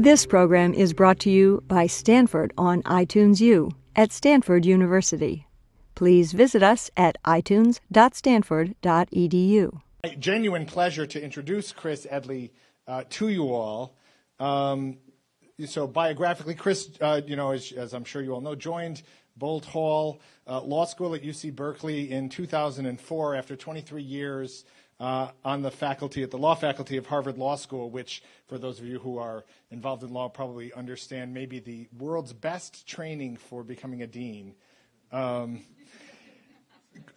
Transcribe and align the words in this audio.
This 0.00 0.24
program 0.24 0.72
is 0.72 0.94
brought 0.94 1.18
to 1.18 1.30
you 1.30 1.62
by 1.68 1.86
Stanford 1.86 2.54
on 2.56 2.82
iTunes 2.84 3.38
U 3.42 3.70
at 3.94 4.12
Stanford 4.12 4.64
University. 4.64 5.46
Please 5.94 6.32
visit 6.32 6.62
us 6.62 6.90
at 6.96 7.22
itunes.stanford.edu. 7.24 9.80
A 10.02 10.16
genuine 10.16 10.64
pleasure 10.64 11.06
to 11.06 11.22
introduce 11.22 11.72
Chris 11.72 12.06
Edley 12.10 12.52
uh, 12.88 13.04
to 13.10 13.28
you 13.28 13.52
all. 13.52 13.94
Um, 14.38 14.96
so 15.66 15.86
biographically, 15.86 16.54
Chris, 16.54 16.88
uh, 17.02 17.20
you 17.26 17.36
know, 17.36 17.50
as, 17.50 17.70
as, 17.72 17.92
I'm 17.92 18.04
sure 18.04 18.22
you 18.22 18.32
all 18.32 18.40
know, 18.40 18.54
joined 18.54 19.02
Boalt 19.38 19.66
Hall 19.66 20.22
uh, 20.46 20.62
Law 20.62 20.86
School 20.86 21.14
at 21.14 21.22
UC 21.22 21.54
Berkeley 21.54 22.10
in 22.10 22.30
2004 22.30 23.34
after 23.34 23.54
23 23.54 24.02
years 24.02 24.64
uh, 25.00 25.30
on 25.44 25.62
the 25.62 25.70
faculty 25.70 26.22
at 26.22 26.30
the 26.30 26.38
law 26.38 26.54
faculty 26.54 26.98
of 26.98 27.06
Harvard 27.06 27.38
Law 27.38 27.56
School, 27.56 27.90
which, 27.90 28.22
for 28.46 28.58
those 28.58 28.78
of 28.78 28.84
you 28.84 28.98
who 28.98 29.16
are 29.18 29.44
involved 29.70 30.02
in 30.02 30.12
law, 30.12 30.28
probably 30.28 30.72
understand 30.74 31.32
maybe 31.32 31.58
the 31.58 31.88
world's 31.98 32.34
best 32.34 32.86
training 32.86 33.38
for 33.38 33.64
becoming 33.64 34.02
a 34.02 34.06
dean. 34.06 34.54
Um, 35.10 35.62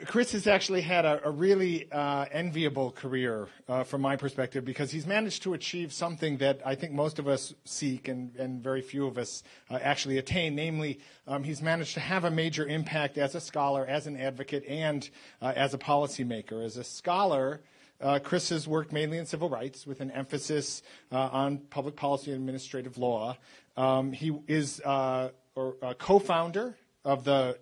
Chris 0.05 0.33
has 0.33 0.47
actually 0.47 0.81
had 0.81 1.05
a, 1.05 1.25
a 1.25 1.31
really 1.31 1.91
uh, 1.91 2.25
enviable 2.31 2.91
career 2.91 3.47
uh, 3.67 3.83
from 3.83 4.01
my 4.01 4.15
perspective 4.15 4.65
because 4.65 4.91
he's 4.91 5.07
managed 5.07 5.43
to 5.43 5.53
achieve 5.53 5.93
something 5.93 6.37
that 6.37 6.61
I 6.65 6.75
think 6.75 6.91
most 6.93 7.19
of 7.19 7.27
us 7.27 7.53
seek 7.65 8.07
and, 8.07 8.35
and 8.35 8.61
very 8.61 8.81
few 8.81 9.07
of 9.07 9.17
us 9.17 9.43
uh, 9.69 9.79
actually 9.81 10.17
attain. 10.17 10.55
Namely, 10.55 10.99
um, 11.27 11.43
he's 11.43 11.61
managed 11.61 11.93
to 11.95 11.99
have 12.01 12.23
a 12.23 12.31
major 12.31 12.67
impact 12.67 13.17
as 13.17 13.33
a 13.33 13.41
scholar, 13.41 13.85
as 13.85 14.05
an 14.05 14.17
advocate, 14.17 14.65
and 14.67 15.09
uh, 15.41 15.53
as 15.55 15.73
a 15.73 15.77
policymaker. 15.77 16.63
As 16.63 16.77
a 16.77 16.83
scholar, 16.83 17.61
uh, 18.01 18.19
Chris 18.19 18.49
has 18.49 18.67
worked 18.67 18.91
mainly 18.91 19.17
in 19.17 19.25
civil 19.25 19.49
rights 19.49 19.87
with 19.87 20.01
an 20.01 20.11
emphasis 20.11 20.83
uh, 21.11 21.29
on 21.31 21.57
public 21.57 21.95
policy 21.95 22.31
and 22.31 22.39
administrative 22.39 22.97
law. 22.97 23.37
Um, 23.77 24.11
he 24.11 24.37
is 24.47 24.81
uh, 24.81 25.29
or, 25.55 25.77
uh, 25.81 25.93
co-founder 25.93 26.77
of 27.05 27.23
the 27.23 27.57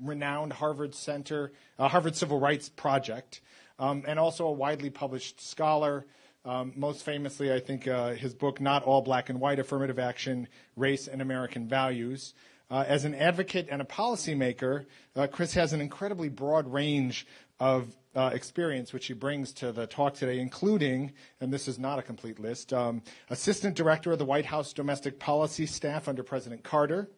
renowned 0.00 0.52
Harvard 0.52 0.94
Center, 0.94 1.52
uh, 1.78 1.88
Harvard 1.88 2.16
Civil 2.16 2.40
Rights 2.40 2.68
Project, 2.68 3.40
um, 3.78 4.04
and 4.06 4.18
also 4.18 4.46
a 4.46 4.52
widely 4.52 4.90
published 4.90 5.40
scholar. 5.40 6.06
Um, 6.44 6.72
most 6.74 7.04
famously, 7.04 7.52
I 7.52 7.60
think 7.60 7.84
his 7.84 8.34
book, 8.34 8.60
Not 8.60 8.82
All 8.82 9.00
Black 9.00 9.28
and 9.30 9.40
White 9.40 9.60
Affirmative 9.60 9.98
Action, 9.98 10.48
Race 10.76 11.06
and 11.06 11.22
American 11.22 11.68
Values. 11.68 12.34
as 12.68 13.04
an 13.04 13.14
advocate 13.14 13.68
and 13.70 13.80
a 13.80 13.84
policymaker, 13.84 14.86
Chris 15.30 15.54
has 15.54 15.72
an 15.72 15.80
incredibly 15.80 16.28
broad 16.28 16.66
range 16.72 17.26
of 17.60 17.96
uh, 18.14 18.30
experience 18.34 18.92
which 18.92 19.06
he 19.06 19.14
brings 19.14 19.52
to 19.52 19.72
the 19.72 19.86
talk 19.86 20.14
today, 20.14 20.40
including, 20.40 21.12
and 21.40 21.52
this 21.52 21.68
is 21.68 21.78
not 21.78 21.98
a 21.98 22.02
complete 22.02 22.38
list, 22.38 22.72
um, 22.72 23.02
Assistant 23.30 23.74
Director 23.74 24.12
of 24.12 24.18
the 24.18 24.24
White 24.24 24.46
House 24.46 24.72
Domestic 24.72 25.18
Policy 25.18 25.66
Staff 25.66 26.08
under 26.08 26.22
President 26.22 26.62
Carter, 26.62 27.08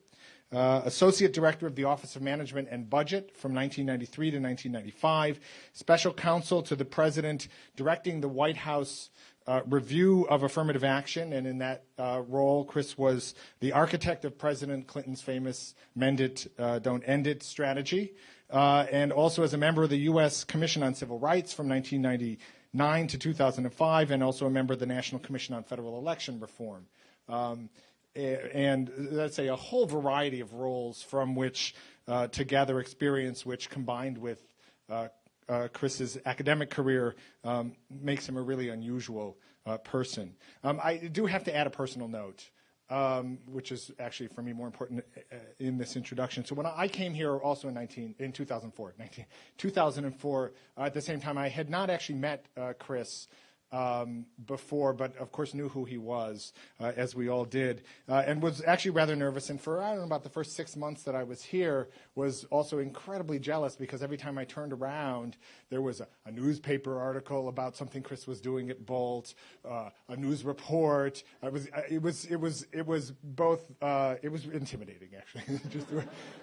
uh, 0.53 0.83
Associate 0.85 1.33
Director 1.33 1.67
of 1.67 1.75
the 1.75 1.85
Office 1.85 2.17
of 2.17 2.23
Management 2.23 2.69
and 2.71 2.89
Budget 2.89 3.37
from 3.37 3.55
1993 3.55 4.31
to 4.31 4.39
1995, 4.39 5.41
Special 5.73 6.13
Counsel 6.13 6.63
to 6.63 6.77
the 6.77 6.85
President, 6.85 7.49
directing 7.77 8.21
the 8.21 8.29
White 8.29 8.57
House 8.57 9.11
uh, 9.47 9.61
review 9.67 10.27
of 10.29 10.43
affirmative 10.43 10.85
action, 10.85 11.33
and 11.33 11.47
in 11.47 11.59
that 11.59 11.85
uh, 11.99 12.23
role, 12.29 12.65
Chris 12.65 12.97
was 12.97 13.35
the 13.61 13.73
architect 13.73 14.25
of 14.25 14.39
President 14.39 14.87
Clinton's 14.87 15.21
famous 15.21 15.75
Mend 15.95 16.21
It, 16.21 16.51
uh, 16.59 16.79
Don't 16.79 17.03
End 17.03 17.27
It 17.27 17.43
strategy 17.43 18.15
uh, 18.51 18.87
and 18.91 19.13
also 19.13 19.43
as 19.43 19.55
a 19.55 19.59
member 19.59 19.83
of 19.83 19.91
the 19.91 19.99
U.S. 19.99 20.45
Commission 20.45 20.83
on 20.83 20.95
Civil 20.95 21.19
Rights 21.19 21.53
from 21.53 21.69
1999 21.69 23.07
to 23.09 23.19
2005, 23.19 24.11
and 24.11 24.23
also 24.23 24.47
a 24.47 24.51
member 24.51 24.75
of 24.75 24.81
the 24.81 24.87
National 24.87 25.21
Commission 25.21 25.55
on 25.55 25.65
Federal 25.65 25.99
Election 25.99 26.39
Reform. 26.41 26.87
Um, 27.29 27.69
and 28.17 28.91
let's 29.11 29.35
say 29.35 29.49
a 29.49 29.57
whole 29.57 29.87
variety 29.87 30.41
of 30.41 30.55
roles 30.55 31.03
from 31.03 31.35
which 31.35 31.75
uh, 32.07 32.29
to 32.29 32.45
gather 32.45 32.81
experience, 32.81 33.45
which 33.45 33.71
combined 33.71 34.19
with 34.19 34.47
uh, 34.89 35.09
uh, 35.49 35.69
Chris's 35.73 36.19
academic 36.25 36.71
career 36.71 37.15
um, 37.45 37.73
makes 37.91 38.29
him 38.29 38.37
a 38.37 38.43
really 38.43 38.69
unusual 38.69 39.37
uh, 39.67 39.79
person. 39.79 40.35
Um, 40.63 40.81
I 40.83 40.97
do 40.97 41.27
have 41.27 41.45
to 41.45 41.55
add 41.55 41.67
a 41.67 41.71
personal 41.71 42.09
note 42.09 42.51
um, 42.91 43.39
which 43.47 43.73
is 43.73 43.91
actually 43.99 44.29
for 44.29 44.43
me 44.43 44.53
more 44.53 44.67
important 44.67 45.03
uh, 45.33 45.37
in 45.59 45.79
this 45.79 45.97
introduction. 45.97 46.45
So 46.45 46.55
when 46.55 46.67
I 46.67 46.87
came 46.87 47.15
here 47.15 47.37
also 47.39 47.69
in 47.69 47.75
19, 47.75 48.15
in 48.19 48.31
2004, 48.31 48.95
19, 48.99 49.25
2004, 49.57 50.53
uh, 50.77 50.83
at 50.83 50.93
the 50.93 51.01
same 51.01 51.19
time, 51.19 51.39
I 51.39 51.49
had 51.49 51.71
not 51.71 51.89
actually 51.89 52.17
met 52.17 52.47
Chris 52.79 53.27
um, 53.75 54.25
before, 54.47 54.93
but 54.93 55.17
of 55.17 55.33
course 55.33 55.53
knew 55.53 55.69
who 55.69 55.85
he 55.85 55.99
was, 55.99 56.53
uh, 56.81 56.93
as 56.97 57.17
we 57.17 57.29
all 57.29 57.45
did, 57.45 57.83
uh, 58.09 58.23
and 58.25 58.41
was 58.41 58.63
actually 58.65 58.93
rather 58.93 59.17
nervous. 59.17 59.51
And 59.51 59.61
for 59.61 59.83
I 59.83 59.91
don't 59.91 59.99
know 59.99 60.05
about 60.05 60.23
the 60.23 60.29
first 60.29 60.55
six 60.55 60.77
months 60.77 61.03
that 61.03 61.17
I 61.17 61.25
was 61.25 61.43
here, 61.43 61.89
was 62.15 62.45
also 62.45 62.79
incredibly 62.79 63.41
jealous 63.41 63.75
because 63.75 64.01
every 64.03 64.17
time 64.17 64.39
I 64.39 64.45
turned 64.45 64.73
around, 64.73 65.37
there 65.71 65.83
was 65.83 66.01
a, 66.01 66.07
a 66.25 66.31
newspaper 66.31 67.01
article 67.01 67.49
about 67.49 67.77
something 67.77 68.03
Chris 68.03 68.29
was 68.29 68.41
doing 68.41 68.71
at 68.71 68.87
Boalt, 68.87 69.35
uh, 69.69 69.91
a 70.09 70.17
news 70.17 70.45
report. 70.45 71.25
It 71.43 71.53
was 71.53 71.69
it 71.91 72.01
was 72.01 72.25
it 72.27 72.41
was 72.41 72.67
it 72.73 72.87
was 72.87 73.11
both. 73.11 73.73
Uh, 73.83 74.15
it 74.23 74.31
was 74.31 74.45
intimidating 74.45 75.09
actually. 75.17 75.59
Just, 75.71 75.89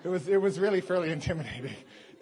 it 0.04 0.10
was 0.10 0.28
it 0.28 0.42
was 0.42 0.60
really 0.60 0.82
fairly 0.82 1.12
intimidating. 1.12 1.76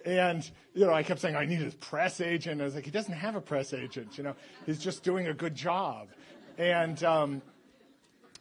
And, 0.09 0.50
you 0.74 0.88
know, 0.88 0.94
I 0.94 1.03
kept 1.03 1.20
saying, 1.20 1.36
I 1.36 1.46
need 1.46 1.59
his 1.59 1.75
press 1.75 2.20
agent. 2.20 2.59
I 2.62 2.64
was 2.64 2.74
like, 2.74 2.84
he 2.84 2.90
doesn't 2.90 3.14
have 3.14 3.36
a 3.36 3.42
press 3.42 3.75
agent, 3.75 4.18
you 4.18 4.24
know, 4.24 4.36
he's 4.66 4.80
just 4.80 5.03
doing 5.03 5.28
a 5.28 5.36
good 5.36 5.53
job. 5.53 6.08
And 6.58 7.03
um, 7.03 7.44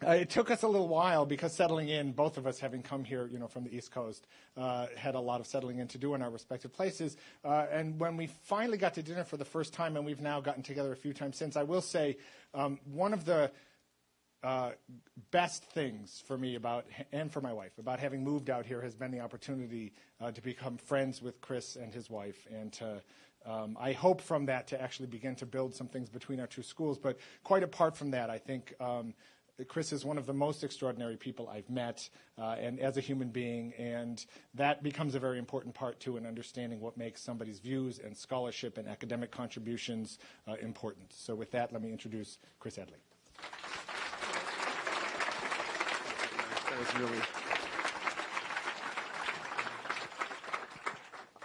uh, 0.02 0.12
it 0.12 0.30
took 0.30 0.50
us 0.50 0.62
a 0.62 0.66
little 0.66 0.88
while 0.88 1.26
because 1.26 1.52
settling 1.52 1.90
in, 1.90 2.12
both 2.12 2.38
of 2.38 2.46
us 2.46 2.58
having 2.58 2.82
come 2.82 3.04
here, 3.04 3.28
you 3.30 3.38
know, 3.38 3.48
from 3.48 3.64
the 3.64 3.76
East 3.76 3.90
Coast, 3.90 4.26
uh, 4.56 4.86
had 4.96 5.14
a 5.14 5.20
lot 5.20 5.40
of 5.40 5.46
settling 5.46 5.78
in 5.78 5.88
to 5.88 5.98
do 5.98 6.14
in 6.14 6.22
our 6.22 6.30
respective 6.30 6.72
places. 6.72 7.18
Uh, 7.44 7.66
and 7.70 8.00
when 8.00 8.16
we 8.16 8.28
finally 8.44 8.78
got 8.78 8.94
to 8.94 9.02
dinner 9.02 9.24
for 9.24 9.36
the 9.36 9.44
first 9.44 9.74
time, 9.74 9.94
and 9.94 10.06
we've 10.06 10.22
now 10.22 10.40
gotten 10.40 10.62
together 10.62 10.92
a 10.92 10.96
few 10.96 11.12
times 11.12 11.36
since, 11.36 11.54
I 11.54 11.64
will 11.64 11.82
say 11.82 12.16
um, 12.54 12.78
one 12.90 13.12
of 13.12 13.26
the 13.26 13.50
uh, 14.42 14.70
best 15.30 15.64
things 15.64 16.22
for 16.26 16.38
me 16.38 16.54
about 16.54 16.86
and 17.12 17.32
for 17.32 17.40
my 17.40 17.52
wife 17.52 17.72
about 17.78 17.98
having 17.98 18.22
moved 18.22 18.50
out 18.50 18.64
here 18.64 18.80
has 18.80 18.94
been 18.94 19.10
the 19.10 19.20
opportunity 19.20 19.92
uh, 20.20 20.30
to 20.30 20.40
become 20.40 20.76
friends 20.76 21.20
with 21.20 21.40
Chris 21.40 21.76
and 21.76 21.92
his 21.92 22.08
wife, 22.08 22.46
and 22.52 22.72
to 22.74 23.02
um, 23.46 23.76
I 23.80 23.92
hope 23.92 24.20
from 24.20 24.46
that 24.46 24.68
to 24.68 24.80
actually 24.80 25.06
begin 25.06 25.34
to 25.36 25.46
build 25.46 25.74
some 25.74 25.88
things 25.88 26.08
between 26.08 26.38
our 26.40 26.46
two 26.46 26.62
schools. 26.62 26.98
But 26.98 27.18
quite 27.44 27.62
apart 27.62 27.96
from 27.96 28.12
that, 28.12 28.30
I 28.30 28.38
think. 28.38 28.74
Um, 28.80 29.14
Chris 29.66 29.92
is 29.92 30.04
one 30.04 30.18
of 30.18 30.26
the 30.26 30.32
most 30.32 30.62
extraordinary 30.62 31.16
people 31.16 31.48
I've 31.48 31.68
met, 31.68 32.08
uh, 32.38 32.54
and 32.60 32.78
as 32.78 32.96
a 32.96 33.00
human 33.00 33.30
being, 33.30 33.72
and 33.76 34.24
that 34.54 34.84
becomes 34.84 35.16
a 35.16 35.18
very 35.18 35.36
important 35.36 35.74
part 35.74 35.98
too 35.98 36.16
in 36.16 36.26
understanding 36.26 36.80
what 36.80 36.96
makes 36.96 37.20
somebody's 37.20 37.58
views 37.58 37.98
and 37.98 38.16
scholarship 38.16 38.78
and 38.78 38.86
academic 38.86 39.32
contributions 39.32 40.20
uh, 40.46 40.54
important. 40.62 41.12
So, 41.12 41.34
with 41.34 41.50
that, 41.50 41.72
let 41.72 41.82
me 41.82 41.90
introduce 41.90 42.38
Chris 42.60 42.76
Edley. 42.76 43.07
Was 46.78 46.94
really. 46.94 47.18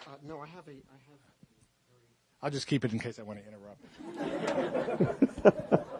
Uh, 0.06 0.18
no, 0.28 0.40
I 0.40 0.48
have 0.48 0.68
a. 0.68 0.72
I 0.72 1.00
have. 1.10 1.20
I'll 2.42 2.52
just 2.52 2.68
keep 2.68 2.84
it 2.86 2.92
in 2.94 3.00
case 3.00 3.20
I 3.20 3.24
want 3.24 3.40
to 3.40 3.46
interrupt. 3.48 3.80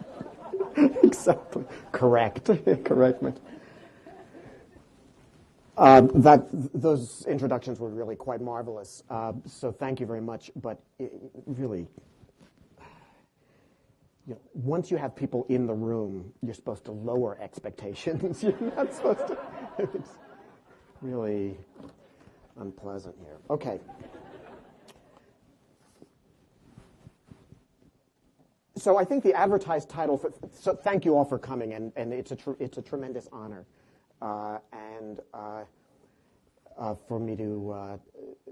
exactly. 1.04 1.64
Correct. 1.92 2.50
Correct. 2.84 3.24
Uh, 5.76 6.02
that 6.14 6.48
those 6.52 7.26
introductions 7.28 7.80
were 7.80 7.90
really 7.90 8.16
quite 8.16 8.42
marvelous. 8.42 9.04
Uh, 9.10 9.34
so 9.48 9.72
thank 9.72 10.00
you 10.00 10.06
very 10.06 10.22
much. 10.22 10.52
But 10.56 10.80
it, 11.00 11.12
really, 11.46 11.88
you 14.28 14.34
know, 14.34 14.40
once 14.54 14.90
you 14.90 14.98
have 14.98 15.16
people 15.16 15.46
in 15.50 15.68
the 15.68 15.74
room, 15.74 16.32
you're 16.42 16.54
supposed 16.54 16.86
to 16.86 16.92
lower 16.92 17.38
expectations. 17.42 18.42
you're 18.44 18.60
not 18.76 18.94
supposed 18.94 19.28
to. 19.28 19.38
It's 19.80 20.12
really 21.02 21.58
unpleasant 22.58 23.16
here. 23.20 23.38
Okay. 23.50 23.80
So 28.78 28.98
I 28.98 29.04
think 29.04 29.24
the 29.24 29.34
advertised 29.34 29.90
title. 29.90 30.18
For, 30.18 30.34
so 30.52 30.74
thank 30.74 31.06
you 31.06 31.16
all 31.16 31.26
for 31.26 31.38
coming, 31.38 31.74
and, 31.74 31.92
and 31.96 32.14
it's 32.14 32.32
a 32.32 32.36
tr- 32.36 32.60
it's 32.60 32.78
a 32.78 32.82
tremendous 32.82 33.28
honor, 33.32 33.66
uh, 34.22 34.58
and 34.72 35.20
uh, 35.34 35.64
uh, 36.78 36.96
for 37.08 37.20
me 37.20 37.36
to 37.36 37.72
uh, 37.72 37.98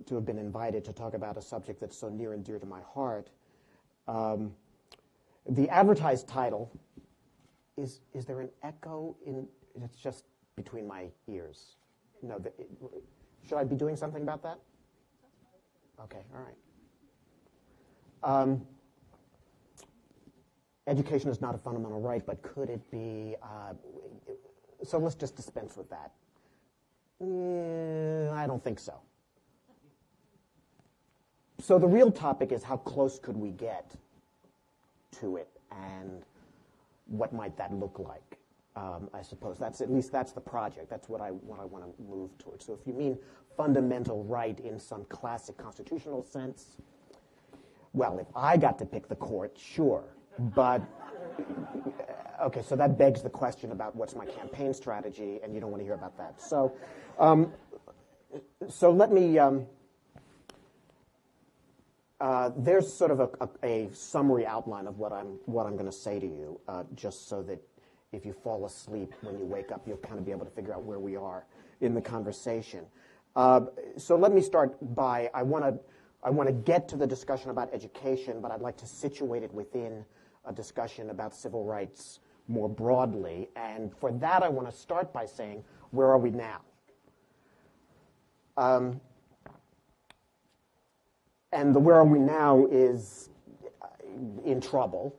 to 0.06 0.16
have 0.16 0.26
been 0.26 0.38
invited 0.38 0.86
to 0.86 0.94
talk 0.94 1.16
about 1.16 1.38
a 1.38 1.42
subject 1.42 1.82
that's 1.82 1.98
so 1.98 2.08
near 2.08 2.34
and 2.34 2.46
dear 2.46 2.60
to 2.60 2.66
my 2.66 2.82
heart. 2.94 3.30
Um, 4.08 4.54
the 5.50 5.70
advertised 5.70 6.28
title 6.28 6.72
is, 7.78 8.02
is 8.14 8.26
there 8.26 8.42
an 8.42 8.50
echo 8.64 9.16
in, 9.26 9.48
it's 9.82 9.98
just 9.98 10.26
between 10.56 10.88
my 10.88 11.08
ears. 11.28 11.76
No, 12.22 12.38
the, 12.38 12.50
it, 12.50 12.70
should 13.48 13.58
I 13.58 13.64
be 13.64 13.76
doing 13.76 13.96
something 13.96 14.22
about 14.22 14.44
that? 14.44 14.60
Okay, 16.04 16.22
all 16.36 16.42
right. 16.42 16.56
Um, 18.24 18.62
education 20.88 21.30
is 21.30 21.42
not 21.42 21.56
a 21.56 21.58
fundamental 21.58 22.00
right, 22.00 22.26
but 22.26 22.42
could 22.42 22.70
it 22.70 22.92
be? 22.92 23.36
Uh, 23.42 23.74
so 24.84 24.98
let's 24.98 25.16
just 25.16 25.36
dispense 25.36 25.78
with 25.78 25.90
that. 25.90 26.12
Mm, 27.22 28.32
I 28.34 28.48
don't 28.48 28.64
think 28.64 28.80
so. 28.80 28.96
So 31.60 31.78
the 31.78 31.88
real 31.88 32.12
topic 32.12 32.52
is 32.52 32.64
how 32.64 32.78
close 32.78 33.20
could 33.20 33.38
we 33.38 33.52
get 33.52 33.96
to 35.20 35.38
it, 35.38 35.50
and 35.72 36.24
what 37.08 37.34
might 37.34 37.58
that 37.58 37.74
look 37.74 38.00
like? 38.00 38.38
Um, 38.76 39.10
I 39.14 39.22
suppose 39.22 39.58
that's 39.60 39.82
at 39.82 39.92
least 39.92 40.12
that's 40.12 40.32
the 40.32 40.42
project. 40.42 40.90
That's 40.90 41.10
what 41.10 41.22
I 41.22 41.30
what 41.30 41.60
I 41.60 41.66
want 41.66 41.84
to 41.86 42.04
move 42.04 42.38
towards. 42.38 42.66
So 42.66 42.74
if 42.74 42.88
you 42.88 42.94
mean 42.94 43.18
fundamental 43.58 44.24
right 44.24 44.58
in 44.60 44.80
some 44.80 45.04
classic 45.06 45.58
constitutional 45.58 46.24
sense, 46.24 46.78
well, 47.94 48.20
if 48.20 48.28
I 48.36 48.56
got 48.58 48.80
to 48.80 48.86
pick 48.86 49.10
the 49.10 49.16
court, 49.16 49.58
sure. 49.58 50.04
But, 50.40 50.82
okay, 52.42 52.62
so 52.62 52.76
that 52.78 52.98
begs 52.98 53.22
the 53.22 53.30
question 53.30 53.74
about 53.74 53.96
what's 53.96 54.16
my 54.16 54.26
campaign 54.26 54.74
strategy, 54.74 55.40
and 55.44 55.54
you 55.54 55.60
don't 55.60 55.72
want 55.72 55.82
to 55.82 55.86
hear 55.86 55.94
about 55.94 56.18
that. 56.18 56.42
So, 56.42 56.74
um, 57.20 57.52
so 58.70 58.92
let 58.92 59.12
me, 59.12 59.38
um, 59.38 59.66
uh, 62.22 62.52
there's 62.56 62.92
sort 62.92 63.12
of 63.12 63.20
a, 63.20 63.30
a, 63.42 63.50
a, 63.64 63.90
summary 63.94 64.46
outline 64.46 64.86
of 64.86 65.00
what 65.00 65.12
I'm, 65.12 65.40
what 65.46 65.66
I'm 65.66 65.74
going 65.74 65.88
to 65.88 65.92
say 65.92 66.20
to 66.20 66.26
you, 66.26 66.60
uh, 66.68 66.84
just 66.96 67.28
so 67.28 67.42
that 67.44 67.60
if 68.12 68.26
you 68.26 68.34
fall 68.34 68.66
asleep 68.66 69.14
when 69.22 69.40
you 69.40 69.46
wake 69.46 69.72
up, 69.72 69.88
you'll 69.88 69.98
kind 69.98 70.20
of 70.20 70.26
be 70.26 70.32
able 70.32 70.46
to 70.46 70.52
figure 70.52 70.74
out 70.74 70.84
where 70.84 71.00
we 71.00 71.16
are 71.16 71.46
in 71.82 71.96
the 71.96 72.02
conversation. 72.02 72.86
Uh, 73.36 73.62
so 73.98 74.16
let 74.16 74.32
me 74.32 74.42
start 74.42 74.78
by, 74.94 75.30
I 75.34 75.42
want 75.44 75.66
to 75.66 75.80
I 76.24 76.30
want 76.30 76.48
to 76.48 76.54
get 76.54 76.88
to 76.90 76.98
the 76.98 77.08
discussion 77.08 77.50
about 77.50 77.74
education, 77.74 78.42
but 78.42 78.52
I'd 78.52 78.62
like 78.62 78.78
to 78.78 78.86
situate 78.86 79.42
it 79.42 79.52
within 79.52 80.06
a 80.46 80.54
discussion 80.54 81.10
about 81.10 81.34
civil 81.34 81.66
rights 81.66 82.20
more 82.48 82.70
broadly. 82.70 83.50
And 83.56 83.92
for 83.98 84.12
that, 84.12 84.44
I 84.44 84.50
want 84.50 84.70
to 84.70 84.76
start 84.76 85.12
by 85.12 85.26
saying, 85.26 85.64
where 85.90 86.08
are 86.08 86.20
we 86.20 86.30
now? 86.30 86.62
Um, 88.56 89.02
and 91.52 91.76
the 91.76 91.80
where 91.80 91.96
are 91.96 92.06
we 92.06 92.20
now 92.20 92.66
is 92.72 93.30
in 94.46 94.62
trouble. 94.62 95.16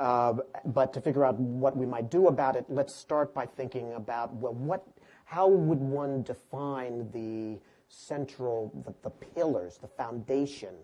Uh, 0.00 0.34
but 0.66 0.92
to 0.92 1.00
figure 1.00 1.24
out 1.24 1.38
what 1.38 1.76
we 1.76 1.86
might 1.86 2.10
do 2.10 2.26
about 2.26 2.56
it, 2.56 2.64
let's 2.68 2.94
start 2.96 3.32
by 3.32 3.46
thinking 3.46 3.92
about 3.92 4.34
well, 4.34 4.54
what, 4.54 4.84
how 5.24 5.46
would 5.46 5.78
one 5.78 6.22
define 6.22 7.08
the 7.12 7.60
central, 7.88 8.72
the, 8.84 8.94
the 9.02 9.10
pillars, 9.10 9.78
the 9.78 9.86
foundation 9.86 10.74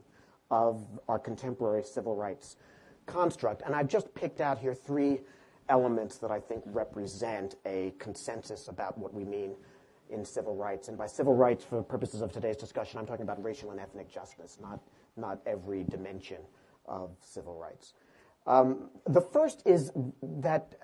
of 0.50 0.86
our 1.08 1.18
contemporary 1.18 1.82
civil 1.82 2.14
rights 2.14 2.56
construct. 3.06 3.62
And 3.62 3.74
I've 3.74 3.88
just 3.88 4.14
picked 4.14 4.40
out 4.40 4.58
here 4.58 4.74
three 4.74 5.20
elements 5.68 6.18
that 6.18 6.30
I 6.30 6.40
think 6.40 6.62
represent 6.66 7.56
a 7.66 7.92
consensus 7.98 8.68
about 8.68 8.96
what 8.96 9.12
we 9.12 9.24
mean 9.24 9.54
in 10.10 10.24
civil 10.24 10.54
rights. 10.54 10.88
And 10.88 10.96
by 10.96 11.06
civil 11.06 11.34
rights, 11.34 11.64
for 11.64 11.82
purposes 11.82 12.20
of 12.20 12.32
today's 12.32 12.56
discussion, 12.56 12.98
I'm 12.98 13.06
talking 13.06 13.22
about 13.22 13.42
racial 13.42 13.70
and 13.70 13.80
ethnic 13.80 14.12
justice, 14.12 14.58
not, 14.60 14.80
not 15.16 15.40
every 15.46 15.84
dimension 15.84 16.38
of 16.86 17.10
civil 17.20 17.54
rights. 17.54 17.94
Um, 18.46 18.90
the 19.06 19.20
first 19.20 19.62
is 19.66 19.92
that, 20.22 20.74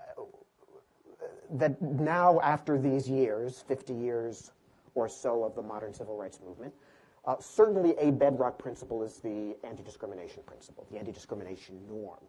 that 1.51 1.81
now, 1.81 2.41
after 2.41 2.79
these 2.79 3.09
years, 3.09 3.65
50 3.67 3.95
years 3.95 4.51
or 4.95 5.09
so 5.09 5.45
of 5.45 5.55
the 5.55 5.63
modern 5.63 5.93
civil 5.93 6.17
rights 6.17 6.41
movement. 6.45 6.73
Uh, 7.27 7.37
certainly, 7.41 7.95
a 7.99 8.11
bedrock 8.11 8.59
principle 8.59 9.03
is 9.03 9.17
the 9.19 9.57
anti 9.65 9.83
discrimination 9.83 10.43
principle, 10.45 10.87
the 10.91 10.99
anti 10.99 11.13
discrimination 11.13 11.81
norm. 11.89 12.21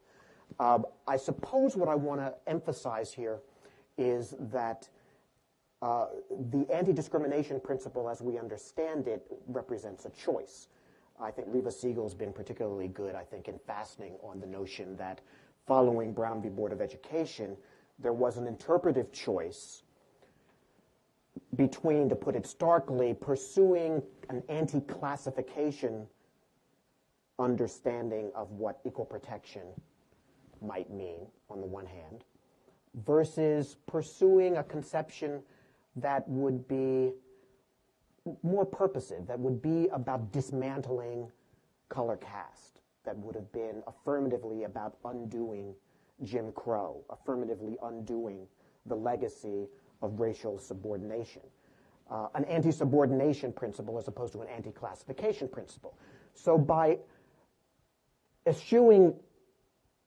Uh, 0.59 0.79
I 1.07 1.17
suppose 1.17 1.75
what 1.75 1.89
I 1.89 1.95
want 1.95 2.21
to 2.21 2.33
emphasize 2.47 3.11
here 3.11 3.39
is 3.97 4.35
that 4.39 4.87
uh, 5.85 6.07
the 6.49 6.65
anti 6.73 6.91
discrimination 6.91 7.59
principle, 7.59 8.09
as 8.09 8.19
we 8.19 8.39
understand 8.39 9.07
it, 9.07 9.23
represents 9.45 10.05
a 10.05 10.09
choice. 10.09 10.67
I 11.21 11.29
think 11.29 11.47
Reva 11.51 11.69
Siegel's 11.69 12.15
been 12.15 12.33
particularly 12.33 12.87
good, 12.87 13.13
I 13.13 13.21
think, 13.23 13.47
in 13.47 13.59
fastening 13.67 14.15
on 14.23 14.39
the 14.39 14.47
notion 14.47 14.97
that 14.97 15.21
following 15.67 16.11
Brown 16.11 16.41
v. 16.41 16.49
Board 16.49 16.71
of 16.71 16.81
Education, 16.81 17.55
there 17.99 18.13
was 18.13 18.37
an 18.37 18.47
interpretive 18.47 19.11
choice 19.11 19.83
between, 21.55 22.09
to 22.09 22.15
put 22.15 22.35
it 22.35 22.47
starkly, 22.47 23.13
pursuing 23.13 24.01
an 24.29 24.41
anti 24.49 24.81
classification 24.81 26.07
understanding 27.37 28.31
of 28.33 28.49
what 28.49 28.79
equal 28.85 29.05
protection 29.05 29.67
might 30.63 30.89
mean, 30.89 31.27
on 31.47 31.61
the 31.61 31.67
one 31.67 31.85
hand, 31.85 32.23
versus 33.05 33.77
pursuing 33.85 34.57
a 34.57 34.63
conception 34.63 35.43
that 35.95 36.27
would 36.27 36.67
be 36.67 37.13
more 38.43 38.65
purposive, 38.65 39.27
that 39.27 39.39
would 39.39 39.61
be 39.61 39.87
about 39.89 40.31
dismantling 40.31 41.31
color 41.89 42.17
caste, 42.17 42.81
that 43.05 43.17
would 43.17 43.35
have 43.35 43.51
been 43.51 43.83
affirmatively 43.87 44.63
about 44.63 44.97
undoing 45.05 45.75
Jim 46.23 46.51
Crow, 46.53 47.03
affirmatively 47.09 47.77
undoing 47.83 48.47
the 48.85 48.95
legacy 48.95 49.67
of 50.01 50.19
racial 50.19 50.57
subordination. 50.57 51.41
Uh, 52.09 52.27
an 52.35 52.45
anti-subordination 52.45 53.51
principle 53.51 53.97
as 53.97 54.07
opposed 54.07 54.33
to 54.33 54.41
an 54.41 54.47
anti-classification 54.47 55.47
principle. 55.47 55.97
So 56.33 56.57
by 56.57 56.99
eschewing 58.45 59.15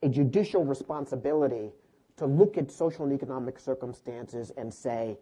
a 0.03 0.09
judicial 0.09 0.65
responsibility 0.65 1.73
to 2.17 2.27
look 2.27 2.57
at 2.57 2.71
social 2.71 3.05
and 3.05 3.13
economic 3.13 3.59
circumstances 3.59 4.53
and 4.57 4.73
say, 4.73 5.19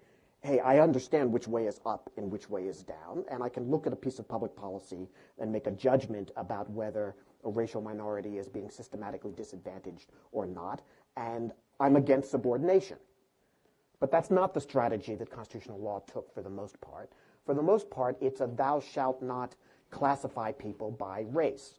hey, 0.47 0.61
I 0.61 0.79
understand 0.79 1.33
which 1.33 1.49
way 1.49 1.67
is 1.67 1.81
up 1.85 2.09
and 2.17 2.31
which 2.31 2.49
way 2.49 2.67
is 2.67 2.85
down, 2.85 3.25
and 3.29 3.43
I 3.43 3.49
can 3.49 3.69
look 3.69 3.85
at 3.89 3.93
a 3.93 3.97
piece 3.97 4.21
of 4.21 4.29
public 4.29 4.55
policy 4.55 5.09
and 5.41 5.51
make 5.51 5.67
a 5.67 5.73
judgment 5.73 6.31
about 6.37 6.71
whether 6.71 7.17
a 7.45 7.51
racial 7.51 7.83
minority 7.83 8.39
is 8.39 8.49
being 8.49 8.71
systematically 8.71 9.33
disadvantaged 9.33 10.13
or 10.31 10.47
not, 10.47 10.83
and 11.17 11.53
I'm 11.81 11.97
against 11.97 12.31
subordination. 12.31 12.97
But 13.99 14.13
that's 14.13 14.31
not 14.31 14.55
the 14.55 14.61
strategy 14.61 15.17
that 15.17 15.31
constitutional 15.31 15.81
law 15.81 16.01
took 16.07 16.33
for 16.33 16.43
the 16.43 16.51
most 16.51 16.81
part. 16.81 17.11
For 17.45 17.55
the 17.55 17.63
most 17.63 17.91
part, 17.91 18.17
it's 18.21 18.41
a 18.41 18.47
thou 18.47 18.79
shalt 18.79 19.21
not 19.21 19.57
classify 19.91 20.53
people 20.53 20.93
by 20.93 21.25
race 21.31 21.75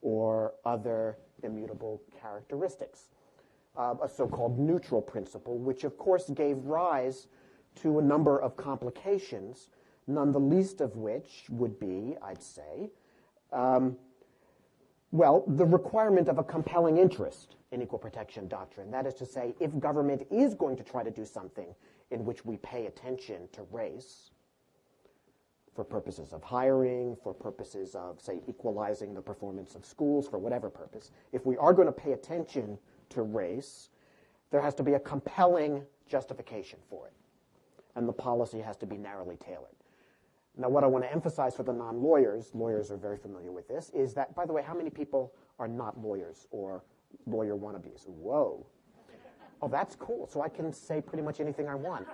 or 0.00 0.54
other 0.64 1.18
immutable 1.42 2.00
characteristics, 2.20 3.08
uh, 3.76 3.96
a 4.00 4.08
so 4.08 4.28
called 4.28 4.60
neutral 4.60 5.02
principle, 5.02 5.58
which 5.58 5.82
of 5.82 5.98
course 5.98 6.30
gave 6.30 6.64
rise 6.64 7.26
to 7.76 7.98
a 7.98 8.02
number 8.02 8.40
of 8.40 8.56
complications, 8.56 9.68
none 10.06 10.32
the 10.32 10.40
least 10.40 10.80
of 10.80 10.96
which 10.96 11.44
would 11.50 11.78
be, 11.78 12.16
I'd 12.22 12.42
say, 12.42 12.90
um, 13.52 13.96
well, 15.10 15.44
the 15.46 15.66
requirement 15.66 16.28
of 16.28 16.38
a 16.38 16.44
compelling 16.44 16.96
interest 16.96 17.56
in 17.70 17.82
equal 17.82 17.98
protection 17.98 18.48
doctrine. 18.48 18.90
That 18.90 19.06
is 19.06 19.14
to 19.14 19.26
say, 19.26 19.54
if 19.60 19.78
government 19.78 20.26
is 20.30 20.54
going 20.54 20.76
to 20.76 20.82
try 20.82 21.02
to 21.02 21.10
do 21.10 21.24
something 21.24 21.74
in 22.10 22.24
which 22.24 22.44
we 22.44 22.56
pay 22.58 22.86
attention 22.86 23.48
to 23.52 23.62
race, 23.70 24.30
for 25.74 25.84
purposes 25.84 26.32
of 26.32 26.42
hiring, 26.42 27.16
for 27.22 27.32
purposes 27.32 27.94
of, 27.94 28.20
say, 28.20 28.42
equalizing 28.46 29.14
the 29.14 29.22
performance 29.22 29.74
of 29.74 29.86
schools, 29.86 30.28
for 30.28 30.38
whatever 30.38 30.68
purpose, 30.68 31.10
if 31.32 31.46
we 31.46 31.56
are 31.56 31.72
going 31.72 31.86
to 31.86 31.92
pay 31.92 32.12
attention 32.12 32.78
to 33.08 33.22
race, 33.22 33.88
there 34.50 34.60
has 34.60 34.74
to 34.74 34.82
be 34.82 34.94
a 34.94 35.00
compelling 35.00 35.82
justification 36.06 36.78
for 36.90 37.06
it. 37.06 37.14
And 37.94 38.08
the 38.08 38.12
policy 38.12 38.60
has 38.60 38.76
to 38.78 38.86
be 38.86 38.96
narrowly 38.96 39.36
tailored. 39.36 39.76
Now, 40.56 40.68
what 40.68 40.84
I 40.84 40.86
want 40.86 41.04
to 41.04 41.12
emphasize 41.12 41.54
for 41.54 41.62
the 41.62 41.72
non 41.72 42.02
lawyers, 42.02 42.50
lawyers 42.54 42.90
are 42.90 42.96
very 42.96 43.16
familiar 43.16 43.52
with 43.52 43.68
this, 43.68 43.90
is 43.94 44.12
that, 44.14 44.34
by 44.34 44.44
the 44.44 44.52
way, 44.52 44.62
how 44.62 44.74
many 44.74 44.90
people 44.90 45.32
are 45.58 45.68
not 45.68 45.98
lawyers 45.98 46.46
or 46.50 46.84
lawyer 47.26 47.56
wannabes? 47.56 48.06
Whoa. 48.06 48.66
Oh, 49.62 49.68
that's 49.68 49.94
cool. 49.94 50.26
So 50.26 50.42
I 50.42 50.48
can 50.48 50.72
say 50.72 51.00
pretty 51.00 51.22
much 51.22 51.40
anything 51.40 51.68
I 51.68 51.74
want 51.74 52.06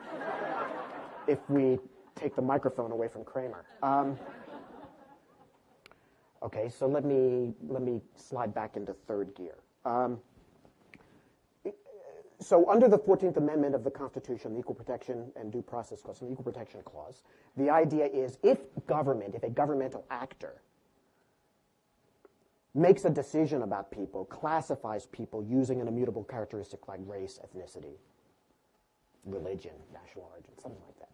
if 1.26 1.38
we 1.48 1.78
take 2.14 2.36
the 2.36 2.42
microphone 2.42 2.92
away 2.92 3.08
from 3.08 3.24
Kramer. 3.24 3.64
Um, 3.82 4.18
okay, 6.42 6.68
so 6.68 6.86
let 6.86 7.04
me, 7.04 7.54
let 7.66 7.82
me 7.82 8.00
slide 8.14 8.54
back 8.54 8.76
into 8.76 8.92
third 8.92 9.34
gear. 9.34 9.54
Um, 9.84 10.18
so 12.40 12.68
under 12.70 12.88
the 12.88 12.98
14th 12.98 13.36
Amendment 13.36 13.74
of 13.74 13.84
the 13.84 13.90
Constitution, 13.90 14.54
the 14.54 14.60
Equal 14.60 14.74
Protection 14.74 15.32
and 15.34 15.50
Due 15.50 15.62
Process 15.62 16.00
Clause, 16.00 16.20
the 16.20 16.30
Equal 16.30 16.44
Protection 16.44 16.80
Clause, 16.84 17.22
the 17.56 17.68
idea 17.68 18.06
is 18.06 18.38
if 18.42 18.58
government, 18.86 19.34
if 19.34 19.42
a 19.42 19.50
governmental 19.50 20.04
actor 20.10 20.62
makes 22.74 23.04
a 23.04 23.10
decision 23.10 23.62
about 23.62 23.90
people, 23.90 24.24
classifies 24.26 25.06
people 25.06 25.42
using 25.42 25.80
an 25.80 25.88
immutable 25.88 26.22
characteristic 26.22 26.86
like 26.86 27.00
race, 27.06 27.40
ethnicity, 27.44 27.96
religion, 29.24 29.72
national 29.92 30.30
origin, 30.32 30.52
something 30.62 30.80
like 30.86 30.98
that. 30.98 31.10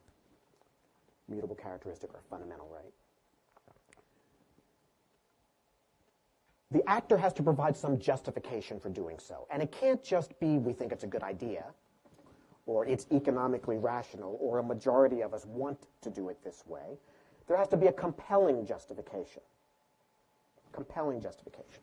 Mutable 1.28 1.54
characteristic 1.54 2.12
or 2.12 2.20
fundamental 2.28 2.68
right. 2.72 2.92
The 6.74 6.82
actor 6.90 7.16
has 7.16 7.32
to 7.32 7.42
provide 7.42 7.76
some 7.76 8.00
justification 8.00 8.80
for 8.80 8.88
doing 8.88 9.16
so. 9.20 9.46
And 9.48 9.62
it 9.62 9.70
can't 9.70 10.02
just 10.02 10.38
be, 10.40 10.58
we 10.58 10.72
think 10.72 10.90
it's 10.90 11.04
a 11.04 11.06
good 11.06 11.22
idea, 11.22 11.66
or 12.66 12.84
it's 12.84 13.06
economically 13.12 13.78
rational, 13.78 14.36
or 14.40 14.58
a 14.58 14.62
majority 14.62 15.20
of 15.20 15.32
us 15.32 15.46
want 15.46 15.86
to 16.02 16.10
do 16.10 16.30
it 16.30 16.42
this 16.42 16.64
way. 16.66 16.98
There 17.46 17.56
has 17.56 17.68
to 17.68 17.76
be 17.76 17.86
a 17.86 17.92
compelling 17.92 18.66
justification. 18.66 19.42
Compelling 20.72 21.20
justification. 21.20 21.80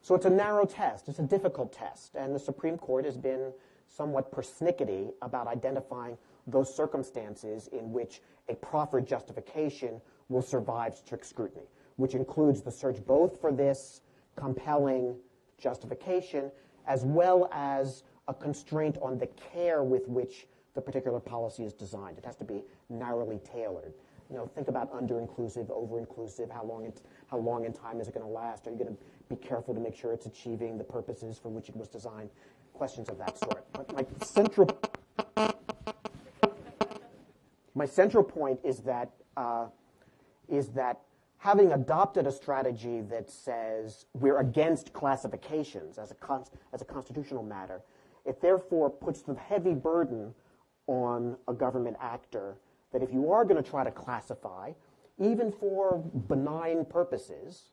So 0.00 0.14
it's 0.14 0.26
a 0.26 0.30
narrow 0.30 0.64
test, 0.64 1.08
it's 1.08 1.18
a 1.18 1.22
difficult 1.22 1.72
test, 1.72 2.14
and 2.14 2.32
the 2.32 2.38
Supreme 2.38 2.78
Court 2.78 3.04
has 3.06 3.16
been 3.16 3.52
somewhat 3.88 4.30
persnickety 4.30 5.12
about 5.22 5.48
identifying 5.48 6.16
those 6.46 6.72
circumstances 6.72 7.68
in 7.72 7.90
which 7.90 8.20
a 8.48 8.54
proffered 8.54 9.08
justification 9.08 10.00
will 10.28 10.42
survive 10.42 10.94
strict 10.94 11.26
scrutiny, 11.26 11.66
which 11.96 12.14
includes 12.14 12.62
the 12.62 12.70
search 12.70 13.04
both 13.06 13.40
for 13.40 13.52
this 13.52 14.00
compelling 14.36 15.14
justification 15.58 16.50
as 16.86 17.04
well 17.04 17.48
as 17.52 18.02
a 18.28 18.34
constraint 18.34 18.96
on 19.00 19.18
the 19.18 19.26
care 19.52 19.82
with 19.82 20.08
which 20.08 20.46
the 20.74 20.80
particular 20.80 21.20
policy 21.20 21.64
is 21.64 21.72
designed. 21.72 22.18
It 22.18 22.24
has 22.24 22.36
to 22.36 22.44
be 22.44 22.62
narrowly 22.88 23.38
tailored. 23.38 23.94
You 24.30 24.36
know, 24.36 24.46
think 24.46 24.68
about 24.68 24.90
under-inclusive, 24.92 25.70
over-inclusive, 25.70 26.50
how 26.50 26.64
long, 26.64 26.86
it, 26.86 27.02
how 27.30 27.38
long 27.38 27.64
in 27.64 27.72
time 27.72 28.00
is 28.00 28.08
it 28.08 28.14
going 28.14 28.26
to 28.26 28.32
last? 28.32 28.66
Are 28.66 28.70
you 28.70 28.78
going 28.78 28.96
to 28.96 28.98
be 29.28 29.36
careful 29.36 29.74
to 29.74 29.80
make 29.80 29.94
sure 29.94 30.12
it's 30.12 30.26
achieving 30.26 30.78
the 30.78 30.84
purposes 30.84 31.38
for 31.38 31.50
which 31.50 31.68
it 31.68 31.76
was 31.76 31.88
designed? 31.88 32.30
Questions 32.72 33.08
of 33.08 33.18
that 33.18 33.38
sort. 33.38 33.64
But 33.72 33.94
my 33.94 34.04
central, 34.24 34.68
my 37.74 37.86
central 37.86 38.24
point 38.24 38.58
is 38.64 38.80
that, 38.80 39.10
uh, 39.36 39.66
is 40.48 40.68
that 40.68 41.02
having 41.44 41.72
adopted 41.72 42.26
a 42.26 42.32
strategy 42.32 43.02
that 43.02 43.28
says 43.30 44.06
we're 44.14 44.38
against 44.38 44.94
classifications 44.94 45.98
as 45.98 46.10
a, 46.10 46.40
as 46.72 46.80
a 46.80 46.86
constitutional 46.86 47.42
matter, 47.42 47.82
it 48.24 48.40
therefore 48.40 48.88
puts 48.88 49.20
the 49.20 49.34
heavy 49.34 49.74
burden 49.74 50.32
on 50.86 51.36
a 51.46 51.52
government 51.52 51.98
actor 52.00 52.56
that 52.94 53.02
if 53.02 53.12
you 53.12 53.30
are 53.30 53.44
going 53.44 53.62
to 53.62 53.70
try 53.70 53.84
to 53.84 53.90
classify, 53.90 54.72
even 55.18 55.52
for 55.52 55.98
benign 56.28 56.82
purposes, 56.86 57.64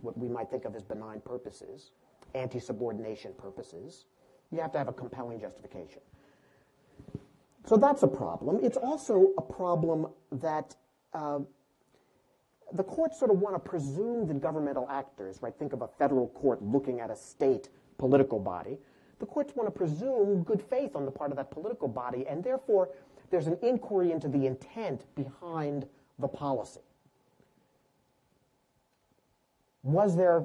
what 0.00 0.16
we 0.16 0.28
might 0.28 0.48
think 0.48 0.64
of 0.64 0.76
as 0.76 0.84
benign 0.84 1.20
purposes, 1.20 1.90
anti 2.36 2.60
subordination 2.60 3.32
purposes, 3.36 4.04
you 4.52 4.60
have 4.60 4.70
to 4.70 4.78
have 4.78 4.86
a 4.86 4.92
compelling 4.92 5.40
justification. 5.40 6.02
So 7.66 7.76
that's 7.76 8.04
a 8.04 8.08
problem. 8.08 8.60
It's 8.62 8.76
also 8.76 9.32
a 9.36 9.42
problem 9.42 10.06
that 10.30 10.76
uh, 11.12 11.40
the 12.72 12.84
courts 12.84 13.18
sort 13.18 13.30
of 13.30 13.38
want 13.38 13.54
to 13.54 13.58
presume 13.58 14.26
that 14.26 14.40
governmental 14.40 14.88
actors, 14.90 15.38
right? 15.42 15.54
Think 15.58 15.72
of 15.72 15.82
a 15.82 15.88
federal 15.88 16.28
court 16.28 16.62
looking 16.62 17.00
at 17.00 17.10
a 17.10 17.16
state 17.16 17.70
political 17.96 18.38
body. 18.38 18.78
The 19.18 19.26
courts 19.26 19.54
want 19.56 19.66
to 19.66 19.76
presume 19.76 20.42
good 20.42 20.62
faith 20.62 20.94
on 20.94 21.04
the 21.04 21.10
part 21.10 21.30
of 21.30 21.36
that 21.38 21.50
political 21.50 21.88
body, 21.88 22.26
and 22.28 22.44
therefore 22.44 22.90
there's 23.30 23.46
an 23.46 23.58
inquiry 23.62 24.12
into 24.12 24.28
the 24.28 24.46
intent 24.46 25.04
behind 25.14 25.86
the 26.18 26.28
policy. 26.28 26.80
Was 29.82 30.16
there 30.16 30.44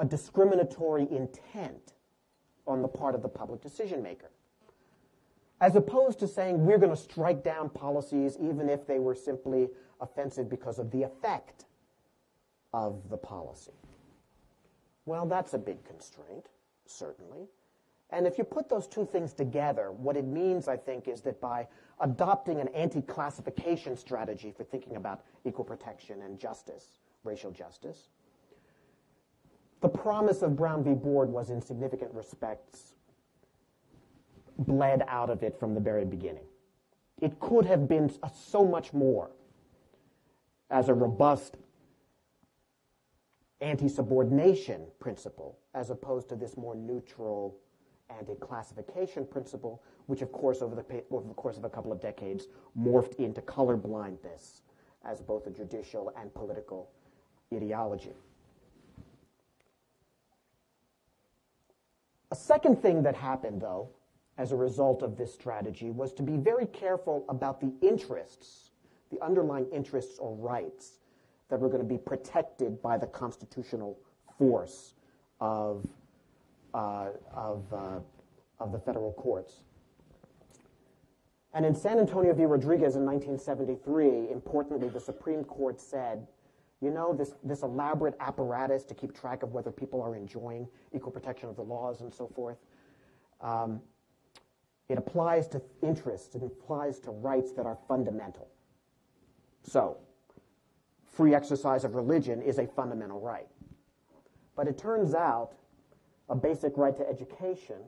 a 0.00 0.04
discriminatory 0.04 1.06
intent 1.10 1.94
on 2.66 2.82
the 2.82 2.88
part 2.88 3.14
of 3.14 3.22
the 3.22 3.28
public 3.28 3.60
decision 3.60 4.02
maker? 4.02 4.30
As 5.60 5.76
opposed 5.76 6.18
to 6.20 6.28
saying 6.28 6.64
we're 6.64 6.78
going 6.78 6.94
to 6.94 6.96
strike 6.96 7.44
down 7.44 7.68
policies 7.68 8.38
even 8.40 8.70
if 8.70 8.86
they 8.86 8.98
were 8.98 9.14
simply 9.14 9.68
offensive 10.00 10.48
because 10.48 10.78
of 10.78 10.90
the 10.90 11.02
effect 11.02 11.64
of 12.72 13.08
the 13.08 13.16
policy. 13.16 13.72
Well, 15.06 15.26
that's 15.26 15.54
a 15.54 15.58
big 15.58 15.84
constraint, 15.84 16.46
certainly. 16.86 17.48
And 18.10 18.26
if 18.26 18.38
you 18.38 18.44
put 18.44 18.68
those 18.68 18.86
two 18.86 19.06
things 19.06 19.32
together, 19.32 19.92
what 19.92 20.16
it 20.16 20.24
means, 20.24 20.68
I 20.68 20.76
think, 20.76 21.08
is 21.08 21.20
that 21.22 21.40
by 21.40 21.68
adopting 22.00 22.60
an 22.60 22.68
anti 22.68 23.02
classification 23.02 23.96
strategy 23.96 24.52
for 24.56 24.64
thinking 24.64 24.96
about 24.96 25.22
equal 25.44 25.64
protection 25.64 26.22
and 26.22 26.38
justice, 26.38 26.98
racial 27.22 27.50
justice, 27.50 28.08
the 29.80 29.88
promise 29.88 30.42
of 30.42 30.56
Brown 30.56 30.84
v. 30.84 30.92
Board 30.94 31.30
was, 31.30 31.50
in 31.50 31.62
significant 31.62 32.12
respects, 32.12 32.94
bled 34.58 35.02
out 35.08 35.30
of 35.30 35.42
it 35.42 35.58
from 35.58 35.74
the 35.74 35.80
very 35.80 36.04
beginning. 36.04 36.44
It 37.20 37.38
could 37.40 37.64
have 37.66 37.88
been 37.88 38.10
so 38.32 38.64
much 38.64 38.92
more 38.92 39.30
as 40.70 40.88
a 40.88 40.94
robust 40.94 41.56
anti 43.60 43.88
subordination 43.88 44.86
principle, 44.98 45.58
as 45.74 45.90
opposed 45.90 46.28
to 46.28 46.36
this 46.36 46.56
more 46.56 46.74
neutral 46.74 47.56
anti 48.08 48.34
classification 48.36 49.26
principle, 49.26 49.82
which, 50.06 50.22
of 50.22 50.32
course, 50.32 50.62
over 50.62 50.74
the, 50.74 51.04
over 51.10 51.28
the 51.28 51.34
course 51.34 51.56
of 51.56 51.64
a 51.64 51.70
couple 51.70 51.92
of 51.92 52.00
decades, 52.00 52.46
morphed 52.78 53.16
into 53.16 53.40
colorblindness 53.42 54.62
as 55.04 55.20
both 55.20 55.46
a 55.46 55.50
judicial 55.50 56.12
and 56.18 56.32
political 56.34 56.90
ideology. 57.54 58.14
A 62.30 62.36
second 62.36 62.80
thing 62.80 63.02
that 63.02 63.16
happened, 63.16 63.60
though, 63.60 63.88
as 64.38 64.52
a 64.52 64.56
result 64.56 65.02
of 65.02 65.16
this 65.16 65.34
strategy, 65.34 65.90
was 65.90 66.12
to 66.14 66.22
be 66.22 66.36
very 66.36 66.66
careful 66.66 67.24
about 67.28 67.60
the 67.60 67.72
interests, 67.82 68.69
the 69.10 69.22
underlying 69.24 69.66
interests 69.72 70.18
or 70.18 70.34
rights 70.34 70.98
that 71.48 71.58
were 71.58 71.68
going 71.68 71.82
to 71.82 71.88
be 71.88 71.98
protected 71.98 72.80
by 72.80 72.96
the 72.96 73.06
constitutional 73.06 73.98
force 74.38 74.94
of, 75.40 75.86
uh, 76.74 77.08
of, 77.34 77.64
uh, 77.72 77.98
of 78.60 78.72
the 78.72 78.78
federal 78.78 79.12
courts. 79.12 79.64
And 81.52 81.66
in 81.66 81.74
San 81.74 81.98
Antonio 81.98 82.32
v. 82.32 82.44
Rodriguez 82.44 82.94
in 82.94 83.04
1973, 83.04 84.30
importantly, 84.30 84.88
the 84.88 85.00
Supreme 85.00 85.42
Court 85.42 85.80
said 85.80 86.26
you 86.80 86.90
know, 86.90 87.12
this, 87.14 87.34
this 87.42 87.62
elaborate 87.62 88.14
apparatus 88.20 88.84
to 88.84 88.94
keep 88.94 89.14
track 89.14 89.42
of 89.42 89.52
whether 89.52 89.70
people 89.70 90.00
are 90.00 90.16
enjoying 90.16 90.66
equal 90.94 91.12
protection 91.12 91.48
of 91.48 91.56
the 91.56 91.62
laws 91.62 92.00
and 92.00 92.12
so 92.12 92.26
forth. 92.26 92.56
Um, 93.40 93.80
it 94.88 94.98
applies 94.98 95.46
to 95.48 95.62
interests, 95.82 96.34
it 96.34 96.42
applies 96.42 96.98
to 97.00 97.10
rights 97.10 97.52
that 97.52 97.66
are 97.66 97.78
fundamental. 97.86 98.48
So, 99.62 99.98
free 101.04 101.34
exercise 101.34 101.84
of 101.84 101.94
religion 101.94 102.40
is 102.42 102.58
a 102.58 102.66
fundamental 102.66 103.20
right. 103.20 103.48
But 104.56 104.68
it 104.68 104.78
turns 104.78 105.14
out 105.14 105.52
a 106.28 106.34
basic 106.34 106.76
right 106.76 106.96
to 106.96 107.08
education 107.08 107.78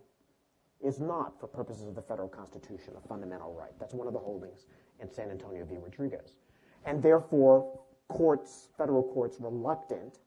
is 0.80 1.00
not, 1.00 1.38
for 1.38 1.46
purposes 1.46 1.86
of 1.86 1.94
the 1.94 2.02
federal 2.02 2.28
constitution, 2.28 2.94
a 2.96 3.08
fundamental 3.08 3.54
right. 3.54 3.72
That's 3.78 3.94
one 3.94 4.06
of 4.06 4.12
the 4.12 4.18
holdings 4.18 4.66
in 5.00 5.10
San 5.10 5.30
Antonio 5.30 5.64
v. 5.64 5.76
Rodriguez. 5.76 6.36
And 6.84 7.02
therefore, 7.02 7.80
courts, 8.08 8.68
federal 8.76 9.02
courts, 9.02 9.36
reluctant 9.38 10.18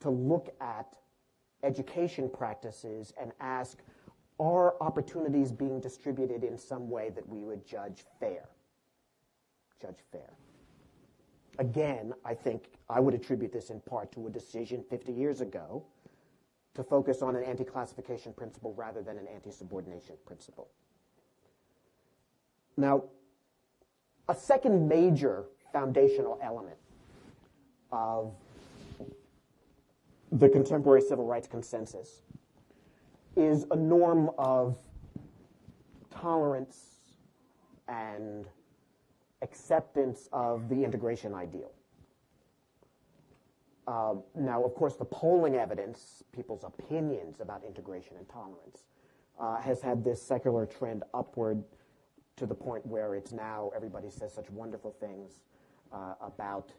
to 0.00 0.10
look 0.10 0.54
at 0.60 0.96
education 1.62 2.30
practices 2.32 3.12
and 3.20 3.32
ask, 3.40 3.78
are 4.38 4.74
opportunities 4.80 5.50
being 5.50 5.80
distributed 5.80 6.44
in 6.44 6.58
some 6.58 6.88
way 6.88 7.10
that 7.10 7.28
we 7.28 7.42
would 7.42 7.66
judge 7.66 8.04
fair? 8.20 8.48
Judge 9.80 9.98
fair. 10.12 10.30
Again, 11.58 12.12
I 12.24 12.34
think 12.34 12.64
I 12.88 13.00
would 13.00 13.14
attribute 13.14 13.52
this 13.52 13.70
in 13.70 13.80
part 13.80 14.12
to 14.12 14.26
a 14.26 14.30
decision 14.30 14.84
50 14.90 15.12
years 15.12 15.40
ago 15.40 15.84
to 16.74 16.82
focus 16.82 17.22
on 17.22 17.36
an 17.36 17.44
anti 17.44 17.64
classification 17.64 18.32
principle 18.32 18.74
rather 18.74 19.02
than 19.02 19.16
an 19.18 19.26
anti 19.32 19.50
subordination 19.50 20.16
principle. 20.26 20.68
Now, 22.76 23.04
a 24.28 24.34
second 24.34 24.88
major 24.88 25.44
foundational 25.72 26.38
element 26.42 26.76
of 27.92 28.34
the 30.32 30.48
contemporary 30.48 31.02
civil 31.02 31.24
rights 31.24 31.46
consensus 31.46 32.22
is 33.36 33.66
a 33.70 33.76
norm 33.76 34.30
of 34.38 34.76
tolerance 36.10 36.94
and 37.86 38.46
acceptance 39.44 40.28
of 40.32 40.68
the 40.68 40.82
integration 40.82 41.34
ideal. 41.34 41.70
Uh, 43.86 44.14
now, 44.34 44.64
of 44.64 44.74
course, 44.74 44.96
the 44.96 45.04
polling 45.04 45.54
evidence, 45.54 46.24
people's 46.32 46.64
opinions 46.64 47.40
about 47.40 47.62
integration 47.64 48.16
and 48.16 48.26
tolerance, 48.28 48.86
uh, 49.38 49.60
has 49.60 49.82
had 49.82 50.02
this 50.02 50.20
secular 50.22 50.64
trend 50.64 51.02
upward 51.12 51.62
to 52.36 52.46
the 52.46 52.54
point 52.54 52.84
where 52.86 53.14
it's 53.14 53.32
now 53.32 53.70
everybody 53.76 54.10
says 54.10 54.32
such 54.32 54.50
wonderful 54.50 54.90
things 54.98 55.42
uh, 55.92 56.14
about 56.20 56.72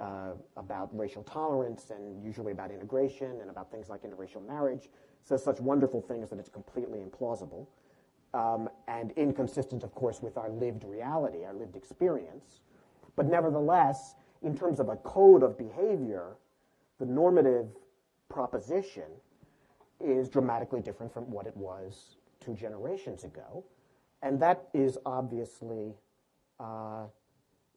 uh, 0.00 0.30
about 0.56 0.96
racial 0.96 1.24
tolerance 1.24 1.90
and 1.90 2.22
usually 2.24 2.52
about 2.52 2.70
integration 2.70 3.40
and 3.40 3.50
about 3.50 3.68
things 3.68 3.88
like 3.88 4.02
interracial 4.04 4.46
marriage, 4.46 4.88
says 5.24 5.42
such 5.42 5.58
wonderful 5.60 6.00
things 6.00 6.30
that 6.30 6.38
it's 6.38 6.48
completely 6.48 7.00
implausible 7.00 7.66
um, 8.34 8.68
and 8.86 9.12
inconsistent, 9.12 9.82
of 9.82 9.94
course, 9.94 10.20
with 10.22 10.36
our 10.36 10.50
lived 10.50 10.84
reality, 10.84 11.44
our 11.44 11.54
lived 11.54 11.76
experience. 11.76 12.60
But 13.16 13.26
nevertheless, 13.26 14.14
in 14.42 14.56
terms 14.56 14.80
of 14.80 14.88
a 14.88 14.96
code 14.96 15.42
of 15.42 15.58
behavior, 15.58 16.36
the 16.98 17.06
normative 17.06 17.68
proposition 18.28 19.10
is 20.00 20.28
dramatically 20.28 20.80
different 20.80 21.12
from 21.12 21.30
what 21.30 21.46
it 21.46 21.56
was 21.56 22.16
two 22.40 22.54
generations 22.54 23.24
ago. 23.24 23.64
And 24.22 24.40
that 24.40 24.68
is 24.74 24.98
obviously 25.06 25.94
uh, 26.60 27.06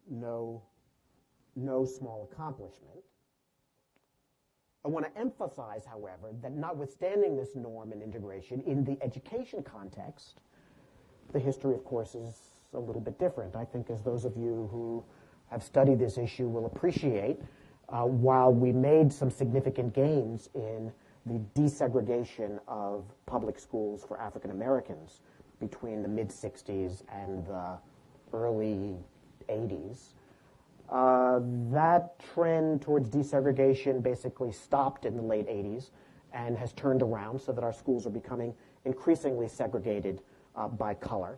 no, 0.09 0.61
no 1.55 1.85
small 1.85 2.29
accomplishment. 2.31 2.99
I 4.83 4.87
want 4.87 5.05
to 5.05 5.19
emphasize, 5.19 5.85
however, 5.85 6.33
that 6.41 6.53
notwithstanding 6.53 7.35
this 7.37 7.55
norm 7.55 7.91
and 7.91 8.01
integration, 8.01 8.61
in 8.61 8.83
the 8.83 8.97
education 9.03 9.61
context, 9.61 10.41
the 11.33 11.39
history, 11.39 11.75
of 11.75 11.85
course, 11.85 12.15
is 12.15 12.55
a 12.73 12.79
little 12.79 13.01
bit 13.01 13.19
different. 13.19 13.55
I 13.55 13.63
think, 13.63 13.89
as 13.89 14.01
those 14.01 14.25
of 14.25 14.35
you 14.35 14.67
who 14.71 15.03
have 15.51 15.61
studied 15.61 15.99
this 15.99 16.17
issue 16.17 16.47
will 16.47 16.65
appreciate, 16.65 17.39
uh, 17.89 18.03
while 18.03 18.51
we 18.51 18.71
made 18.71 19.13
some 19.13 19.29
significant 19.29 19.93
gains 19.93 20.49
in 20.55 20.91
the 21.25 21.39
desegregation 21.53 22.59
of 22.67 23.03
public 23.27 23.59
schools 23.59 24.03
for 24.03 24.19
African 24.19 24.49
Americans 24.49 25.19
between 25.59 26.01
the 26.01 26.07
mid 26.07 26.29
60s 26.29 27.03
and 27.11 27.45
the 27.45 27.77
early 28.33 28.95
80s, 29.47 30.13
uh, 30.91 31.39
that 31.71 32.19
trend 32.33 32.81
towards 32.81 33.09
desegregation 33.09 34.03
basically 34.03 34.51
stopped 34.51 35.05
in 35.05 35.15
the 35.15 35.21
late 35.21 35.47
80s 35.47 35.91
and 36.33 36.57
has 36.57 36.73
turned 36.73 37.01
around 37.01 37.39
so 37.39 37.51
that 37.51 37.63
our 37.63 37.73
schools 37.73 38.05
are 38.05 38.11
becoming 38.11 38.53
increasingly 38.85 39.47
segregated 39.47 40.21
uh, 40.55 40.67
by 40.67 40.93
color 40.93 41.37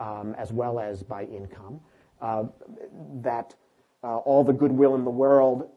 um, 0.00 0.34
as 0.38 0.52
well 0.52 0.78
as 0.78 1.02
by 1.02 1.24
income. 1.24 1.80
Uh, 2.20 2.44
that 3.22 3.54
uh, 4.02 4.16
all 4.18 4.42
the 4.42 4.52
goodwill 4.52 4.94
in 4.94 5.04
the 5.04 5.10
world, 5.10 5.68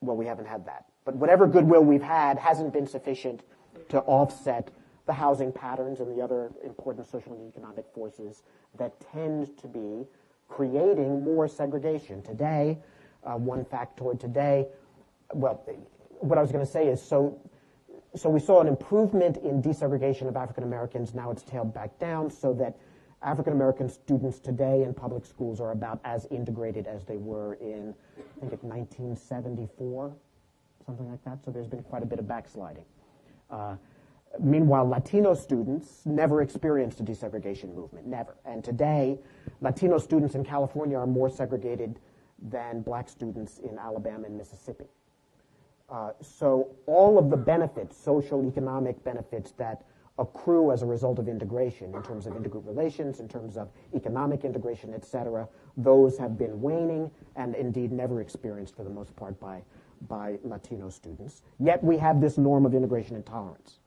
well, 0.00 0.16
we 0.16 0.26
haven't 0.26 0.46
had 0.46 0.64
that. 0.66 0.84
But 1.04 1.16
whatever 1.16 1.46
goodwill 1.46 1.82
we've 1.82 2.02
had 2.02 2.38
hasn't 2.38 2.72
been 2.72 2.86
sufficient 2.86 3.42
to 3.88 4.00
offset 4.00 4.70
the 5.06 5.12
housing 5.12 5.52
patterns 5.52 6.00
and 6.00 6.16
the 6.16 6.22
other 6.22 6.52
important 6.64 7.06
social 7.06 7.32
and 7.32 7.52
economic 7.52 7.84
forces 7.92 8.42
that 8.78 8.94
tend 9.12 9.56
to 9.58 9.68
be 9.68 10.06
creating 10.48 11.22
more 11.22 11.48
segregation. 11.48 12.22
Today, 12.22 12.78
uh, 13.24 13.36
one 13.36 13.64
factoid 13.64 14.20
today, 14.20 14.66
well, 15.32 15.64
what 16.20 16.38
I 16.38 16.42
was 16.42 16.52
going 16.52 16.64
to 16.64 16.70
say 16.70 16.86
is 16.86 17.02
so, 17.02 17.38
so 18.14 18.28
we 18.28 18.40
saw 18.40 18.60
an 18.60 18.68
improvement 18.68 19.38
in 19.38 19.62
desegregation 19.62 20.28
of 20.28 20.36
African 20.36 20.64
Americans. 20.64 21.14
Now 21.14 21.30
it's 21.30 21.42
tailed 21.42 21.74
back 21.74 21.98
down 21.98 22.30
so 22.30 22.52
that 22.54 22.76
African 23.22 23.54
American 23.54 23.88
students 23.88 24.38
today 24.38 24.82
in 24.82 24.92
public 24.92 25.24
schools 25.24 25.60
are 25.60 25.72
about 25.72 26.00
as 26.04 26.26
integrated 26.26 26.86
as 26.86 27.04
they 27.04 27.16
were 27.16 27.54
in, 27.54 27.94
I 28.18 28.40
think, 28.40 28.52
it's 28.52 28.62
1974, 28.62 30.14
something 30.84 31.10
like 31.10 31.24
that. 31.24 31.42
So 31.44 31.50
there's 31.50 31.66
been 31.66 31.82
quite 31.82 32.02
a 32.02 32.06
bit 32.06 32.18
of 32.18 32.28
backsliding. 32.28 32.84
Uh, 33.50 33.76
Meanwhile, 34.40 34.88
Latino 34.88 35.34
students 35.34 36.04
never 36.04 36.42
experienced 36.42 37.00
a 37.00 37.04
desegregation 37.04 37.74
movement, 37.74 38.06
never. 38.06 38.36
And 38.44 38.64
today, 38.64 39.18
Latino 39.60 39.98
students 39.98 40.34
in 40.34 40.44
California 40.44 40.98
are 40.98 41.06
more 41.06 41.30
segregated 41.30 42.00
than 42.42 42.82
black 42.82 43.08
students 43.08 43.58
in 43.58 43.78
Alabama 43.78 44.26
and 44.26 44.36
Mississippi. 44.36 44.86
Uh, 45.88 46.10
so 46.20 46.68
all 46.86 47.18
of 47.18 47.30
the 47.30 47.36
benefits, 47.36 47.96
social, 47.96 48.44
economic 48.46 49.02
benefits 49.04 49.52
that 49.52 49.84
accrue 50.18 50.72
as 50.72 50.82
a 50.82 50.86
result 50.86 51.18
of 51.18 51.28
integration 51.28 51.94
in 51.94 52.02
terms 52.02 52.26
of 52.26 52.34
intergroup 52.34 52.66
relations, 52.66 53.20
in 53.20 53.28
terms 53.28 53.56
of 53.56 53.68
economic 53.94 54.44
integration, 54.44 54.94
et 54.94 55.04
cetera, 55.04 55.48
those 55.76 56.16
have 56.18 56.38
been 56.38 56.60
waning 56.60 57.10
and 57.36 57.54
indeed 57.54 57.92
never 57.92 58.20
experienced 58.20 58.74
for 58.76 58.84
the 58.84 58.90
most 58.90 59.14
part 59.16 59.38
by, 59.40 59.62
by 60.08 60.38
Latino 60.44 60.88
students. 60.88 61.42
Yet 61.58 61.82
we 61.82 61.98
have 61.98 62.20
this 62.20 62.38
norm 62.38 62.64
of 62.64 62.74
integration 62.74 63.16
and 63.16 63.26
tolerance 63.26 63.80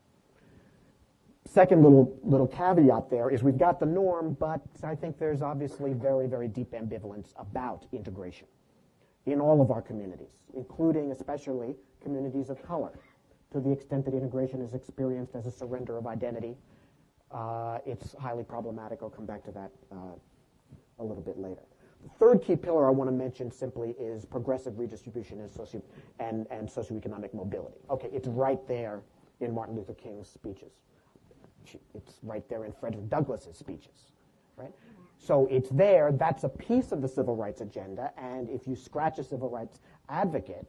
second 1.48 1.84
little 1.84 2.20
little 2.24 2.48
caveat 2.48 3.10
there 3.10 3.30
is 3.30 3.42
we've 3.44 3.58
got 3.58 3.80
the 3.80 3.86
norm, 3.86 4.36
but 4.40 4.62
I 4.84 4.96
think 4.96 5.18
there's 5.18 5.42
obviously 5.42 5.94
very, 5.94 6.28
very 6.28 6.48
deep 6.48 6.72
ambivalence 6.72 7.34
about 7.38 7.86
integration 7.92 8.48
in 9.26 9.40
all 9.42 9.62
of 9.62 9.72
our 9.72 9.82
communities, 9.82 10.44
including 10.56 11.12
especially 11.12 11.76
communities 12.02 12.50
of 12.50 12.62
color. 12.64 13.00
To 13.54 13.60
the 13.60 13.72
extent 13.72 14.06
that 14.06 14.14
integration 14.14 14.62
is 14.62 14.74
experienced 14.74 15.36
as 15.36 15.46
a 15.46 15.52
surrender 15.52 15.98
of 15.98 16.06
identity, 16.06 16.58
uh, 17.32 17.80
it's 17.86 18.14
highly 18.20 18.44
problematic. 18.44 19.00
I'll 19.02 19.10
come 19.10 19.26
back 19.26 19.44
to 19.46 19.52
that 19.52 19.72
uh, 19.92 19.96
a 21.00 21.04
little 21.04 21.24
bit 21.24 21.38
later. 21.38 21.62
The 22.04 22.10
third 22.20 22.42
key 22.42 22.56
pillar 22.56 22.88
I 22.88 22.92
want 22.92 23.10
to 23.10 23.16
mention 23.16 23.52
simply 23.52 23.96
is 24.00 24.26
progressive 24.26 24.78
redistribution 24.78 25.40
and, 25.42 25.52
socio- 25.52 25.84
and, 26.20 26.46
and 26.52 26.68
socioeconomic 26.70 27.34
mobility. 27.34 27.80
Okay, 27.90 28.10
it's 28.12 28.28
right 28.28 28.66
there 28.68 29.02
in 29.40 29.54
Martin 29.54 29.76
Luther 29.76 29.94
King's 29.94 30.30
speeches 30.30 30.74
it's 31.94 32.20
right 32.24 32.48
there 32.50 32.66
in 32.66 32.72
Frederick 32.72 33.10
Douglass's 33.10 33.58
speeches, 33.58 34.12
right? 34.56 34.74
So 35.18 35.48
it's 35.50 35.70
there. 35.70 36.12
That's 36.12 36.44
a 36.44 36.50
piece 36.50 36.92
of 36.92 37.02
the 37.02 37.08
civil 37.08 37.36
rights 37.36 37.62
agenda. 37.62 38.12
And 38.18 38.50
if 38.50 38.68
you 38.68 38.76
scratch 38.76 39.18
a 39.20 39.24
civil 39.24 39.50
rights 39.50 39.80
advocate, 40.10 40.68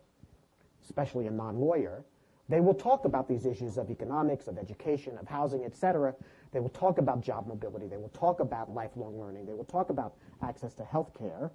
especially 0.83 1.27
a 1.27 1.31
non-lawyer, 1.31 2.05
they 2.49 2.61
will 2.61 2.75
talk 2.75 3.05
about 3.05 3.29
these 3.29 3.45
issues 3.45 3.77
of 3.77 3.91
economics, 3.91 4.49
of 4.49 4.57
education, 4.57 5.19
of 5.19 5.29
housing, 5.29 5.65
et 5.65 5.77
cetera. 5.77 6.15
They 6.51 6.61
will 6.61 6.71
talk 6.71 6.97
about 6.97 7.21
job 7.21 7.47
mobility. 7.47 7.87
They 7.87 7.99
will 7.99 8.09
talk 8.09 8.41
about 8.41 8.73
lifelong 8.73 9.21
learning. 9.21 9.45
They 9.45 9.53
will 9.53 9.65
talk 9.65 9.91
about 9.91 10.15
access 10.43 10.73
to 10.75 10.85
health 10.85 11.13
care 11.19 11.51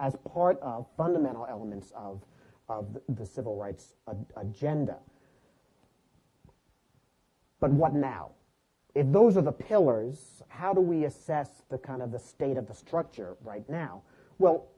as 0.00 0.16
part 0.30 0.60
of 0.60 0.86
fundamental 0.98 1.46
elements 1.48 1.92
of, 1.96 2.22
of 2.68 2.98
the 3.08 3.24
civil 3.24 3.56
rights 3.56 3.94
agenda. 4.36 4.98
But 7.58 7.70
what 7.70 7.94
now? 7.94 8.32
If 8.94 9.10
those 9.10 9.36
are 9.36 9.42
the 9.42 9.52
pillars, 9.52 10.42
how 10.48 10.72
do 10.72 10.80
we 10.80 11.04
assess 11.04 11.62
the 11.68 11.78
kind 11.78 12.02
of 12.02 12.12
the 12.12 12.18
state 12.18 12.56
of 12.56 12.68
the 12.68 12.74
structure 12.74 13.36
right 13.42 13.68
now? 13.68 14.02
Well, 14.38 14.68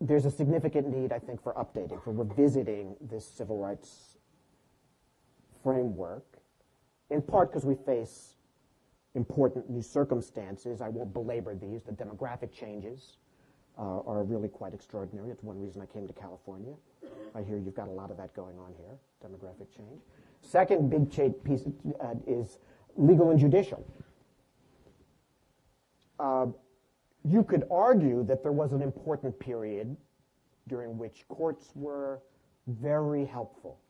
there's 0.00 0.26
a 0.26 0.30
significant 0.30 0.88
need, 0.88 1.12
I 1.12 1.20
think, 1.20 1.42
for 1.42 1.54
updating, 1.54 2.02
for 2.02 2.12
revisiting 2.12 2.96
this 3.00 3.24
civil 3.24 3.58
rights 3.58 4.18
framework, 5.62 6.24
in 7.10 7.22
part 7.22 7.50
because 7.50 7.64
we 7.64 7.76
face 7.86 8.34
important 9.14 9.70
new 9.70 9.82
circumstances. 9.82 10.80
I 10.80 10.88
won't 10.88 11.12
belabor 11.12 11.54
these. 11.54 11.82
The 11.82 11.92
demographic 11.92 12.52
changes 12.52 13.18
uh, 13.78 14.00
are 14.00 14.24
really 14.24 14.48
quite 14.48 14.74
extraordinary. 14.74 15.30
It's 15.30 15.44
one 15.44 15.60
reason 15.60 15.82
I 15.82 15.86
came 15.86 16.08
to 16.08 16.12
California. 16.12 16.74
I 17.34 17.42
hear 17.42 17.58
you've 17.58 17.74
got 17.74 17.88
a 17.88 17.92
lot 17.92 18.10
of 18.10 18.16
that 18.16 18.34
going 18.34 18.58
on 18.58 18.74
here, 18.76 18.98
demographic 19.24 19.74
change. 19.74 20.02
Second 20.42 20.90
big 20.90 21.10
change 21.10 21.34
piece 21.44 21.62
uh, 22.00 22.14
is 22.26 22.58
legal 22.96 23.30
and 23.30 23.38
judicial. 23.38 23.86
Uh, 26.18 26.46
you 27.24 27.42
could 27.42 27.64
argue 27.70 28.24
that 28.24 28.42
there 28.42 28.52
was 28.52 28.72
an 28.72 28.82
important 28.82 29.38
period 29.38 29.96
during 30.68 30.98
which 30.98 31.26
courts 31.28 31.70
were 31.74 32.20
very 32.66 33.24
helpful 33.24 33.80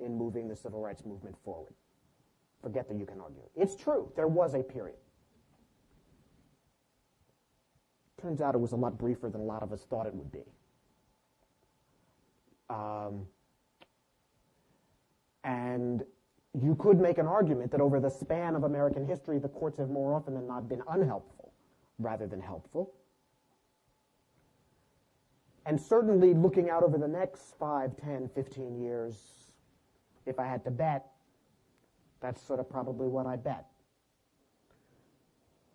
in 0.00 0.16
moving 0.16 0.48
the 0.48 0.56
civil 0.56 0.80
rights 0.80 1.04
movement 1.04 1.36
forward. 1.44 1.74
Forget 2.62 2.88
that 2.88 2.98
you 2.98 3.06
can 3.06 3.20
argue. 3.20 3.42
It's 3.56 3.74
true, 3.74 4.12
there 4.16 4.28
was 4.28 4.54
a 4.54 4.62
period. 4.62 4.98
Turns 8.20 8.42
out 8.42 8.54
it 8.54 8.58
was 8.58 8.72
a 8.72 8.76
lot 8.76 8.98
briefer 8.98 9.30
than 9.30 9.40
a 9.40 9.44
lot 9.44 9.62
of 9.62 9.72
us 9.72 9.84
thought 9.88 10.06
it 10.06 10.14
would 10.14 10.30
be. 10.30 10.44
Um, 12.68 13.26
and 15.42 16.04
you 16.58 16.74
could 16.76 16.98
make 16.98 17.18
an 17.18 17.26
argument 17.26 17.70
that 17.70 17.80
over 17.80 18.00
the 18.00 18.08
span 18.08 18.56
of 18.56 18.64
American 18.64 19.06
history, 19.06 19.38
the 19.38 19.48
courts 19.48 19.78
have 19.78 19.88
more 19.88 20.14
often 20.14 20.34
than 20.34 20.46
not 20.46 20.68
been 20.68 20.82
unhelpful 20.88 21.52
rather 21.98 22.26
than 22.26 22.40
helpful. 22.40 22.92
And 25.66 25.80
certainly 25.80 26.34
looking 26.34 26.70
out 26.70 26.82
over 26.82 26.98
the 26.98 27.06
next 27.06 27.54
5, 27.58 27.96
10, 27.96 28.30
15 28.34 28.80
years, 28.80 29.14
if 30.26 30.38
I 30.38 30.46
had 30.46 30.64
to 30.64 30.70
bet, 30.70 31.06
that's 32.20 32.42
sort 32.42 32.58
of 32.58 32.68
probably 32.68 33.06
what 33.06 33.26
I 33.26 33.36
bet. 33.36 33.66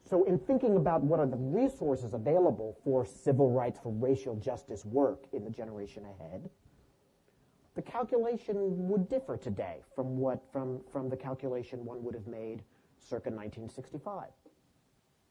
So 0.08 0.24
in 0.26 0.38
thinking 0.38 0.76
about 0.76 1.04
what 1.04 1.20
are 1.20 1.26
the 1.26 1.38
resources 1.38 2.14
available 2.14 2.78
for 2.84 3.06
civil 3.06 3.50
rights, 3.50 3.80
for 3.82 3.92
racial 3.92 4.36
justice 4.36 4.86
work 4.86 5.26
in 5.34 5.44
the 5.44 5.50
generation 5.50 6.04
ahead, 6.06 6.50
the 7.76 7.82
calculation 7.82 8.56
would 8.88 9.10
differ 9.10 9.38
today 9.38 9.82
from 9.94 10.18
what 10.18 10.42
from, 10.52 10.80
from 10.92 11.10
the 11.10 11.18
calculation 11.18 11.84
one 11.84 12.04
would 12.04 12.16
have 12.16 12.26
made 12.26 12.64
circa 12.98 13.30
1965. 13.30 14.30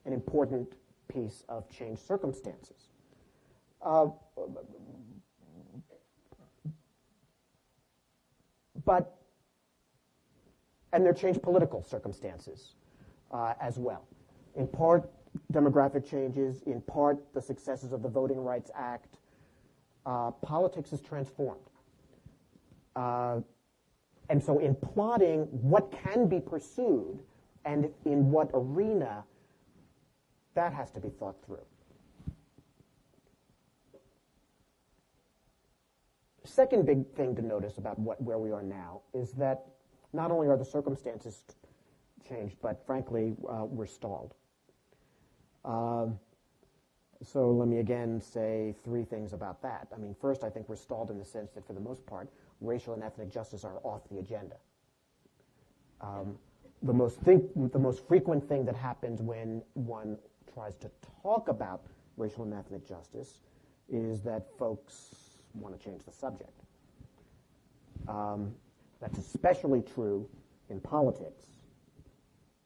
An 0.05 0.13
important 0.13 0.75
piece 1.07 1.43
of 1.49 1.67
changed 1.69 2.01
circumstances. 2.01 2.89
Uh, 3.81 4.07
but 8.85 9.17
and 10.93 11.03
there 11.03 11.13
changed 11.13 11.41
political 11.41 11.83
circumstances 11.83 12.75
uh, 13.31 13.53
as 13.59 13.79
well. 13.79 14.07
In 14.55 14.67
part, 14.67 15.09
demographic 15.51 16.07
changes. 16.07 16.61
In 16.67 16.79
part, 16.81 17.17
the 17.33 17.41
successes 17.41 17.91
of 17.91 18.03
the 18.03 18.07
Voting 18.07 18.37
Rights 18.37 18.69
Act. 18.75 19.17
Uh, 20.05 20.29
politics 20.29 20.93
is 20.93 21.01
transformed 21.01 21.65
uh, 22.95 23.39
and 24.29 24.43
so 24.43 24.59
in 24.59 24.75
plotting 24.75 25.41
what 25.51 25.91
can 25.91 26.27
be 26.27 26.39
pursued 26.39 27.19
and 27.63 27.89
in 28.05 28.31
what 28.31 28.49
arena, 28.53 29.23
that 30.53 30.73
has 30.73 30.91
to 30.91 30.99
be 30.99 31.09
thought 31.09 31.35
through. 31.45 31.65
Second 36.43 36.85
big 36.85 37.07
thing 37.15 37.35
to 37.35 37.41
notice 37.41 37.77
about 37.77 37.97
what, 37.99 38.21
where 38.21 38.37
we 38.37 38.51
are 38.51 38.61
now 38.61 39.01
is 39.13 39.31
that 39.33 39.65
not 40.13 40.31
only 40.31 40.47
are 40.47 40.57
the 40.57 40.65
circumstances 40.65 41.43
changed, 42.27 42.55
but 42.61 42.85
frankly, 42.85 43.35
uh, 43.49 43.65
we're 43.65 43.85
stalled. 43.87 44.33
Um, 45.65 46.19
so 47.23 47.51
let 47.51 47.67
me 47.67 47.79
again 47.79 48.21
say 48.21 48.75
three 48.83 49.03
things 49.03 49.33
about 49.33 49.61
that. 49.63 49.87
I 49.93 49.97
mean, 49.97 50.15
first, 50.21 50.43
I 50.43 50.49
think 50.49 50.69
we're 50.69 50.75
stalled 50.75 51.09
in 51.09 51.17
the 51.17 51.25
sense 51.25 51.51
that 51.53 51.65
for 51.65 51.73
the 51.73 51.79
most 51.79 52.05
part, 52.05 52.29
racial 52.61 52.93
and 52.93 53.03
ethnic 53.03 53.29
justice 53.31 53.63
are 53.63 53.79
off 53.83 54.01
the 54.09 54.19
agenda. 54.19 54.55
Um, 56.01 56.37
the, 56.83 56.93
most 56.93 57.19
think, 57.21 57.43
the 57.71 57.79
most 57.79 58.07
frequent 58.07 58.47
thing 58.47 58.65
that 58.65 58.75
happens 58.75 59.21
when 59.21 59.61
one 59.73 60.17
tries 60.53 60.75
to 60.77 60.91
talk 61.21 61.47
about 61.47 61.85
racial 62.17 62.43
and 62.43 62.53
ethnic 62.53 62.87
justice 62.87 63.39
is 63.89 64.21
that 64.21 64.47
folks 64.57 65.15
want 65.53 65.77
to 65.77 65.83
change 65.83 66.03
the 66.05 66.11
subject. 66.11 66.61
Um, 68.07 68.53
that's 69.01 69.17
especially 69.17 69.81
true 69.81 70.27
in 70.69 70.79
politics. 70.79 71.45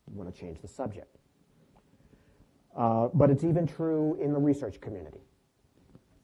You 0.09 0.17
want 0.17 0.33
to 0.33 0.39
change 0.39 0.61
the 0.61 0.67
subject. 0.67 1.17
Uh, 2.75 3.09
but 3.13 3.29
it's 3.29 3.43
even 3.43 3.67
true 3.67 4.17
in 4.21 4.33
the 4.33 4.39
research 4.39 4.79
community. 4.79 5.19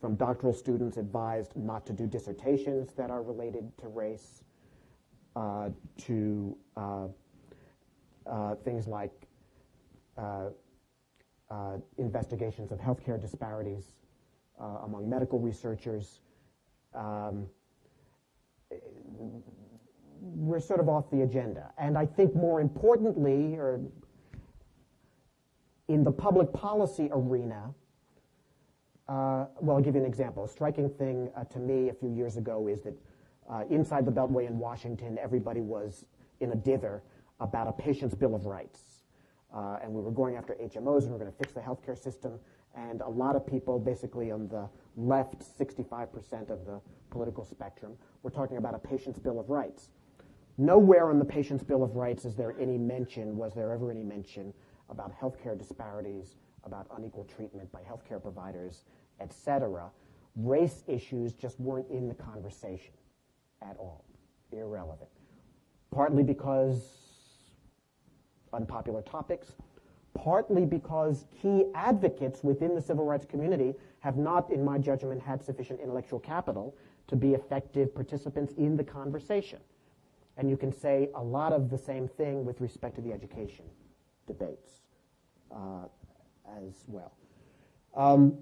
From 0.05 0.13
doctoral 0.17 0.53
students 0.53 0.97
advised 0.97 1.55
not 1.55 1.83
to 1.87 1.91
do 1.91 2.05
dissertations 2.05 2.93
that 2.93 3.09
are 3.09 3.23
related 3.23 3.75
to 3.79 3.87
race, 3.87 4.43
uh, 5.35 5.69
to 5.97 6.55
uh, 6.77 7.07
uh 8.27 8.53
things 8.63 8.87
like 8.87 9.25
uh, 10.15 10.49
uh, 11.49 11.77
investigations 11.97 12.71
of 12.71 12.77
healthcare 12.77 13.19
disparities 13.19 13.95
among 14.83 15.09
medical 15.09 15.39
researchers. 15.39 16.19
Um, 16.93 17.47
we're 20.21 20.59
sort 20.59 20.81
of 20.81 20.87
off 20.87 21.09
the 21.09 21.23
agenda. 21.23 21.71
And 21.79 21.97
I 21.97 22.05
think 22.05 22.35
more 22.35 22.61
importantly, 22.61 23.55
or 23.55 23.81
in 25.87 26.03
the 26.03 26.11
public 26.11 26.53
policy 26.53 27.09
arena, 27.11 27.73
uh, 29.07 29.45
well, 29.61 29.77
I'll 29.77 29.83
give 29.83 29.95
you 29.95 30.01
an 30.01 30.07
example. 30.07 30.43
A 30.43 30.47
striking 30.47 30.89
thing 30.89 31.29
uh, 31.35 31.43
to 31.45 31.59
me 31.59 31.89
a 31.89 31.93
few 31.93 32.09
years 32.09 32.37
ago 32.37 32.67
is 32.67 32.81
that 32.81 32.95
uh, 33.49 33.63
inside 33.69 34.05
the 34.05 34.11
Beltway 34.11 34.47
in 34.47 34.57
Washington, 34.57 35.17
everybody 35.21 35.61
was 35.61 36.05
in 36.39 36.51
a 36.51 36.55
dither 36.55 37.03
about 37.39 37.67
a 37.67 37.71
patient's 37.71 38.15
bill 38.15 38.33
of 38.33 38.45
rights. 38.45 39.03
Uh, 39.55 39.77
and 39.83 39.93
we 39.93 40.01
were 40.01 40.11
going 40.11 40.35
after 40.35 40.53
HMOs 40.55 41.03
and 41.03 41.07
we 41.07 41.11
were 41.11 41.19
going 41.19 41.31
to 41.31 41.37
fix 41.37 41.53
the 41.53 41.59
healthcare 41.59 41.97
system. 41.97 42.39
And 42.75 43.01
a 43.01 43.09
lot 43.09 43.35
of 43.35 43.45
people, 43.45 43.79
basically 43.79 44.31
on 44.31 44.47
the 44.47 44.67
left, 44.97 45.43
65% 45.57 46.49
of 46.49 46.65
the 46.65 46.81
political 47.09 47.45
spectrum, 47.45 47.93
were 48.23 48.31
talking 48.31 48.57
about 48.57 48.73
a 48.73 48.79
patient's 48.79 49.19
bill 49.19 49.39
of 49.39 49.49
rights. 49.49 49.91
Nowhere 50.57 51.09
on 51.09 51.19
the 51.19 51.25
patient's 51.25 51.63
bill 51.63 51.83
of 51.83 51.95
rights 51.95 52.25
is 52.25 52.35
there 52.35 52.55
any 52.59 52.77
mention, 52.77 53.37
was 53.37 53.53
there 53.53 53.71
ever 53.71 53.91
any 53.91 54.03
mention 54.03 54.53
about 54.89 55.13
healthcare 55.19 55.57
disparities, 55.57 56.35
about 56.65 56.87
unequal 56.97 57.25
treatment 57.25 57.71
by 57.71 57.81
healthcare 57.81 58.21
providers, 58.21 58.83
et 59.19 59.31
cetera. 59.31 59.89
Race 60.35 60.83
issues 60.87 61.33
just 61.33 61.59
weren't 61.59 61.89
in 61.89 62.07
the 62.07 62.15
conversation 62.15 62.93
at 63.61 63.77
all, 63.77 64.03
irrelevant. 64.51 65.09
Partly 65.91 66.23
because 66.23 66.97
unpopular 68.51 69.01
topics, 69.01 69.53
partly 70.13 70.65
because 70.65 71.25
key 71.41 71.65
advocates 71.75 72.43
within 72.43 72.75
the 72.75 72.81
civil 72.81 73.05
rights 73.05 73.25
community 73.25 73.73
have 73.99 74.17
not, 74.17 74.51
in 74.51 74.63
my 74.63 74.77
judgment, 74.77 75.21
had 75.21 75.43
sufficient 75.43 75.79
intellectual 75.79 76.19
capital 76.19 76.75
to 77.07 77.15
be 77.15 77.33
effective 77.33 77.93
participants 77.93 78.53
in 78.57 78.75
the 78.75 78.83
conversation. 78.83 79.59
And 80.37 80.49
you 80.49 80.57
can 80.57 80.71
say 80.71 81.09
a 81.15 81.23
lot 81.23 81.53
of 81.53 81.69
the 81.69 81.77
same 81.77 82.07
thing 82.07 82.43
with 82.43 82.59
respect 82.59 82.95
to 82.95 83.01
the 83.01 83.13
education 83.13 83.65
debates 84.27 84.81
uh, 85.51 85.85
as 86.57 86.83
well. 86.87 87.13
Um, 87.95 88.37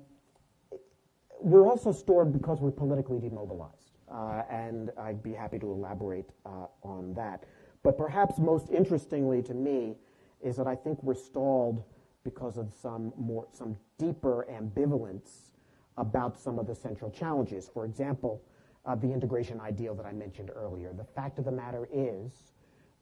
we're 1.39 1.67
also 1.67 1.91
stored 1.91 2.31
because 2.31 2.59
we're 2.59 2.71
politically 2.71 3.19
demobilized, 3.19 3.97
uh, 4.11 4.43
and 4.49 4.91
I'd 4.97 5.21
be 5.21 5.33
happy 5.33 5.59
to 5.59 5.71
elaborate 5.71 6.29
uh, 6.45 6.67
on 6.83 7.13
that. 7.15 7.43
But 7.83 7.97
perhaps 7.97 8.39
most 8.39 8.69
interestingly 8.69 9.41
to 9.43 9.53
me 9.53 9.95
is 10.41 10.55
that 10.55 10.67
I 10.67 10.75
think 10.75 11.03
we're 11.03 11.13
stalled 11.13 11.83
because 12.23 12.57
of 12.57 12.73
some 12.73 13.11
more, 13.17 13.47
some 13.51 13.75
deeper 13.97 14.47
ambivalence 14.49 15.51
about 15.97 16.39
some 16.39 16.57
of 16.59 16.65
the 16.65 16.75
central 16.75 17.11
challenges. 17.11 17.69
For 17.71 17.85
example, 17.85 18.41
uh, 18.85 18.95
the 18.95 19.11
integration 19.11 19.59
ideal 19.59 19.95
that 19.95 20.05
I 20.05 20.11
mentioned 20.11 20.49
earlier. 20.55 20.93
The 20.93 21.03
fact 21.03 21.39
of 21.39 21.45
the 21.45 21.51
matter 21.51 21.87
is 21.93 22.53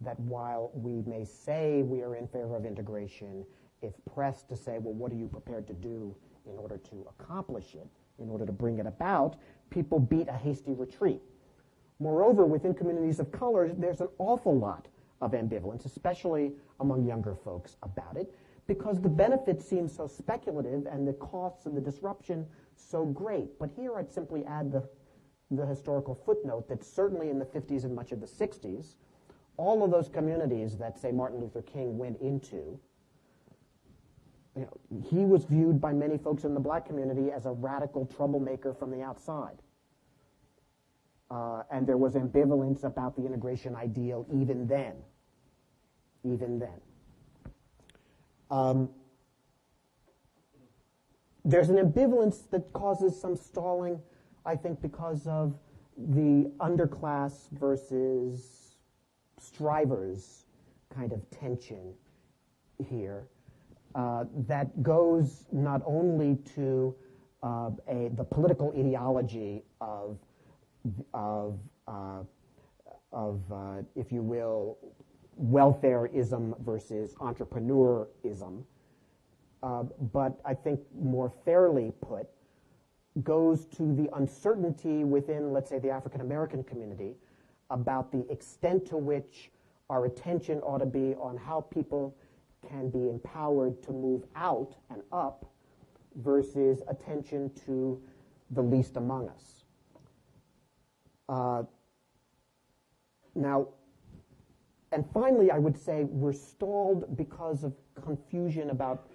that 0.02 0.20
while 0.20 0.72
we 0.74 1.04
may 1.10 1.24
say 1.26 1.84
we 1.84 2.02
are 2.02 2.16
in 2.16 2.28
favor 2.28 2.56
of 2.56 2.66
integration, 2.66 3.46
if 3.82 3.94
pressed 4.14 4.50
to 4.50 4.56
say, 4.56 4.78
well, 4.80 4.94
what 4.94 5.12
are 5.12 5.16
you 5.16 5.28
prepared 5.28 5.68
to 5.68 5.74
do 5.74 6.16
in 6.46 6.58
order 6.58 6.78
to 6.78 7.08
accomplish 7.10 7.76
it, 7.76 7.88
in 8.20 8.30
order 8.30 8.46
to 8.46 8.52
bring 8.52 8.80
it 8.80 8.86
about, 8.86 9.38
people 9.70 10.00
beat 10.00 10.28
a 10.28 10.34
hasty 10.34 10.74
retreat. 10.74 11.22
Moreover, 12.00 12.46
within 12.46 12.74
communities 12.74 13.20
of 13.20 13.32
color, 13.32 13.70
there's 13.70 14.02
an 14.02 14.10
awful 14.18 14.58
lot 14.58 14.88
of 15.22 15.34
ambivalence, 15.34 15.86
especially 15.86 16.54
among 16.80 17.06
younger 17.06 17.36
folks 17.36 17.78
about 17.84 18.18
it, 18.18 18.34
because 18.68 19.02
the 19.02 19.10
benefits 19.10 19.66
seem 19.66 19.88
so 19.88 20.08
speculative 20.08 20.86
and 20.88 21.08
the 21.08 21.14
costs 21.14 21.66
and 21.66 21.78
the 21.78 21.82
disruption 21.82 22.46
so 22.76 23.06
great. 23.06 23.60
But 23.60 23.70
here 23.76 23.96
I'd 23.98 24.12
simply 24.12 24.46
add 24.46 24.72
the, 24.72 24.88
the 25.52 25.66
historical 25.66 26.16
footnote 26.16 26.68
that 26.70 26.84
certainly 26.84 27.30
in 27.30 27.38
the 27.38 27.46
50s 27.46 27.84
and 27.84 27.96
much 27.96 28.12
of 28.12 28.20
the 28.20 28.28
60s, 28.28 28.96
all 29.58 29.84
of 29.84 29.92
those 29.92 30.08
communities 30.08 30.78
that, 30.78 30.98
say, 30.98 31.12
Martin 31.12 31.40
Luther 31.40 31.62
King 31.62 31.98
went 31.98 32.20
into, 32.20 32.80
you 34.56 34.64
know, 34.64 35.02
he 35.10 35.26
was 35.26 35.46
viewed 35.46 35.80
by 35.80 35.94
many 35.94 36.18
folks 36.18 36.44
in 36.44 36.54
the 36.54 36.60
black 36.60 36.86
community 36.86 37.32
as 37.32 37.46
a 37.46 37.52
radical 37.52 38.06
troublemaker 38.06 38.74
from 38.74 38.92
the 38.92 39.02
outside. 39.02 39.62
Uh, 41.30 41.64
and 41.72 41.88
there 41.88 41.98
was 41.98 42.16
ambivalence 42.16 42.84
about 42.84 43.16
the 43.16 43.26
integration 43.26 43.76
ideal 43.76 44.26
even 44.34 44.68
then. 44.68 44.94
Even 46.26 46.60
then. 46.60 46.82
Um, 48.50 48.90
there's 51.46 51.70
an 51.70 51.78
ambivalence 51.78 52.50
that 52.50 52.74
causes 52.74 53.20
some 53.20 53.38
stalling, 53.38 54.02
I 54.46 54.58
think, 54.58 54.82
because 54.82 55.26
of 55.26 55.58
the 55.98 56.52
underclass 56.60 57.50
versus 57.54 58.76
strivers 59.40 60.46
kind 60.94 61.14
of 61.14 61.22
tension 61.32 61.94
here 62.90 63.28
uh, 63.96 64.26
that 64.48 64.84
goes 64.84 65.46
not 65.52 65.82
only 65.86 66.38
to 66.56 66.96
uh, 67.44 67.72
a, 67.88 68.10
the 68.16 68.24
political 68.24 68.74
ideology 68.78 69.64
of, 69.80 70.18
of, 71.14 71.60
uh, 71.88 72.24
of 73.12 73.42
uh, 73.52 73.82
if 73.96 74.12
you 74.12 74.22
will, 74.22 74.78
welfareism 75.44 76.60
versus 76.64 77.16
entrepreneurism, 77.16 78.64
uh, 79.64 79.84
but 80.14 80.40
I 80.46 80.54
think 80.54 80.80
more 81.00 81.32
fairly 81.46 81.92
put, 82.02 82.28
goes 83.24 83.66
to 83.66 83.94
the 83.96 84.10
uncertainty 84.16 85.04
within, 85.04 85.52
let's 85.52 85.70
say, 85.70 85.80
the 85.80 85.90
African 85.90 86.22
American 86.22 86.64
community 86.64 87.16
about 87.70 88.12
the 88.12 88.30
extent 88.32 88.86
to 88.88 88.98
which 88.98 89.52
our 89.90 90.06
attention 90.06 90.60
ought 90.60 90.80
to 90.80 90.86
be 90.86 91.16
on 91.16 91.38
how 91.38 91.62
people 91.62 92.16
can 92.68 92.90
be 92.90 93.10
empowered 93.10 93.82
to 93.84 93.92
move 93.92 94.24
out 94.36 94.76
and 94.90 95.02
up 95.12 95.46
versus 96.16 96.82
attention 96.88 97.52
to 97.66 98.02
the 98.52 98.62
least 98.62 98.98
among 98.98 99.30
us. 99.30 99.64
Uh, 101.30 101.64
now, 103.36 103.68
and 104.92 105.06
finally, 105.14 105.50
I 105.52 105.58
would 105.58 105.78
say 105.78 106.04
we're 106.04 106.34
stalled 106.34 107.16
because 107.16 107.64
of 107.64 107.74
confusion 108.04 108.72
about 108.72 109.08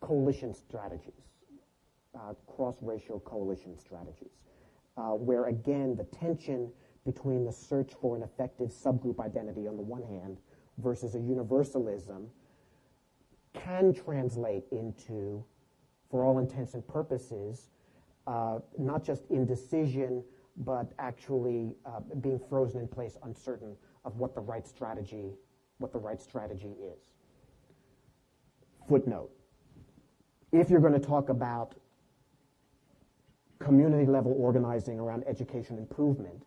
coalition 0.00 0.52
strategies, 0.52 1.12
uh, 2.14 2.34
cross-racial 2.46 3.20
coalition 3.20 3.78
strategies, 3.78 4.42
uh, 4.98 5.12
where 5.12 5.46
again 5.46 5.96
the 5.96 6.04
tension 6.04 6.70
between 7.06 7.44
the 7.44 7.52
search 7.52 7.92
for 8.00 8.14
an 8.14 8.22
effective 8.22 8.68
subgroup 8.68 9.18
identity 9.20 9.66
on 9.66 9.76
the 9.76 9.82
one 9.82 10.02
hand 10.02 10.36
versus 10.78 11.14
a 11.14 11.18
universalism 11.18 12.28
can 13.54 13.92
translate 13.92 14.64
into, 14.72 15.44
for 16.10 16.24
all 16.24 16.38
intents 16.38 16.74
and 16.74 16.86
purposes, 16.86 17.70
uh, 18.26 18.58
not 18.78 19.04
just 19.04 19.24
indecision 19.30 20.22
but 20.58 20.92
actually 20.98 21.74
uh, 21.86 22.00
being 22.20 22.38
frozen 22.38 22.82
in 22.82 22.88
place, 22.88 23.16
uncertain 23.22 23.74
of 24.04 24.16
what 24.16 24.34
the 24.34 24.40
right 24.40 24.66
strategy, 24.66 25.32
what 25.78 25.92
the 25.92 25.98
right 25.98 26.20
strategy 26.20 26.74
is. 26.94 27.00
Footnote. 28.88 29.30
If 30.52 30.68
you're 30.68 30.80
going 30.80 30.92
to 30.92 30.98
talk 30.98 31.30
about 31.30 31.74
community 33.58 34.06
level 34.06 34.34
organizing 34.36 34.98
around 34.98 35.24
education 35.26 35.78
improvement, 35.78 36.44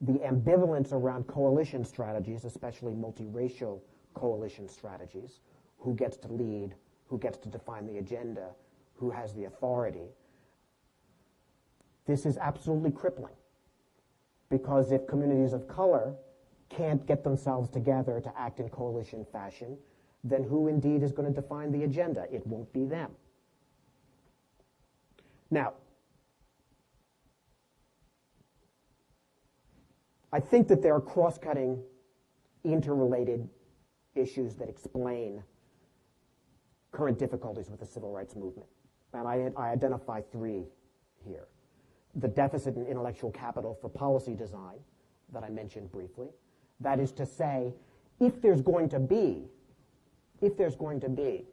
the 0.00 0.14
ambivalence 0.20 0.92
around 0.92 1.26
coalition 1.26 1.84
strategies, 1.84 2.44
especially 2.44 2.92
multiracial 2.92 3.80
coalition 4.14 4.68
strategies, 4.68 5.40
who 5.82 5.94
gets 5.94 6.16
to 6.16 6.32
lead, 6.32 6.74
who 7.08 7.18
gets 7.18 7.38
to 7.38 7.48
define 7.48 7.86
the 7.86 7.98
agenda, 7.98 8.50
who 8.94 9.10
has 9.10 9.34
the 9.34 9.44
authority. 9.44 10.08
This 12.06 12.24
is 12.24 12.36
absolutely 12.38 12.90
crippling 12.90 13.34
because 14.48 14.92
if 14.92 15.06
communities 15.06 15.52
of 15.52 15.66
color 15.66 16.14
can't 16.68 17.04
get 17.06 17.24
themselves 17.24 17.68
together 17.68 18.20
to 18.20 18.32
act 18.38 18.60
in 18.60 18.68
coalition 18.68 19.26
fashion, 19.32 19.76
then 20.24 20.44
who 20.44 20.68
indeed 20.68 21.02
is 21.02 21.12
going 21.12 21.32
to 21.32 21.40
define 21.40 21.72
the 21.72 21.82
agenda? 21.82 22.26
It 22.32 22.46
won't 22.46 22.72
be 22.72 22.84
them. 22.84 23.10
Now, 25.50 25.74
I 30.32 30.40
think 30.40 30.68
that 30.68 30.80
there 30.80 30.94
are 30.94 31.00
cross 31.00 31.38
cutting, 31.38 31.82
interrelated 32.64 33.48
issues 34.14 34.54
that 34.56 34.68
explain 34.68 35.42
current 36.92 37.18
difficulties 37.18 37.70
with 37.70 37.80
the 37.80 37.86
civil 37.86 38.12
rights 38.12 38.36
movement. 38.36 38.68
And 39.14 39.26
I, 39.26 39.50
I 39.56 39.70
identify 39.70 40.20
three 40.20 40.64
here 41.24 41.48
the 42.14 42.28
deficit 42.28 42.76
in 42.76 42.86
intellectual 42.86 43.30
capital 43.30 43.76
for 43.80 43.88
policy 43.88 44.34
design 44.34 44.76
that 45.32 45.42
I 45.42 45.48
mentioned 45.48 45.90
briefly. 45.90 46.28
That 46.80 47.00
is 47.00 47.10
to 47.12 47.24
say, 47.24 47.72
if 48.20 48.42
there's 48.42 48.60
going 48.60 48.90
to 48.90 49.00
be, 49.00 49.44
if 50.42 50.56
there's 50.56 50.76
going 50.76 51.00
to 51.00 51.08
be 51.08 51.46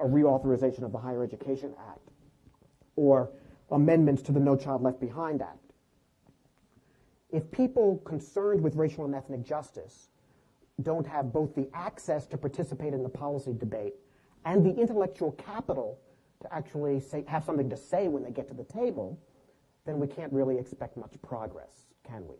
a 0.00 0.04
reauthorization 0.04 0.82
of 0.82 0.92
the 0.92 0.98
Higher 0.98 1.24
Education 1.24 1.72
Act 1.88 2.10
or 2.96 3.30
amendments 3.70 4.22
to 4.22 4.32
the 4.32 4.40
No 4.40 4.56
Child 4.56 4.82
Left 4.82 5.00
Behind 5.00 5.40
Act, 5.40 5.72
if 7.30 7.50
people 7.50 7.98
concerned 8.04 8.62
with 8.62 8.74
racial 8.76 9.04
and 9.04 9.14
ethnic 9.14 9.42
justice 9.42 10.10
don't 10.82 11.06
have 11.06 11.32
both 11.32 11.54
the 11.54 11.68
access 11.74 12.26
to 12.26 12.36
participate 12.36 12.94
in 12.94 13.02
the 13.02 13.08
policy 13.08 13.52
debate 13.52 13.94
and 14.44 14.64
the 14.64 14.74
intellectual 14.80 15.32
capital 15.32 15.98
to 16.42 16.54
actually 16.54 17.00
say, 17.00 17.24
have 17.26 17.44
something 17.44 17.68
to 17.68 17.76
say 17.76 18.08
when 18.08 18.22
they 18.22 18.30
get 18.30 18.48
to 18.48 18.54
the 18.54 18.64
table, 18.64 19.18
then 19.86 19.98
we 19.98 20.06
can't 20.06 20.32
really 20.32 20.58
expect 20.58 20.96
much 20.96 21.14
progress, 21.22 21.86
can 22.06 22.26
we? 22.28 22.36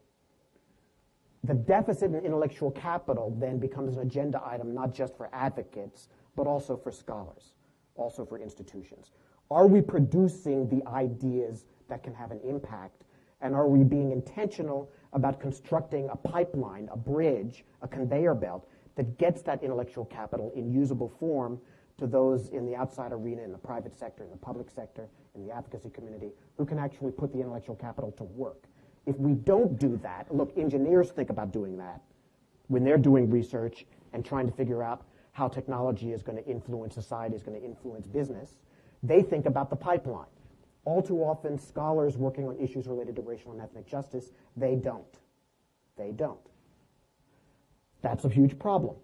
The 1.45 1.55
deficit 1.55 2.13
in 2.13 2.25
intellectual 2.25 2.71
capital 2.71 3.35
then 3.39 3.59
becomes 3.59 3.97
an 3.97 4.03
agenda 4.03 4.43
item 4.45 4.75
not 4.75 4.93
just 4.93 5.17
for 5.17 5.31
advocates, 5.33 6.09
but 6.37 6.47
also 6.47 6.77
for 6.77 6.91
scholars, 6.91 7.55
also 7.95 8.25
for 8.25 8.39
institutions. 8.39 9.13
Are 9.51 9.67
we 9.67 9.81
producing 9.81 10.69
the 10.69 10.87
ideas 10.89 11.65
that 11.89 12.03
can 12.03 12.15
have 12.15 12.33
an 12.33 12.41
impact 12.45 13.05
and 13.41 13.55
are 13.55 13.69
we 13.69 13.85
being 13.85 14.11
intentional 14.11 14.91
about 15.13 15.41
constructing 15.41 16.09
a 16.11 16.17
pipeline, 16.17 16.89
a 16.93 16.97
bridge, 16.97 17.65
a 17.83 17.89
conveyor 17.89 18.35
belt 18.35 18.69
that 18.97 19.17
gets 19.17 19.43
that 19.43 19.63
intellectual 19.63 20.05
capital 20.05 20.53
in 20.55 20.71
usable 20.73 21.09
form 21.21 21.59
to 21.99 22.07
those 22.07 22.49
in 22.49 22.65
the 22.65 22.77
outside 22.77 23.13
arena, 23.13 23.43
in 23.43 23.53
the 23.53 23.59
private 23.59 23.95
sector, 23.95 24.25
in 24.25 24.31
the 24.31 24.37
public 24.37 24.71
sector, 24.71 25.09
in 25.35 25.45
the 25.45 25.53
advocacy 25.53 25.91
community, 25.91 26.31
who 26.57 26.65
can 26.65 26.79
actually 26.79 27.13
put 27.13 27.33
the 27.33 27.39
intellectual 27.39 27.75
capital 27.75 28.13
to 28.13 28.25
work? 28.25 28.65
If 29.07 29.17
we 29.19 29.33
don't 29.33 29.79
do 29.79 29.99
that, 30.03 30.35
look, 30.35 30.57
engineers 30.57 31.11
think 31.11 31.31
about 31.31 31.53
doing 31.53 31.77
that 31.79 32.03
when 32.69 32.85
they're 32.85 32.99
doing 32.99 33.31
research 33.31 33.85
and 34.13 34.25
trying 34.25 34.47
to 34.47 34.53
figure 34.53 34.83
out 34.83 35.05
how 35.33 35.49
technology 35.49 36.13
is 36.13 36.23
going 36.23 36.37
to 36.37 36.49
influence 36.49 36.95
society, 36.95 37.35
is 37.35 37.43
going 37.43 37.59
to 37.59 37.65
influence 37.65 38.07
business. 38.07 38.59
They 39.03 39.23
think 39.23 39.47
about 39.47 39.71
the 39.71 39.77
pipeline. 39.77 40.27
All 40.85 41.03
too 41.03 41.19
often, 41.19 41.59
scholars 41.59 42.17
working 42.17 42.47
on 42.47 42.59
issues 42.59 42.87
related 42.87 43.17
to 43.17 43.23
racial 43.23 43.53
and 43.53 43.61
ethnic 43.61 43.87
justice, 43.87 44.31
they 44.57 44.75
don't. 44.75 45.05
They 45.97 46.13
don't. 46.13 46.39
That's 48.03 48.25
a 48.25 48.29
huge 48.29 48.59
problem. 48.59 48.97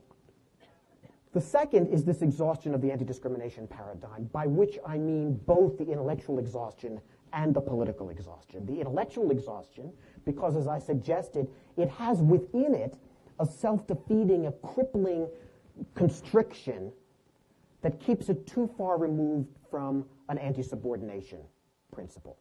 The 1.34 1.40
second 1.40 1.88
is 1.88 2.04
this 2.04 2.22
exhaustion 2.22 2.74
of 2.74 2.80
the 2.80 2.92
anti-discrimination 2.92 3.66
paradigm, 3.66 4.30
by 4.32 4.46
which 4.46 4.78
I 4.86 4.98
mean 4.98 5.34
both 5.46 5.76
the 5.76 5.84
intellectual 5.84 6.38
exhaustion 6.38 7.00
and 7.32 7.52
the 7.52 7.60
political 7.60 8.10
exhaustion. 8.10 8.64
The 8.64 8.78
intellectual 8.78 9.32
exhaustion, 9.32 9.92
because 10.24 10.54
as 10.54 10.68
I 10.68 10.78
suggested, 10.78 11.48
it 11.76 11.88
has 11.90 12.22
within 12.22 12.72
it 12.72 12.96
a 13.40 13.46
self-defeating, 13.46 14.46
a 14.46 14.52
crippling 14.52 15.28
constriction 15.96 16.92
that 17.82 17.98
keeps 17.98 18.28
it 18.28 18.46
too 18.46 18.70
far 18.78 18.96
removed 18.96 19.48
from 19.68 20.06
an 20.28 20.38
anti-subordination 20.38 21.40
principle. 21.92 22.38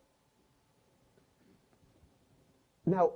Now, 2.86 3.14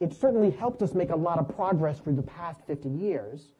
it 0.00 0.14
certainly 0.14 0.50
helped 0.50 0.80
us 0.80 0.94
make 0.94 1.10
a 1.10 1.16
lot 1.16 1.38
of 1.38 1.54
progress 1.54 1.98
through 2.00 2.16
the 2.16 2.22
past 2.22 2.62
50 2.66 2.88
years, 2.88 3.52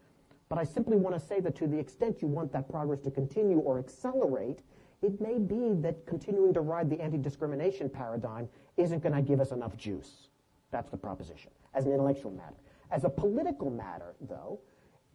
but 0.51 0.59
I 0.59 0.65
simply 0.65 0.97
want 0.97 1.19
to 1.19 1.25
say 1.25 1.41
that 1.41 1.55
to 1.57 1.69
the 1.69 1.79
extent 1.79 2.21
you 2.21 2.29
want 2.29 2.53
that 2.53 2.69
progress 2.69 3.01
to 3.03 3.11
continue 3.11 3.59
or 3.59 3.79
accelerate, 3.79 4.59
it 5.01 5.21
may 5.21 5.39
be 5.39 5.73
that 5.81 6.05
continuing 6.07 6.53
to 6.55 6.61
ride 6.61 6.91
the 6.91 7.01
anti-discrimination 7.01 7.89
paradigm 7.89 8.49
isn't 8.77 9.03
going 9.03 9.15
to 9.15 9.23
give 9.23 9.41
us 9.41 9.53
enough 9.53 9.77
juice. 9.77 10.29
That's 10.73 10.91
the 10.91 10.97
proposition, 10.97 11.53
as 11.73 11.87
an 11.87 11.93
intellectual 11.93 12.33
matter. 12.33 12.57
As 12.91 13.05
a 13.05 13.09
political 13.09 13.71
matter, 13.71 14.17
though, 14.29 14.59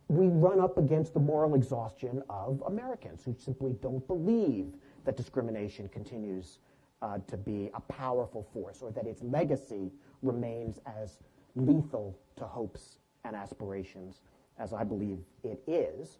we 0.08 0.28
run 0.28 0.60
up 0.60 0.78
against 0.78 1.14
the 1.14 1.20
moral 1.20 1.56
exhaustion 1.56 2.24
of 2.30 2.64
Americans 2.68 3.24
who 3.26 3.36
simply 3.38 3.76
don't 3.82 4.08
believe 4.08 4.74
that 5.04 5.18
discrimination 5.18 5.90
continues 5.90 6.60
uh, 7.02 7.18
to 7.28 7.36
be 7.36 7.70
a 7.74 7.82
powerful 7.82 8.48
force 8.54 8.82
or 8.82 8.92
that 8.92 9.06
its 9.06 9.22
legacy 9.22 9.92
remains 10.22 10.80
as 10.86 11.20
lethal 11.56 12.18
to 12.38 12.46
hopes 12.46 13.00
and 13.26 13.36
aspirations 13.36 14.22
as 14.60 14.74
I 14.74 14.84
believe 14.84 15.20
it 15.44 15.62
is. 15.68 16.20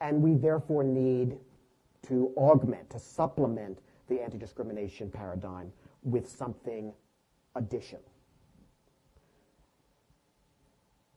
And 0.00 0.22
we 0.22 0.34
therefore 0.34 0.84
need 0.84 1.38
to 2.08 2.32
augment, 2.36 2.90
to 2.90 2.98
supplement 2.98 3.78
the 4.08 4.22
anti 4.22 4.38
discrimination 4.38 5.10
paradigm 5.10 5.72
with 6.02 6.28
something 6.28 6.92
additional. 7.54 8.02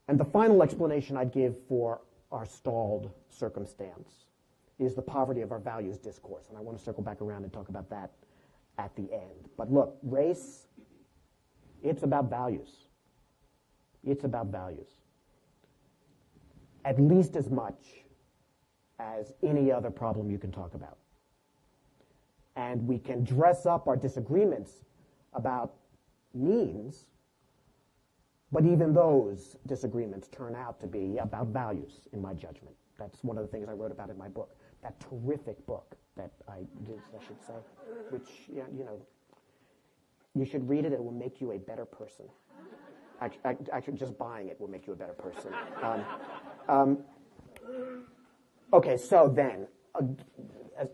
And 0.07 0.19
the 0.19 0.25
final 0.25 0.63
explanation 0.63 1.17
I'd 1.17 1.31
give 1.31 1.55
for 1.67 2.01
our 2.31 2.45
stalled 2.45 3.11
circumstance 3.29 4.25
is 4.79 4.95
the 4.95 5.01
poverty 5.01 5.41
of 5.41 5.51
our 5.51 5.59
values 5.59 5.97
discourse. 5.97 6.45
And 6.49 6.57
I 6.57 6.61
want 6.61 6.77
to 6.77 6.83
circle 6.83 7.03
back 7.03 7.21
around 7.21 7.43
and 7.43 7.53
talk 7.53 7.69
about 7.69 7.89
that 7.89 8.11
at 8.79 8.95
the 8.95 9.11
end. 9.13 9.49
But 9.57 9.71
look, 9.71 9.97
race, 10.01 10.67
it's 11.83 12.03
about 12.03 12.29
values. 12.29 12.87
It's 14.03 14.23
about 14.23 14.47
values. 14.47 14.89
At 16.85 16.99
least 16.99 17.35
as 17.35 17.49
much 17.49 18.03
as 18.99 19.33
any 19.43 19.71
other 19.71 19.89
problem 19.89 20.29
you 20.29 20.37
can 20.37 20.51
talk 20.51 20.73
about. 20.73 20.97
And 22.55 22.87
we 22.87 22.99
can 22.99 23.23
dress 23.23 23.65
up 23.65 23.87
our 23.87 23.95
disagreements 23.95 24.83
about 25.33 25.75
means, 26.33 27.05
but 28.51 28.65
even 28.65 28.93
those 28.93 29.55
disagreements 29.67 30.27
turn 30.27 30.55
out 30.55 30.79
to 30.81 30.87
be 30.87 31.17
about 31.17 31.47
values, 31.47 32.07
in 32.11 32.21
my 32.21 32.33
judgment. 32.33 32.75
That's 32.97 33.23
one 33.23 33.37
of 33.37 33.43
the 33.43 33.47
things 33.49 33.69
I 33.69 33.73
wrote 33.73 33.91
about 33.91 34.09
in 34.09 34.17
my 34.17 34.27
book 34.27 34.55
that 34.81 34.99
terrific 34.99 35.65
book 35.65 35.95
that 36.15 36.31
I 36.47 36.59
did, 36.85 36.99
I 37.17 37.25
should 37.25 37.41
say, 37.45 37.53
which, 38.09 38.29
you 38.47 38.85
know, 38.85 39.01
you 40.35 40.45
should 40.45 40.67
read 40.69 40.85
it. 40.85 40.93
It 40.93 41.03
will 41.03 41.11
make 41.11 41.41
you 41.41 41.51
a 41.51 41.57
better 41.57 41.85
person. 41.85 42.25
Actually, 43.21 43.97
just 43.97 44.17
buying 44.17 44.49
it 44.49 44.59
will 44.59 44.69
make 44.69 44.87
you 44.87 44.93
a 44.93 44.95
better 44.95 45.13
person. 45.13 45.51
Um, 45.81 46.05
um, 46.67 46.97
okay, 48.71 48.97
so 48.97 49.27
then, 49.27 49.67
uh, 49.95 50.03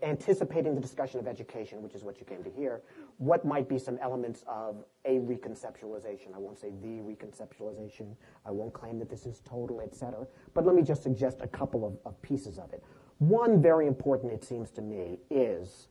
anticipating 0.02 0.74
the 0.74 0.82
discussion 0.82 1.20
of 1.20 1.28
education, 1.28 1.84
which 1.84 1.94
is 1.94 2.04
what 2.04 2.20
you 2.20 2.26
came 2.26 2.44
to 2.44 2.50
hear, 2.50 2.82
what 3.18 3.46
might 3.46 3.70
be 3.70 3.78
some 3.78 4.00
elements 4.02 4.44
of 4.48 4.84
a 5.06 5.20
reconceptualization? 5.20 6.34
I 6.34 6.40
won't 6.40 6.58
say 6.58 6.72
the 6.82 7.02
reconceptualization. 7.02 8.16
I 8.46 8.52
won't 8.52 8.74
claim 8.74 8.98
that 9.00 9.10
this 9.10 9.28
is 9.28 9.42
total, 9.46 9.82
et 9.82 9.94
cetera. 9.94 10.26
But 10.56 10.66
let 10.66 10.76
me 10.76 10.82
just 10.82 11.04
suggest 11.04 11.42
a 11.42 11.48
couple 11.48 11.86
of, 11.86 11.98
of 12.06 12.20
pieces 12.24 12.58
of 12.58 12.74
it. 12.74 12.84
One 13.20 13.62
very 13.62 13.86
important, 13.86 14.34
it 14.34 14.44
seems 14.44 14.72
to 14.72 14.82
me, 14.82 15.20
is, 15.30 15.88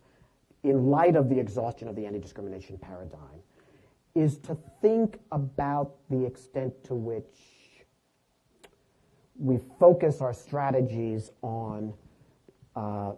in 0.64 0.86
light 0.86 1.14
of 1.14 1.28
the 1.28 1.38
exhaustion 1.38 1.86
of 1.86 1.94
the 1.94 2.04
anti-discrimination 2.04 2.78
paradigm, 2.78 3.40
is 4.14 4.38
to 4.38 4.56
think 4.80 5.18
about 5.32 5.94
the 6.08 6.24
extent 6.24 6.72
to 6.84 6.94
which 6.94 7.24
we 9.36 9.58
focus 9.78 10.20
our 10.20 10.32
strategies 10.32 11.30
on 11.42 11.92
uh, 12.76 13.12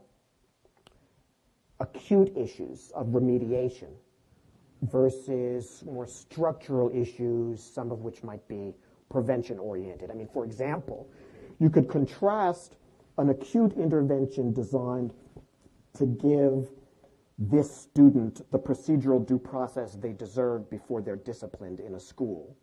acute 1.80 2.32
issues 2.36 2.90
of 2.94 3.08
remediation 3.08 3.90
versus 4.82 5.82
more 5.86 6.06
structural 6.06 6.90
issues, 6.94 7.62
some 7.62 7.90
of 7.90 8.00
which 8.00 8.22
might 8.22 8.46
be 8.48 8.74
prevention 9.10 9.58
oriented. 9.58 10.10
I 10.10 10.14
mean, 10.14 10.28
for 10.32 10.44
example, 10.44 11.08
you 11.58 11.70
could 11.70 11.88
contrast 11.88 12.76
an 13.18 13.30
acute 13.30 13.72
intervention 13.74 14.52
designed 14.52 15.12
to 15.96 16.06
give 16.06 16.68
this 17.38 17.74
student 17.74 18.50
the 18.50 18.58
procedural 18.58 19.24
due 19.24 19.38
process 19.38 19.94
they 19.94 20.12
deserve 20.12 20.70
before 20.70 21.02
they're 21.02 21.16
disciplined 21.16 21.80
in 21.80 21.94
a 21.94 22.00
school. 22.00 22.56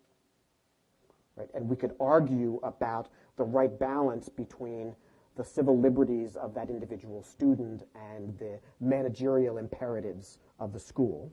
Right? 1.36 1.50
And 1.54 1.68
we 1.68 1.76
could 1.76 1.94
argue 2.00 2.60
about 2.64 3.10
the 3.38 3.44
right 3.44 3.78
balance 3.80 4.30
between 4.30 4.96
the 5.36 5.44
civil 5.44 5.80
liberties 5.80 6.36
of 6.36 6.54
that 6.54 6.70
individual 6.70 7.24
student 7.24 7.84
and 8.14 8.38
the 8.38 8.60
managerial 8.80 9.58
imperatives 9.58 10.38
of 10.60 10.74
the 10.74 10.80
school. 10.80 11.32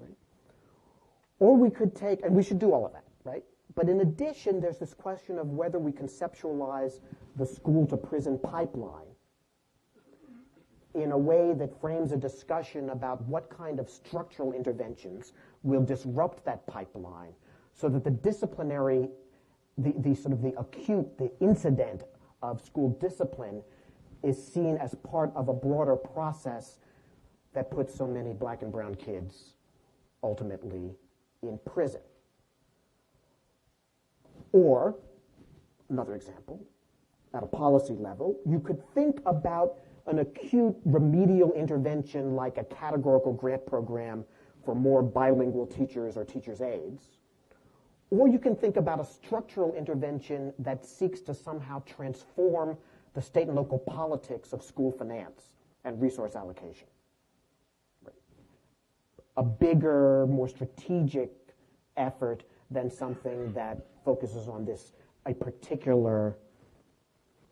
Right? 0.00 0.16
Or 1.38 1.56
we 1.56 1.70
could 1.70 1.94
take, 1.94 2.24
and 2.24 2.34
we 2.34 2.42
should 2.42 2.58
do 2.58 2.72
all 2.72 2.86
of 2.86 2.92
that, 2.92 3.04
right? 3.24 3.44
But 3.76 3.88
in 3.88 4.00
addition, 4.00 4.60
there's 4.60 4.78
this 4.78 4.94
question 4.94 5.38
of 5.38 5.50
whether 5.50 5.78
we 5.78 5.92
conceptualize 5.92 7.00
the 7.36 7.46
school 7.46 7.86
to 7.88 7.96
prison 7.96 8.38
pipeline 8.38 9.13
in 10.94 11.12
a 11.12 11.18
way 11.18 11.52
that 11.54 11.80
frames 11.80 12.12
a 12.12 12.16
discussion 12.16 12.90
about 12.90 13.22
what 13.22 13.50
kind 13.50 13.80
of 13.80 13.90
structural 13.90 14.52
interventions 14.52 15.32
will 15.62 15.82
disrupt 15.82 16.44
that 16.44 16.66
pipeline 16.66 17.32
so 17.72 17.88
that 17.88 18.04
the 18.04 18.10
disciplinary, 18.10 19.08
the, 19.76 19.92
the 19.98 20.14
sort 20.14 20.32
of 20.32 20.42
the 20.42 20.54
acute, 20.58 21.18
the 21.18 21.30
incident 21.40 22.04
of 22.42 22.64
school 22.64 22.90
discipline 23.00 23.62
is 24.22 24.42
seen 24.42 24.76
as 24.76 24.94
part 24.96 25.32
of 25.34 25.48
a 25.48 25.52
broader 25.52 25.96
process 25.96 26.78
that 27.52 27.70
puts 27.70 27.94
so 27.94 28.06
many 28.06 28.32
black 28.32 28.62
and 28.62 28.70
brown 28.70 28.94
kids 28.94 29.54
ultimately 30.22 30.94
in 31.42 31.58
prison. 31.66 32.00
Or, 34.52 34.94
another 35.90 36.14
example, 36.14 36.64
at 37.34 37.42
a 37.42 37.46
policy 37.46 37.94
level, 37.94 38.38
you 38.46 38.60
could 38.60 38.80
think 38.94 39.20
about 39.26 39.78
an 40.06 40.18
acute 40.18 40.76
remedial 40.84 41.52
intervention 41.52 42.34
like 42.34 42.58
a 42.58 42.64
categorical 42.64 43.32
grant 43.32 43.64
program 43.66 44.24
for 44.64 44.74
more 44.74 45.02
bilingual 45.02 45.66
teachers 45.66 46.16
or 46.16 46.24
teachers' 46.24 46.60
aides. 46.60 47.18
Or 48.10 48.28
you 48.28 48.38
can 48.38 48.54
think 48.54 48.76
about 48.76 49.00
a 49.00 49.04
structural 49.04 49.74
intervention 49.74 50.52
that 50.58 50.84
seeks 50.84 51.20
to 51.22 51.34
somehow 51.34 51.82
transform 51.84 52.76
the 53.14 53.22
state 53.22 53.46
and 53.48 53.56
local 53.56 53.78
politics 53.78 54.52
of 54.52 54.62
school 54.62 54.92
finance 54.92 55.54
and 55.84 56.00
resource 56.00 56.36
allocation. 56.36 56.88
A 59.36 59.42
bigger, 59.42 60.26
more 60.26 60.48
strategic 60.48 61.30
effort 61.96 62.44
than 62.70 62.90
something 62.90 63.52
that 63.52 63.78
focuses 64.04 64.48
on 64.48 64.64
this, 64.64 64.92
a 65.26 65.34
particular 65.34 66.36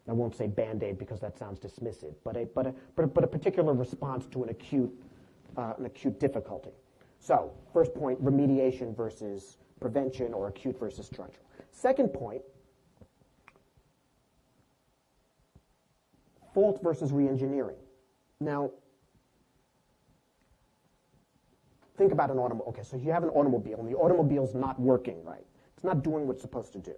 I 0.08 0.12
won't 0.12 0.34
say 0.34 0.48
band-aid 0.48 0.98
because 0.98 1.20
that 1.20 1.38
sounds 1.38 1.60
dismissive, 1.60 2.14
but 2.24 2.36
a, 2.36 2.46
but 2.54 2.66
a, 2.66 2.74
but 2.96 3.04
a, 3.04 3.06
but 3.06 3.24
a 3.24 3.26
particular 3.26 3.72
response 3.72 4.26
to 4.32 4.42
an 4.42 4.48
acute, 4.48 4.92
uh, 5.56 5.74
an 5.78 5.86
acute 5.86 6.18
difficulty. 6.18 6.72
So, 7.20 7.52
first 7.72 7.94
point, 7.94 8.22
remediation 8.22 8.96
versus 8.96 9.58
prevention 9.80 10.34
or 10.34 10.48
acute 10.48 10.78
versus 10.78 11.06
structural. 11.06 11.46
Second 11.70 12.08
point, 12.08 12.42
fault 16.52 16.80
versus 16.82 17.12
reengineering. 17.12 17.78
Now, 18.40 18.70
think 21.96 22.10
about 22.12 22.30
an 22.30 22.38
automobile. 22.38 22.66
Okay, 22.70 22.82
so 22.82 22.96
you 22.96 23.12
have 23.12 23.22
an 23.22 23.30
automobile, 23.30 23.78
and 23.78 23.88
the 23.88 23.96
automobile's 23.96 24.54
not 24.54 24.80
working 24.80 25.22
right. 25.24 25.46
It's 25.74 25.84
not 25.84 26.02
doing 26.02 26.26
what 26.26 26.34
it's 26.34 26.42
supposed 26.42 26.72
to 26.72 26.78
do. 26.78 26.94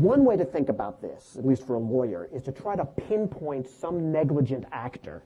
One 0.00 0.24
way 0.24 0.34
to 0.38 0.46
think 0.46 0.70
about 0.70 1.02
this, 1.02 1.36
at 1.36 1.44
least 1.44 1.66
for 1.66 1.74
a 1.74 1.78
lawyer, 1.78 2.26
is 2.32 2.42
to 2.44 2.52
try 2.52 2.74
to 2.74 2.86
pinpoint 2.86 3.68
some 3.68 4.10
negligent 4.10 4.64
actor 4.72 5.22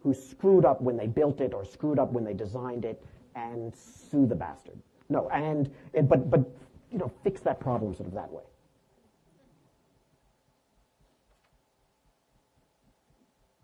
who 0.00 0.14
screwed 0.14 0.64
up 0.64 0.80
when 0.80 0.96
they 0.96 1.06
built 1.06 1.42
it 1.42 1.52
or 1.52 1.62
screwed 1.62 1.98
up 1.98 2.12
when 2.12 2.24
they 2.24 2.32
designed 2.32 2.86
it 2.86 3.04
and 3.34 3.74
sue 3.76 4.26
the 4.26 4.34
bastard. 4.34 4.78
No, 5.10 5.28
and, 5.28 5.70
and 5.92 6.08
but 6.08 6.30
but 6.30 6.50
you 6.90 6.96
know, 6.96 7.12
fix 7.22 7.42
that 7.42 7.60
problem 7.60 7.94
sort 7.94 8.08
of 8.08 8.14
that 8.14 8.32
way. 8.32 8.44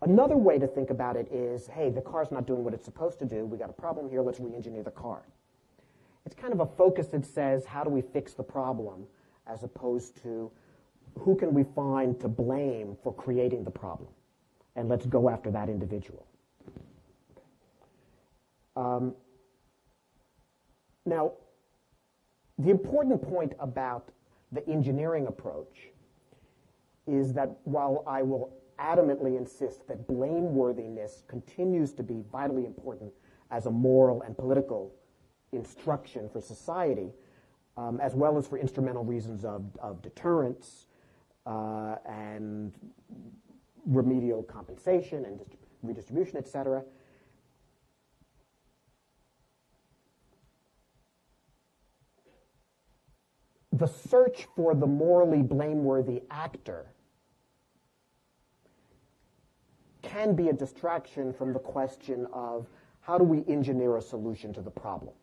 Another 0.03 0.37
way 0.37 0.59
to 0.59 0.67
think 0.67 0.91
about 0.91 1.15
it 1.15 1.31
is, 1.31 1.65
hey, 1.65 1.89
the 1.89 2.01
car's 2.01 2.29
not 2.29 2.45
doing 2.45 2.63
what 2.63 2.75
it's 2.75 2.85
supposed 2.85 3.17
to 3.19 3.25
do. 3.25 3.43
We 3.43 3.57
got 3.57 3.71
a 3.71 3.73
problem 3.73 4.07
here. 4.07 4.21
Let's 4.21 4.39
re-engineer 4.39 4.83
the 4.83 4.91
car. 4.91 5.23
It's 6.27 6.35
kind 6.35 6.53
of 6.53 6.59
a 6.59 6.67
focus 6.67 7.07
that 7.07 7.25
says, 7.25 7.65
how 7.65 7.83
do 7.83 7.89
we 7.89 8.01
fix 8.01 8.33
the 8.33 8.43
problem? 8.43 9.07
As 9.47 9.63
opposed 9.63 10.21
to 10.23 10.51
who 11.19 11.35
can 11.35 11.53
we 11.53 11.63
find 11.63 12.19
to 12.19 12.27
blame 12.27 12.97
for 13.03 13.13
creating 13.13 13.63
the 13.63 13.71
problem? 13.71 14.09
And 14.75 14.89
let's 14.89 15.05
go 15.05 15.29
after 15.29 15.51
that 15.51 15.69
individual. 15.69 16.25
Um, 18.75 19.13
now, 21.05 21.33
the 22.57 22.69
important 22.69 23.21
point 23.21 23.53
about 23.59 24.09
the 24.51 24.67
engineering 24.67 25.27
approach 25.27 25.89
is 27.05 27.33
that 27.33 27.57
while 27.65 28.03
I 28.07 28.21
will 28.21 28.53
adamantly 28.79 29.37
insist 29.37 29.87
that 29.87 30.07
blameworthiness 30.07 31.27
continues 31.27 31.93
to 31.93 32.03
be 32.03 32.23
vitally 32.31 32.65
important 32.65 33.11
as 33.51 33.65
a 33.65 33.71
moral 33.71 34.21
and 34.21 34.37
political 34.37 34.93
instruction 35.51 36.29
for 36.29 36.41
society, 36.41 37.11
um, 37.77 37.99
as 37.99 38.15
well 38.15 38.37
as 38.37 38.47
for 38.47 38.57
instrumental 38.57 39.03
reasons 39.03 39.43
of, 39.45 39.63
of 39.81 40.01
deterrence 40.01 40.87
uh, 41.45 41.95
and 42.05 42.73
remedial 43.85 44.43
compensation 44.43 45.25
and 45.25 45.39
redistribution, 45.81 46.37
et 46.37 46.47
cetera. 46.47 46.83
The 53.73 53.87
search 53.87 54.47
for 54.55 54.75
the 54.75 54.85
morally 54.85 55.41
blameworthy 55.41 56.21
actor 56.29 56.93
can 60.03 60.35
be 60.35 60.49
a 60.49 60.53
distraction 60.53 61.33
from 61.33 61.53
the 61.53 61.59
question 61.59 62.27
of 62.31 62.67
how 63.01 63.17
do 63.17 63.23
we 63.23 63.43
engineer 63.51 63.97
a 63.97 64.01
solution 64.01 64.53
to 64.53 64.61
the 64.61 64.69
problem. 64.69 65.13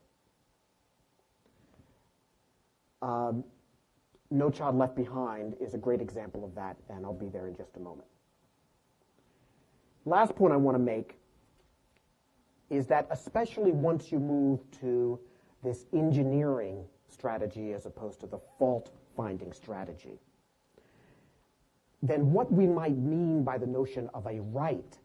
Um, 3.03 3.45
no 4.31 4.51
Child 4.51 4.77
Left 4.77 4.95
Behind 4.95 5.57
is 5.61 5.75
a 5.75 5.79
great 5.79 6.01
example 6.01 6.45
of 6.45 6.55
that, 6.55 6.77
and 6.89 7.05
I'll 7.05 7.13
be 7.13 7.29
there 7.29 7.49
in 7.49 7.57
just 7.57 7.77
a 7.77 7.81
moment. 7.81 8.07
Last 10.05 10.35
point 10.35 10.53
I 10.53 10.57
want 10.57 10.77
to 10.77 10.83
make 10.83 11.19
is 12.71 12.87
that 12.87 13.07
especially 13.11 13.73
once 13.73 14.13
you 14.13 14.19
move 14.19 14.61
to 14.81 15.19
this 15.63 15.87
engineering 15.93 16.85
strategy 17.09 17.73
as 17.73 17.87
opposed 17.87 18.21
to 18.21 18.27
the 18.27 18.39
fault 18.59 18.93
finding 19.17 19.53
strategy, 19.53 20.21
then 22.03 22.33
what 22.33 22.51
we 22.51 22.67
might 22.67 22.97
mean 22.97 23.43
by 23.43 23.59
the 23.59 23.67
notion 23.67 24.09
of 24.15 24.27
a 24.27 24.41
right 24.41 24.99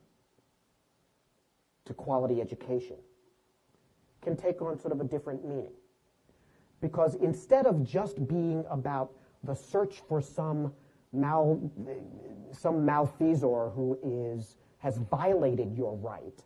to 1.85 1.93
quality 1.93 2.41
education 2.41 2.97
can 4.21 4.35
take 4.35 4.61
on 4.61 4.79
sort 4.79 4.93
of 4.93 5.01
a 5.01 5.03
different 5.03 5.45
meaning. 5.45 5.73
Because 6.85 7.15
instead 7.15 7.65
of 7.65 7.83
just 7.83 8.27
being 8.27 8.63
about 8.69 9.11
the 9.43 9.55
search 9.55 10.03
for 10.07 10.21
some 10.21 10.71
mal, 11.11 11.59
some 12.51 12.85
malfeasor 12.85 13.73
who 13.73 13.97
is, 14.03 14.57
has 14.77 14.97
violated 14.97 15.75
your 15.75 15.95
right, 15.95 16.43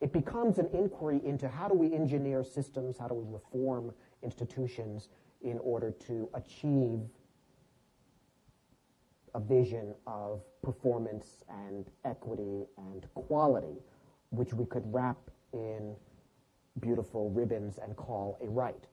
it 0.00 0.14
becomes 0.14 0.56
an 0.56 0.70
inquiry 0.72 1.20
into 1.26 1.46
how 1.46 1.68
do 1.68 1.74
we 1.74 1.92
engineer 1.92 2.42
systems, 2.42 2.96
how 2.96 3.06
do 3.06 3.14
we 3.14 3.30
reform 3.30 3.92
institutions 4.22 5.10
in 5.42 5.58
order 5.58 5.90
to 5.90 6.26
achieve 6.32 7.00
a 9.34 9.40
vision 9.40 9.94
of 10.06 10.40
performance 10.62 11.44
and 11.68 11.90
equity 12.06 12.64
and 12.78 13.06
quality, 13.12 13.76
which 14.30 14.54
we 14.54 14.64
could 14.64 14.84
wrap 14.86 15.18
in 15.52 15.94
beautiful 16.80 17.28
ribbons 17.28 17.76
and 17.76 17.94
call 17.94 18.38
a 18.42 18.48
right. 18.48 18.86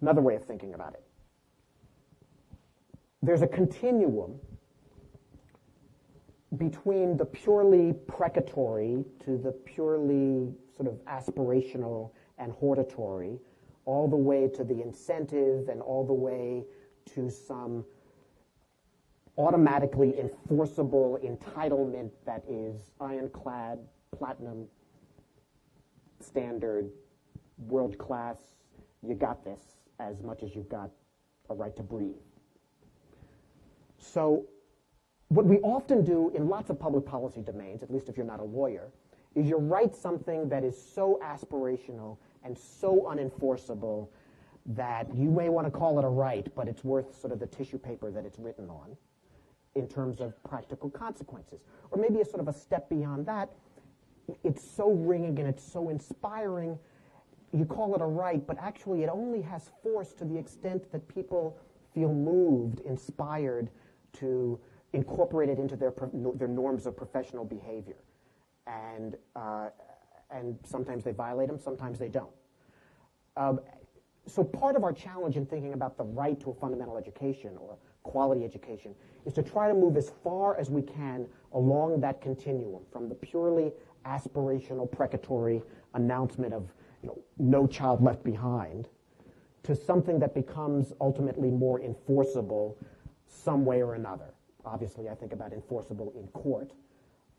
Another 0.00 0.20
way 0.20 0.36
of 0.36 0.44
thinking 0.44 0.74
about 0.74 0.94
it. 0.94 1.02
There's 3.22 3.42
a 3.42 3.46
continuum 3.46 4.38
between 6.56 7.16
the 7.16 7.24
purely 7.24 7.92
precatory 8.06 9.04
to 9.24 9.36
the 9.36 9.52
purely 9.52 10.52
sort 10.76 10.88
of 10.88 10.94
aspirational 11.04 12.12
and 12.38 12.52
hortatory, 12.52 13.38
all 13.84 14.08
the 14.08 14.16
way 14.16 14.48
to 14.48 14.64
the 14.64 14.80
incentive 14.80 15.68
and 15.68 15.82
all 15.82 16.06
the 16.06 16.12
way 16.12 16.64
to 17.14 17.28
some 17.28 17.84
automatically 19.36 20.18
enforceable 20.18 21.18
entitlement 21.24 22.10
that 22.24 22.42
is 22.48 22.90
ironclad, 23.00 23.78
platinum, 24.16 24.66
standard, 26.20 26.90
world 27.66 27.98
class, 27.98 28.36
you 29.02 29.14
got 29.14 29.44
this 29.44 29.77
as 29.98 30.22
much 30.22 30.42
as 30.42 30.54
you've 30.54 30.68
got 30.68 30.90
a 31.50 31.54
right 31.54 31.74
to 31.76 31.82
breathe. 31.82 32.16
So, 33.98 34.46
what 35.28 35.44
we 35.44 35.58
often 35.58 36.04
do 36.04 36.30
in 36.34 36.48
lots 36.48 36.70
of 36.70 36.78
public 36.78 37.04
policy 37.04 37.42
domains, 37.42 37.82
at 37.82 37.90
least 37.90 38.08
if 38.08 38.16
you're 38.16 38.24
not 38.24 38.40
a 38.40 38.44
lawyer, 38.44 38.90
is 39.34 39.46
you 39.46 39.56
write 39.56 39.94
something 39.94 40.48
that 40.48 40.64
is 40.64 40.80
so 40.80 41.20
aspirational 41.22 42.16
and 42.44 42.56
so 42.56 43.06
unenforceable 43.10 44.08
that 44.66 45.14
you 45.14 45.30
may 45.30 45.48
want 45.48 45.66
to 45.66 45.70
call 45.70 45.98
it 45.98 46.04
a 46.04 46.08
right, 46.08 46.46
but 46.54 46.68
it's 46.68 46.84
worth 46.84 47.18
sort 47.18 47.32
of 47.32 47.40
the 47.40 47.46
tissue 47.46 47.78
paper 47.78 48.10
that 48.10 48.24
it's 48.24 48.38
written 48.38 48.68
on 48.70 48.96
in 49.74 49.86
terms 49.86 50.20
of 50.20 50.42
practical 50.44 50.90
consequences. 50.90 51.60
Or 51.90 52.00
maybe 52.00 52.20
a 52.20 52.24
sort 52.24 52.40
of 52.40 52.48
a 52.48 52.52
step 52.52 52.88
beyond 52.88 53.26
that, 53.26 53.50
it's 54.44 54.62
so 54.62 54.90
ringing 54.92 55.38
and 55.38 55.48
it's 55.48 55.62
so 55.62 55.88
inspiring, 55.88 56.78
you 57.52 57.64
call 57.64 57.94
it 57.94 58.00
a 58.00 58.06
right, 58.06 58.46
but 58.46 58.58
actually 58.58 59.02
it 59.02 59.08
only 59.08 59.40
has 59.42 59.70
force 59.82 60.12
to 60.14 60.24
the 60.24 60.36
extent 60.36 60.90
that 60.92 61.06
people 61.08 61.56
feel 61.94 62.12
moved, 62.12 62.80
inspired 62.80 63.70
to 64.14 64.58
incorporate 64.92 65.48
it 65.48 65.58
into 65.58 65.76
their, 65.76 65.92
their 66.34 66.48
norms 66.48 66.86
of 66.86 66.96
professional 66.96 67.44
behavior. 67.44 67.96
And, 68.66 69.16
uh, 69.34 69.68
and 70.30 70.58
sometimes 70.64 71.04
they 71.04 71.12
violate 71.12 71.48
them, 71.48 71.58
sometimes 71.58 71.98
they 71.98 72.08
don't. 72.08 72.30
Um, 73.36 73.60
so 74.26 74.44
part 74.44 74.76
of 74.76 74.84
our 74.84 74.92
challenge 74.92 75.36
in 75.36 75.46
thinking 75.46 75.72
about 75.72 75.96
the 75.96 76.04
right 76.04 76.38
to 76.40 76.50
a 76.50 76.54
fundamental 76.54 76.98
education 76.98 77.56
or 77.58 77.76
quality 78.02 78.44
education 78.44 78.94
is 79.24 79.32
to 79.34 79.42
try 79.42 79.68
to 79.68 79.74
move 79.74 79.96
as 79.96 80.12
far 80.22 80.58
as 80.58 80.70
we 80.70 80.82
can 80.82 81.26
along 81.52 82.00
that 82.00 82.20
continuum 82.20 82.82
from 82.92 83.08
the 83.08 83.14
purely 83.14 83.72
aspirational 84.06 84.90
precatory 84.90 85.62
announcement 85.94 86.52
of 86.52 86.70
you 87.02 87.08
know, 87.08 87.18
no 87.38 87.66
child 87.66 88.02
left 88.02 88.22
behind 88.24 88.88
to 89.62 89.74
something 89.74 90.18
that 90.18 90.34
becomes 90.34 90.92
ultimately 91.00 91.50
more 91.50 91.80
enforceable 91.80 92.76
some 93.26 93.64
way 93.64 93.82
or 93.82 93.94
another. 93.94 94.34
Obviously, 94.64 95.08
I 95.08 95.14
think 95.14 95.32
about 95.32 95.52
enforceable 95.52 96.12
in 96.16 96.26
court, 96.28 96.72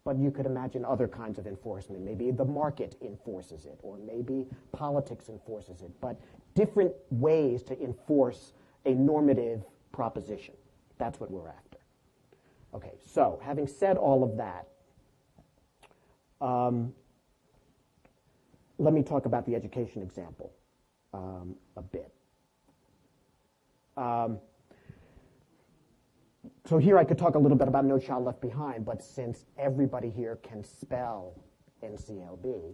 but 0.05 0.17
you 0.17 0.31
could 0.31 0.45
imagine 0.45 0.85
other 0.85 1.07
kinds 1.07 1.39
of 1.39 1.47
enforcement. 1.47 2.03
Maybe 2.03 2.31
the 2.31 2.45
market 2.45 2.95
enforces 3.01 3.65
it, 3.65 3.79
or 3.81 3.97
maybe 3.97 4.47
politics 4.71 5.29
enforces 5.29 5.81
it, 5.81 5.91
but 6.01 6.19
different 6.55 6.93
ways 7.09 7.63
to 7.63 7.81
enforce 7.81 8.53
a 8.85 8.93
normative 8.93 9.63
proposition. 9.91 10.53
That's 10.97 11.19
what 11.19 11.31
we're 11.31 11.49
after. 11.49 11.77
Okay, 12.73 12.93
so 13.03 13.39
having 13.43 13.67
said 13.67 13.97
all 13.97 14.23
of 14.23 14.37
that, 14.37 14.67
um, 16.41 16.93
let 18.79 18.93
me 18.93 19.03
talk 19.03 19.25
about 19.25 19.45
the 19.45 19.55
education 19.55 20.01
example 20.01 20.53
um, 21.13 21.55
a 21.75 21.81
bit. 21.81 22.11
Um, 23.97 24.39
so 26.65 26.77
here 26.77 26.97
I 26.97 27.03
could 27.03 27.17
talk 27.17 27.35
a 27.35 27.39
little 27.39 27.57
bit 27.57 27.67
about 27.67 27.83
No 27.83 27.99
Child 27.99 28.25
Left 28.25 28.41
Behind, 28.41 28.85
but 28.85 29.03
since 29.03 29.45
everybody 29.57 30.09
here 30.09 30.37
can 30.37 30.63
spell 30.63 31.35
NCLB, 31.83 32.73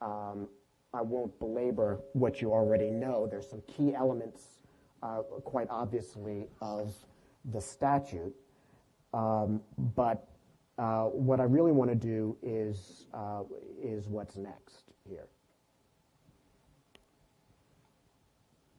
um, 0.00 0.48
I 0.94 1.02
won't 1.02 1.36
belabor 1.40 2.00
what 2.12 2.40
you 2.40 2.52
already 2.52 2.90
know. 2.90 3.26
There's 3.26 3.48
some 3.50 3.62
key 3.66 3.94
elements, 3.94 4.60
uh, 5.02 5.22
quite 5.44 5.66
obviously, 5.68 6.46
of 6.60 6.94
the 7.46 7.60
statute. 7.60 8.34
Um, 9.12 9.60
but 9.96 10.28
uh, 10.78 11.04
what 11.04 11.40
I 11.40 11.44
really 11.44 11.72
want 11.72 11.90
to 11.90 11.96
do 11.96 12.36
is, 12.42 13.06
uh, 13.14 13.42
is 13.82 14.08
what's 14.08 14.36
next 14.36 14.92
here. 15.08 15.26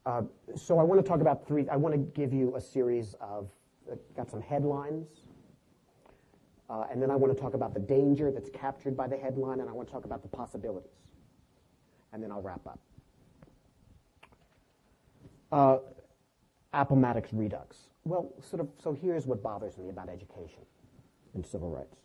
Uh, 0.05 0.21
so 0.55 0.79
I 0.79 0.83
want 0.83 1.03
to 1.03 1.07
talk 1.07 1.21
about 1.21 1.45
three, 1.47 1.67
I 1.69 1.75
want 1.75 1.93
to 1.93 1.99
give 1.99 2.33
you 2.33 2.55
a 2.55 2.61
series 2.61 3.15
of, 3.19 3.49
uh, 3.91 3.95
got 4.15 4.29
some 4.29 4.41
headlines, 4.41 5.07
uh, 6.69 6.85
and 6.91 7.01
then 7.01 7.11
I 7.11 7.15
want 7.15 7.35
to 7.35 7.41
talk 7.41 7.55
about 7.55 7.73
the 7.73 7.79
danger 7.79 8.31
that's 8.31 8.49
captured 8.49 8.95
by 8.95 9.07
the 9.07 9.17
headline, 9.17 9.59
and 9.59 9.69
I 9.69 9.73
want 9.73 9.87
to 9.87 9.91
talk 9.91 10.05
about 10.05 10.21
the 10.21 10.29
possibilities. 10.29 10.91
And 12.13 12.23
then 12.23 12.31
I'll 12.31 12.41
wrap 12.41 12.65
up. 12.65 12.79
Uh, 15.51 15.77
Appomattox 16.73 17.33
Redux. 17.33 17.77
Well, 18.05 18.33
sort 18.41 18.61
of, 18.61 18.69
so 18.81 18.93
here's 18.93 19.25
what 19.25 19.41
bothers 19.41 19.77
me 19.77 19.89
about 19.89 20.09
education 20.09 20.63
and 21.33 21.45
civil 21.45 21.69
rights. 21.69 21.97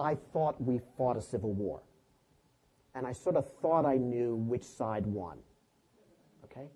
I 0.00 0.14
thought 0.14 0.60
we 0.62 0.80
fought 0.96 1.16
a 1.16 1.22
civil 1.22 1.52
war. 1.52 1.82
And 2.94 3.06
I 3.06 3.12
sort 3.12 3.36
of 3.36 3.50
thought 3.60 3.84
I 3.84 3.96
knew 3.96 4.36
which 4.36 4.64
side 4.64 5.06
won. 5.06 5.38
Okay? 6.44 6.68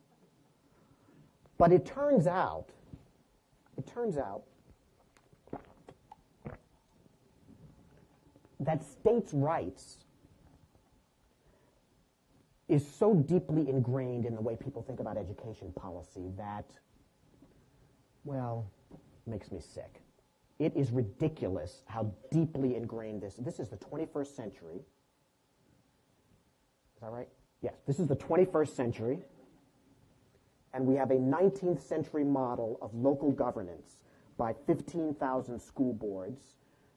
But 1.58 1.72
it 1.72 1.86
turns 1.86 2.26
out, 2.26 2.66
it 3.76 3.86
turns 3.86 4.18
out 4.18 4.42
that 8.60 8.84
states' 8.84 9.32
rights 9.32 9.98
is 12.68 12.86
so 12.86 13.14
deeply 13.14 13.68
ingrained 13.68 14.24
in 14.24 14.34
the 14.34 14.40
way 14.40 14.56
people 14.56 14.82
think 14.82 15.00
about 15.00 15.16
education 15.16 15.72
policy 15.74 16.30
that, 16.36 16.64
well, 18.24 18.70
makes 19.26 19.50
me 19.52 19.60
sick. 19.60 20.01
It 20.62 20.76
is 20.76 20.92
ridiculous 20.92 21.82
how 21.86 22.12
deeply 22.30 22.76
ingrained 22.76 23.20
this. 23.20 23.34
This 23.34 23.58
is 23.58 23.68
the 23.68 23.76
21st 23.78 24.36
century. 24.36 24.76
Is 26.94 27.00
that 27.00 27.10
right? 27.10 27.26
Yes. 27.62 27.74
This 27.84 27.98
is 27.98 28.06
the 28.06 28.14
21st 28.14 28.68
century. 28.68 29.18
And 30.72 30.86
we 30.86 30.94
have 30.94 31.10
a 31.10 31.16
19th 31.16 31.82
century 31.82 32.22
model 32.22 32.78
of 32.80 32.94
local 32.94 33.32
governance 33.32 34.04
by 34.38 34.54
15,000 34.68 35.58
school 35.58 35.94
boards 35.94 36.54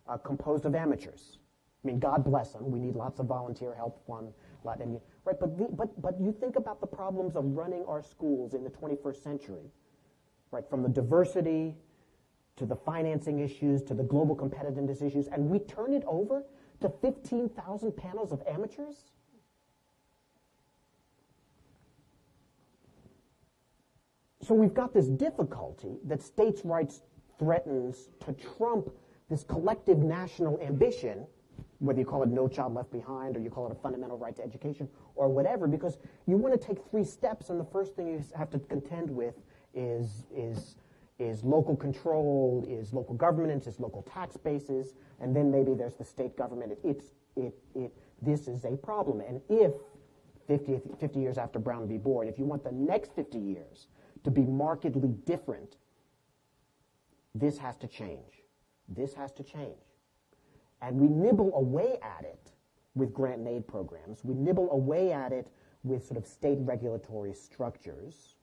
uh, 0.07 0.17
composed 0.17 0.65
of 0.65 0.75
amateurs. 0.75 1.39
I 1.83 1.87
mean, 1.87 1.97
God 1.97 2.23
bless 2.23 2.53
them. 2.53 2.69
We 2.69 2.77
need 2.77 2.95
lots 2.95 3.19
of 3.19 3.25
volunteer 3.25 3.73
help 3.73 4.05
from, 4.05 4.27
right? 4.63 4.77
But, 5.25 5.39
the, 5.39 5.67
but, 5.71 5.99
but 6.03 6.21
you 6.21 6.31
think 6.31 6.55
about 6.55 6.81
the 6.81 6.87
problems 6.87 7.35
of 7.35 7.45
running 7.45 7.83
our 7.87 8.03
schools 8.03 8.53
in 8.53 8.63
the 8.63 8.69
21st 8.69 9.23
century, 9.23 9.71
right? 10.51 10.69
From 10.69 10.83
the 10.83 10.89
diversity 10.89 11.75
to 12.57 12.65
the 12.65 12.75
financing 12.75 13.39
issues, 13.39 13.83
to 13.83 13.93
the 13.93 14.03
global 14.03 14.35
competitiveness 14.35 15.01
issues, 15.01 15.27
and 15.27 15.49
we 15.49 15.59
turn 15.59 15.93
it 15.93 16.03
over 16.07 16.43
to 16.81 16.89
15,000 16.89 17.91
panels 17.95 18.31
of 18.31 18.41
amateurs? 18.47 19.11
So 24.41 24.53
we've 24.53 24.73
got 24.73 24.93
this 24.93 25.07
difficulty 25.07 25.97
that 26.05 26.21
states' 26.21 26.63
rights 26.63 27.01
threatens 27.39 28.09
to 28.25 28.33
trump 28.33 28.91
this 29.27 29.43
collective 29.43 29.97
national 29.97 30.59
ambition, 30.61 31.25
whether 31.79 31.99
you 31.99 32.05
call 32.05 32.21
it 32.21 32.29
No 32.29 32.47
Child 32.47 32.75
Left 32.75 32.91
Behind 32.91 33.35
or 33.35 33.39
you 33.39 33.49
call 33.49 33.65
it 33.65 33.71
a 33.71 33.81
fundamental 33.81 34.19
right 34.19 34.35
to 34.35 34.43
education 34.43 34.87
or 35.15 35.29
whatever, 35.29 35.67
because 35.67 35.97
you 36.27 36.37
want 36.37 36.59
to 36.59 36.67
take 36.67 36.77
three 36.91 37.03
steps, 37.03 37.49
and 37.49 37.59
the 37.59 37.65
first 37.65 37.95
thing 37.95 38.07
you 38.07 38.23
have 38.37 38.51
to 38.51 38.59
contend 38.59 39.09
with 39.09 39.33
is, 39.73 40.27
is 40.35 40.75
is 41.17 41.43
local 41.43 41.75
control, 41.75 42.65
is 42.67 42.93
local 42.93 43.15
governance, 43.15 43.67
is 43.67 43.79
local 43.79 44.01
tax 44.01 44.35
bases, 44.37 44.95
and 45.21 45.35
then 45.35 45.49
maybe 45.49 45.73
there's 45.73 45.93
the 45.93 46.03
state 46.03 46.35
government. 46.37 46.73
It, 46.83 47.03
it, 47.35 47.53
it, 47.73 47.93
this 48.21 48.47
is 48.47 48.65
a 48.65 48.75
problem. 48.75 49.21
And 49.21 49.41
if 49.49 49.71
50, 50.47 50.81
50 50.99 51.19
years 51.19 51.37
after 51.37 51.59
Brown 51.59 51.87
v. 51.87 51.97
Board, 51.97 52.27
if 52.27 52.37
you 52.37 52.45
want 52.45 52.63
the 52.63 52.71
next 52.71 53.15
50 53.15 53.37
years 53.37 53.87
to 54.23 54.31
be 54.31 54.41
markedly 54.41 55.13
different, 55.25 55.77
this 57.33 57.57
has 57.57 57.75
to 57.77 57.87
change. 57.87 58.43
This 58.87 59.13
has 59.13 59.31
to 59.33 59.43
change. 59.43 59.75
And 60.81 60.97
we 60.97 61.07
nibble 61.07 61.51
away 61.55 61.97
at 62.01 62.25
it 62.25 62.51
with 62.93 63.13
grant 63.13 63.39
and 63.39 63.47
aid 63.47 63.67
programs. 63.67 64.23
We 64.23 64.33
nibble 64.33 64.69
away 64.71 65.11
at 65.11 65.31
it 65.31 65.47
with 65.83 66.05
sort 66.05 66.17
of 66.17 66.27
state 66.27 66.57
regulatory 66.61 67.33
structures 67.33 68.34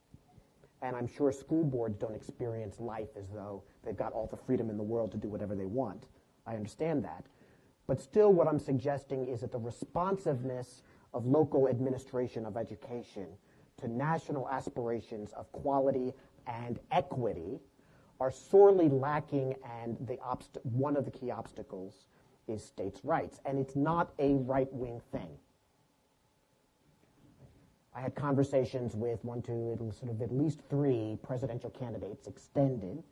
and 0.83 0.97
I'm 0.97 1.07
sure 1.07 1.33
school 1.33 1.65
boards 1.65 1.97
don't 1.97 2.15
experience 2.15 2.81
life 2.81 3.09
as 3.17 3.29
though 3.31 3.63
they've 3.85 3.97
got 3.97 4.13
all 4.13 4.27
the 4.27 4.37
freedom 4.37 4.69
in 4.69 4.77
the 4.77 4.83
world 4.83 5.13
to 5.13 5.17
do 5.17 5.29
whatever 5.29 5.55
they 5.55 5.65
want. 5.65 6.07
I 6.47 6.55
understand 6.57 7.05
that. 7.05 7.25
But 7.87 8.01
still, 8.01 8.33
what 8.33 8.49
I'm 8.49 8.59
suggesting 8.59 9.29
is 9.29 9.41
that 9.41 9.53
the 9.53 9.59
responsiveness 9.59 10.83
of 11.15 11.27
local 11.27 11.69
administration 11.69 12.45
of 12.47 12.57
education 12.57 13.27
to 13.81 13.89
national 13.89 14.49
aspirations 14.49 15.33
of 15.33 15.51
quality 15.53 16.13
and 16.47 16.79
equity 16.91 17.61
are 18.21 18.31
sorely 18.31 18.89
lacking, 18.89 19.55
and 19.83 19.97
the 20.07 20.17
one 20.63 20.97
of 20.97 21.05
the 21.05 21.11
key 21.11 21.31
obstacles 21.31 22.07
is 22.47 22.65
states' 22.65 23.05
rights. 23.05 23.41
And 23.45 23.59
it's 23.59 23.77
not 23.77 24.13
a 24.19 24.35
right 24.35 24.73
wing 24.73 25.01
thing. 25.11 25.29
I 27.95 28.01
had 28.01 28.15
conversations 28.15 28.95
with 28.95 29.23
one, 29.25 29.43
two, 29.43 29.77
sort 29.99 30.11
of 30.11 30.23
at 30.23 30.33
least 30.33 30.61
three 30.71 31.19
presidential 31.23 31.71
candidates, 31.71 32.27
extended, 32.27 33.03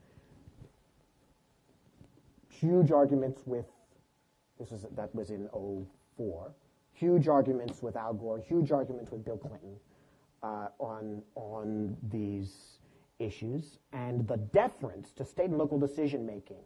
huge 2.49 2.91
arguments 2.91 3.43
with, 3.47 3.66
this 4.59 4.70
was, 4.70 4.87
that 4.95 5.14
was 5.14 5.31
in 5.31 5.49
04, 6.16 6.53
huge 6.93 7.28
arguments 7.28 7.83
with 7.83 7.97
Al 7.97 8.14
Gore, 8.14 8.39
huge 8.39 8.72
arguments 8.72 9.11
with 9.11 9.24
Bill 9.24 9.37
Clinton 9.37 9.76
uh, 10.43 10.68
on, 10.78 11.22
on 11.35 11.97
these 12.11 12.78
issues. 13.18 13.78
And 13.93 14.26
the 14.26 14.39
deference 14.39 15.11
to 15.12 15.24
state 15.26 15.51
and 15.51 15.59
local 15.59 15.78
decision 15.78 16.24
making 16.24 16.64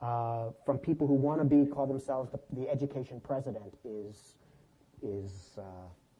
uh, 0.00 0.50
from 0.64 0.78
people 0.78 1.06
who 1.06 1.14
want 1.14 1.40
to 1.40 1.44
be, 1.44 1.66
call 1.66 1.86
themselves 1.86 2.30
the, 2.30 2.40
the 2.52 2.68
education 2.68 3.20
president 3.20 3.76
is, 3.84 4.34
is 5.02 5.58
uh, 5.58 5.62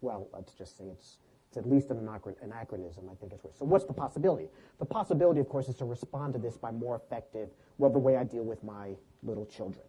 well, 0.01 0.29
let's 0.33 0.53
just 0.55 0.77
say 0.79 0.85
it's, 0.85 1.19
it's 1.49 1.57
at 1.57 1.69
least 1.69 1.91
an 1.91 1.99
anachronism, 1.99 3.09
I 3.11 3.15
think 3.15 3.33
it's 3.33 3.43
worth. 3.45 3.57
So 3.57 3.65
what's 3.65 3.85
the 3.85 3.93
possibility? 3.93 4.49
The 4.79 4.87
possibility, 4.87 5.41
of 5.41 5.49
course, 5.49 5.69
is 5.69 5.75
to 5.77 5.85
respond 5.85 6.33
to 6.35 6.39
this 6.39 6.57
by 6.57 6.71
more 6.71 6.97
effective, 6.97 7.49
well, 7.79 7.91
the 7.91 7.99
way 7.99 8.17
I 8.17 8.25
deal 8.25 8.45
with 8.45 8.63
my 8.63 8.91
little 9.23 9.47
children. 9.47 9.85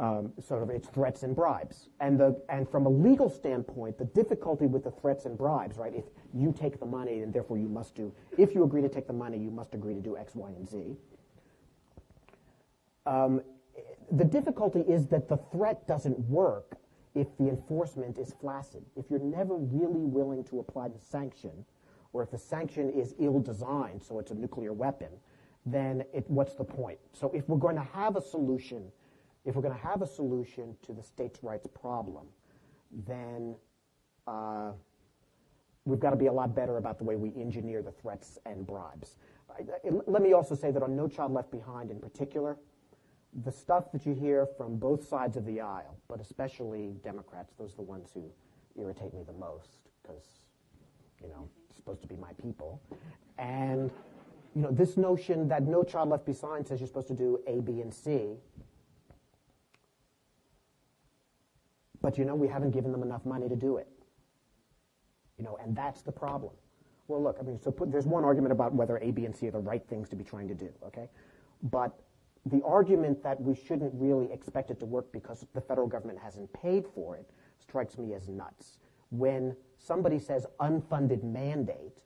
Um, 0.00 0.32
sort 0.40 0.62
of 0.62 0.70
it's 0.70 0.88
threats 0.88 1.22
and 1.22 1.36
bribes. 1.36 1.88
And, 2.00 2.18
the, 2.18 2.42
and 2.48 2.68
from 2.68 2.86
a 2.86 2.88
legal 2.88 3.28
standpoint, 3.28 3.98
the 3.98 4.06
difficulty 4.06 4.66
with 4.66 4.82
the 4.82 4.90
threats 4.90 5.26
and 5.26 5.36
bribes, 5.36 5.76
right, 5.76 5.94
if 5.94 6.04
you 6.34 6.52
take 6.58 6.80
the 6.80 6.86
money 6.86 7.20
and 7.20 7.32
therefore 7.32 7.58
you 7.58 7.68
must 7.68 7.94
do, 7.94 8.12
if 8.38 8.54
you 8.54 8.64
agree 8.64 8.82
to 8.82 8.88
take 8.88 9.06
the 9.06 9.12
money, 9.12 9.38
you 9.38 9.50
must 9.50 9.74
agree 9.74 9.94
to 9.94 10.00
do 10.00 10.16
X, 10.16 10.34
Y, 10.34 10.48
and 10.48 10.68
Z. 10.68 10.96
Um, 13.06 13.42
the 14.10 14.24
difficulty 14.24 14.80
is 14.80 15.06
that 15.08 15.28
the 15.28 15.36
threat 15.36 15.86
doesn't 15.86 16.18
work 16.20 16.78
if 17.14 17.36
the 17.38 17.48
enforcement 17.48 18.18
is 18.18 18.34
flaccid. 18.40 18.84
If 18.96 19.10
you're 19.10 19.20
never 19.20 19.56
really 19.56 20.04
willing 20.04 20.44
to 20.44 20.60
apply 20.60 20.88
the 20.88 20.98
sanction, 20.98 21.64
or 22.12 22.22
if 22.22 22.30
the 22.30 22.38
sanction 22.38 22.90
is 22.90 23.14
ill-designed, 23.18 24.02
so 24.02 24.18
it's 24.18 24.30
a 24.30 24.34
nuclear 24.34 24.72
weapon, 24.72 25.08
then 25.66 26.04
it, 26.12 26.28
what's 26.28 26.54
the 26.54 26.64
point? 26.64 26.98
So 27.12 27.30
if 27.34 27.48
we're 27.48 27.58
going 27.58 27.76
to 27.76 27.86
have 27.92 28.16
a 28.16 28.20
solution, 28.20 28.90
if 29.44 29.54
we're 29.54 29.62
going 29.62 29.74
to 29.74 29.86
have 29.86 30.02
a 30.02 30.06
solution 30.06 30.76
to 30.82 30.92
the 30.92 31.02
states' 31.02 31.40
rights 31.42 31.66
problem, 31.66 32.26
then 33.06 33.54
uh, 34.26 34.72
we've 35.84 36.00
got 36.00 36.10
to 36.10 36.16
be 36.16 36.26
a 36.26 36.32
lot 36.32 36.54
better 36.54 36.76
about 36.76 36.98
the 36.98 37.04
way 37.04 37.16
we 37.16 37.32
engineer 37.40 37.82
the 37.82 37.92
threats 37.92 38.38
and 38.46 38.66
bribes. 38.66 39.16
let 40.06 40.22
me 40.22 40.32
also 40.32 40.54
say 40.54 40.70
that 40.70 40.82
on 40.82 40.96
No 40.96 41.08
Child 41.08 41.32
Left 41.32 41.50
Behind 41.50 41.90
in 41.90 41.98
particular, 42.00 42.56
the 43.44 43.50
stuff 43.50 43.90
that 43.92 44.04
you 44.04 44.14
hear 44.14 44.46
from 44.46 44.76
both 44.76 45.08
sides 45.08 45.36
of 45.36 45.46
the 45.46 45.60
aisle, 45.60 45.96
but 46.08 46.20
especially 46.20 46.94
Democrats, 47.02 47.54
those 47.58 47.72
are 47.72 47.76
the 47.76 47.82
ones 47.82 48.10
who 48.12 48.30
irritate 48.76 49.14
me 49.14 49.22
the 49.26 49.32
most 49.32 49.78
because, 50.02 50.24
you 51.22 51.28
know, 51.28 51.48
supposed 51.74 52.02
to 52.02 52.08
be 52.08 52.16
my 52.16 52.32
people. 52.42 52.80
And, 53.38 53.90
you 54.54 54.62
know, 54.62 54.70
this 54.70 54.96
notion 54.96 55.48
that 55.48 55.66
No 55.66 55.82
Child 55.82 56.10
Left 56.10 56.26
Behind 56.26 56.66
says 56.66 56.80
you're 56.80 56.86
supposed 56.86 57.08
to 57.08 57.14
do 57.14 57.40
A, 57.46 57.60
B, 57.60 57.80
and 57.80 57.92
C, 57.92 58.36
but, 62.02 62.18
you 62.18 62.24
know, 62.24 62.34
we 62.34 62.48
haven't 62.48 62.72
given 62.72 62.92
them 62.92 63.02
enough 63.02 63.24
money 63.24 63.48
to 63.48 63.56
do 63.56 63.76
it. 63.78 63.88
You 65.38 65.44
know, 65.44 65.58
and 65.62 65.74
that's 65.74 66.02
the 66.02 66.12
problem. 66.12 66.52
Well, 67.08 67.22
look, 67.22 67.38
I 67.40 67.42
mean, 67.42 67.58
so 67.60 67.70
put, 67.70 67.90
there's 67.90 68.06
one 68.06 68.24
argument 68.24 68.52
about 68.52 68.74
whether 68.74 68.98
A, 68.98 69.10
B, 69.10 69.24
and 69.24 69.34
C 69.34 69.48
are 69.48 69.50
the 69.50 69.58
right 69.58 69.82
things 69.88 70.08
to 70.10 70.16
be 70.16 70.24
trying 70.24 70.48
to 70.48 70.54
do, 70.54 70.68
okay? 70.86 71.08
But 71.62 71.98
the 72.46 72.62
argument 72.64 73.22
that 73.22 73.40
we 73.40 73.54
shouldn't 73.54 73.92
really 73.94 74.32
expect 74.32 74.70
it 74.70 74.80
to 74.80 74.86
work 74.86 75.12
because 75.12 75.46
the 75.54 75.60
federal 75.60 75.86
government 75.86 76.18
hasn't 76.18 76.52
paid 76.52 76.84
for 76.94 77.16
it 77.16 77.30
strikes 77.60 77.96
me 77.96 78.14
as 78.14 78.28
nuts. 78.28 78.78
When 79.10 79.56
somebody 79.78 80.18
says 80.18 80.46
unfunded 80.60 81.22
mandate, 81.22 81.98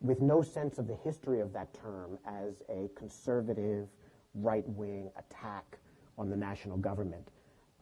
with 0.00 0.20
no 0.20 0.42
sense 0.42 0.78
of 0.78 0.86
the 0.88 0.96
history 0.96 1.40
of 1.40 1.52
that 1.52 1.72
term 1.74 2.18
as 2.26 2.62
a 2.68 2.88
conservative, 2.96 3.88
right 4.34 4.68
wing 4.68 5.10
attack 5.16 5.78
on 6.18 6.28
the 6.28 6.36
national 6.36 6.76
government, 6.76 7.28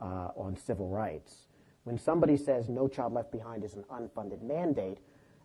uh, 0.01 0.29
on 0.37 0.57
civil 0.57 0.89
rights, 0.89 1.47
when 1.85 1.99
somebody 1.99 2.37
says 2.37 2.69
no 2.69 2.89
child 2.89 3.13
left 3.13 3.33
behind 3.33 3.65
is 3.65 3.75
an 3.75 3.85
unfunded 3.91 4.43
mandate, 4.43 4.99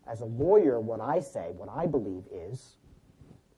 as 0.08 0.22
a 0.22 0.26
lawyer, 0.26 0.80
what 0.80 1.00
I 1.00 1.20
say, 1.20 1.52
what 1.56 1.70
I 1.70 1.88
believe 1.88 2.24
is 2.32 2.78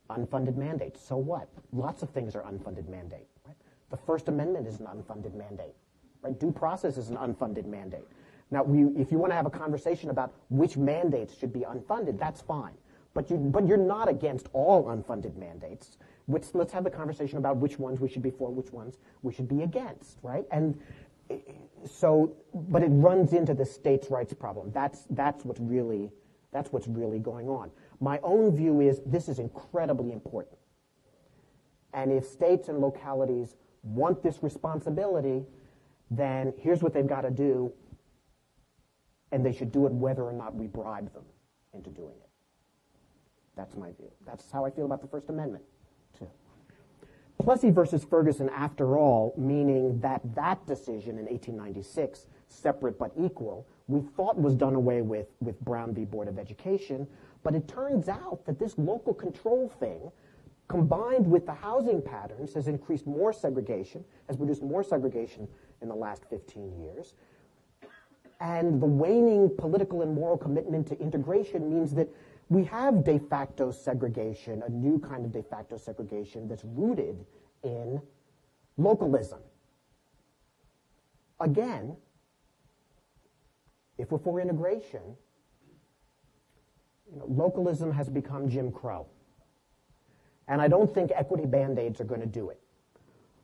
unfunded 0.09 0.55
mandate. 0.55 0.97
So 0.97 1.17
what? 1.17 1.49
Lots 1.71 2.03
of 2.03 2.09
things 2.09 2.35
are 2.35 2.43
unfunded 2.43 2.87
mandate. 2.87 3.27
Right? 3.45 3.55
The 3.89 3.97
First 3.97 4.27
Amendment 4.27 4.67
is 4.67 4.79
an 4.79 4.87
unfunded 4.87 5.33
mandate. 5.35 5.75
Right? 6.21 6.39
Due 6.39 6.51
process 6.51 6.97
is 6.97 7.09
an 7.09 7.17
unfunded 7.17 7.65
mandate. 7.65 8.05
Now, 8.49 8.63
we, 8.63 8.99
if 8.99 9.11
you 9.11 9.17
want 9.17 9.31
to 9.31 9.35
have 9.35 9.45
a 9.45 9.51
conversation 9.51 10.09
about 10.09 10.33
which 10.49 10.77
mandates 10.77 11.37
should 11.37 11.51
be 11.51 11.61
unfunded, 11.61 12.17
that's 12.17 12.41
fine. 12.41 12.73
But, 13.13 13.29
you, 13.29 13.37
but 13.37 13.67
you're 13.67 13.77
not 13.77 14.07
against 14.07 14.47
all 14.53 14.85
unfunded 14.85 15.35
mandates. 15.35 15.97
Which, 16.27 16.45
let's 16.53 16.73
have 16.73 16.83
the 16.83 16.89
conversation 16.89 17.37
about 17.37 17.57
which 17.57 17.79
ones 17.79 17.99
we 17.99 18.09
should 18.09 18.21
be 18.21 18.31
for, 18.31 18.51
which 18.51 18.71
ones 18.71 18.97
we 19.21 19.33
should 19.33 19.47
be 19.47 19.63
against, 19.63 20.17
right? 20.23 20.45
And 20.51 20.79
eh, 21.29 21.37
so, 21.85 22.33
but 22.53 22.83
it 22.83 22.89
runs 22.89 23.33
into 23.33 23.53
the 23.53 23.65
states' 23.65 24.09
rights 24.09 24.33
problem. 24.33 24.71
That's, 24.73 25.05
that's 25.09 25.45
what's 25.45 25.59
really, 25.59 26.11
that's 26.51 26.71
what's 26.71 26.87
really 26.87 27.19
going 27.19 27.47
on. 27.47 27.71
My 27.99 28.19
own 28.23 28.55
view 28.55 28.81
is 28.81 29.01
this 29.05 29.27
is 29.27 29.39
incredibly 29.39 30.11
important. 30.11 30.57
And 31.93 32.11
if 32.11 32.25
states 32.25 32.67
and 32.67 32.79
localities 32.79 33.55
want 33.83 34.21
this 34.21 34.43
responsibility, 34.43 35.45
then 36.11 36.53
here's 36.57 36.83
what 36.83 36.93
they've 36.93 37.07
got 37.07 37.21
to 37.21 37.31
do, 37.31 37.71
and 39.31 39.45
they 39.45 39.51
should 39.51 39.71
do 39.71 39.85
it 39.87 39.91
whether 39.91 40.23
or 40.23 40.33
not 40.33 40.55
we 40.55 40.67
bribe 40.67 41.11
them 41.13 41.23
into 41.73 41.89
doing 41.89 42.15
it. 42.19 42.29
That's 43.55 43.75
my 43.75 43.91
view. 43.93 44.11
That's 44.25 44.51
how 44.51 44.65
I 44.65 44.69
feel 44.69 44.85
about 44.85 45.01
the 45.01 45.07
First 45.07 45.29
Amendment, 45.29 45.63
too. 46.17 46.29
Plessy 47.39 47.71
versus 47.71 48.03
Ferguson, 48.03 48.49
after 48.49 48.97
all, 48.97 49.33
meaning 49.37 49.99
that 50.01 50.21
that 50.35 50.65
decision 50.67 51.17
in 51.17 51.25
1896, 51.25 52.27
separate 52.47 52.99
but 52.99 53.11
equal, 53.19 53.67
we 53.87 54.01
thought 54.01 54.37
was 54.39 54.55
done 54.55 54.75
away 54.75 55.01
with 55.01 55.27
with 55.39 55.59
Brown 55.61 55.93
v. 55.93 56.05
Board 56.05 56.27
of 56.27 56.37
Education, 56.37 57.07
but 57.47 57.55
it 57.55 57.65
turns 57.65 58.09
out 58.09 58.45
that 58.45 58.59
this 58.59 58.77
local 58.77 59.13
control 59.13 59.69
thing, 59.79 60.11
combined 60.67 61.25
with 61.25 61.45
the 61.45 61.53
housing 61.53 62.01
patterns, 62.01 62.53
has 62.53 62.67
increased 62.67 63.07
more 63.07 63.31
segregation, 63.31 64.03
has 64.27 64.35
produced 64.35 64.61
more 64.61 64.83
segregation 64.83 65.47
in 65.81 65.87
the 65.87 65.95
last 65.95 66.25
15 66.29 66.77
years. 66.83 67.13
And 68.41 68.81
the 68.81 68.85
waning 68.85 69.49
political 69.57 70.01
and 70.01 70.13
moral 70.13 70.37
commitment 70.37 70.87
to 70.87 70.99
integration 70.99 71.73
means 71.73 71.93
that 71.93 72.09
we 72.49 72.65
have 72.65 73.05
de 73.05 73.17
facto 73.17 73.71
segregation, 73.71 74.61
a 74.67 74.69
new 74.69 74.99
kind 74.99 75.23
of 75.23 75.31
de 75.31 75.41
facto 75.41 75.77
segregation 75.77 76.49
that's 76.49 76.65
rooted 76.65 77.25
in 77.63 78.01
localism. 78.75 79.39
Again, 81.39 81.95
if 83.97 84.11
we're 84.11 84.19
for 84.19 84.41
integration, 84.41 85.15
you 87.11 87.19
know, 87.19 87.25
localism 87.27 87.91
has 87.91 88.09
become 88.09 88.49
Jim 88.49 88.71
Crow. 88.71 89.07
And 90.47 90.61
I 90.61 90.67
don't 90.67 90.93
think 90.93 91.11
equity 91.13 91.45
band-aids 91.45 91.99
are 91.99 92.05
going 92.05 92.21
to 92.21 92.27
do 92.27 92.49
it. 92.49 92.59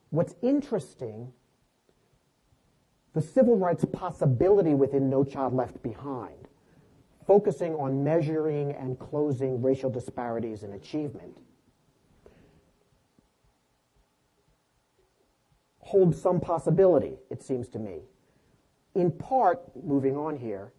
What's 0.10 0.36
interesting, 0.42 1.34
the 3.14 3.22
civil 3.22 3.58
rights 3.58 3.86
possibility 3.92 4.74
within 4.74 5.10
No 5.10 5.24
Child 5.24 5.54
Left 5.54 5.82
Behind, 5.82 6.48
focusing 7.26 7.74
on 7.76 8.04
measuring 8.04 8.74
and 8.74 9.00
closing 9.00 9.62
racial 9.62 9.90
disparities 9.90 10.64
in 10.64 10.74
achievement, 10.74 11.38
holds 15.80 16.22
some 16.22 16.40
possibility, 16.40 17.18
it 17.30 17.42
seems 17.42 17.68
to 17.70 17.80
me. 17.80 18.02
In 18.96 19.12
part, 19.12 19.62
moving 19.84 20.16
on 20.16 20.38
here, 20.38 20.74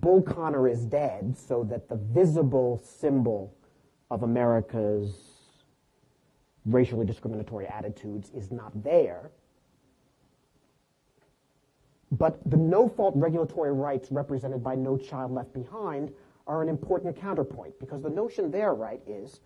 Bull 0.00 0.22
Connor 0.22 0.68
is 0.68 0.84
dead 0.84 1.36
so 1.38 1.64
that 1.64 1.88
the 1.88 1.96
visible 1.96 2.80
symbol 2.84 3.54
of 4.10 4.22
America's 4.22 5.16
racially 6.64 7.06
discriminatory 7.06 7.66
attitudes 7.66 8.30
is 8.34 8.50
not 8.50 8.82
there. 8.82 9.30
But 12.12 12.38
the 12.48 12.56
no-fault 12.56 13.14
regulatory 13.16 13.72
rights 13.72 14.10
represented 14.10 14.62
by 14.62 14.74
No 14.74 14.96
Child 14.96 15.32
Left 15.32 15.52
Behind 15.52 16.12
are 16.46 16.62
an 16.62 16.68
important 16.68 17.16
counterpoint 17.16 17.78
because 17.80 18.02
the 18.02 18.10
notion 18.10 18.50
there, 18.50 18.74
right, 18.74 19.00
is 19.06 19.40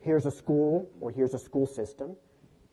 here's 0.00 0.24
a 0.24 0.30
school 0.30 0.88
or 1.00 1.10
here's 1.10 1.34
a 1.34 1.38
school 1.38 1.66
system, 1.66 2.16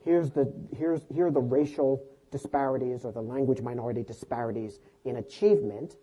here's 0.03 0.29
the, 0.29 0.51
here's, 0.77 1.01
here 1.13 1.27
are 1.27 1.31
the 1.31 1.41
racial 1.41 2.03
disparities 2.31 3.03
or 3.03 3.11
the 3.11 3.21
language 3.21 3.61
minority 3.61 4.03
disparities 4.03 4.79
in 5.03 5.17
achievement, 5.17 5.95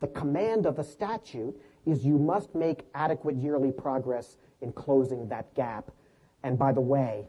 the 0.00 0.08
command 0.08 0.66
of 0.66 0.76
the 0.76 0.84
statute 0.84 1.54
is 1.86 2.04
you 2.04 2.18
must 2.18 2.54
make 2.54 2.86
adequate 2.94 3.36
yearly 3.36 3.70
progress 3.70 4.36
in 4.60 4.72
closing 4.72 5.28
that 5.28 5.54
gap. 5.54 5.90
And 6.42 6.58
by 6.58 6.72
the 6.72 6.80
way, 6.80 7.26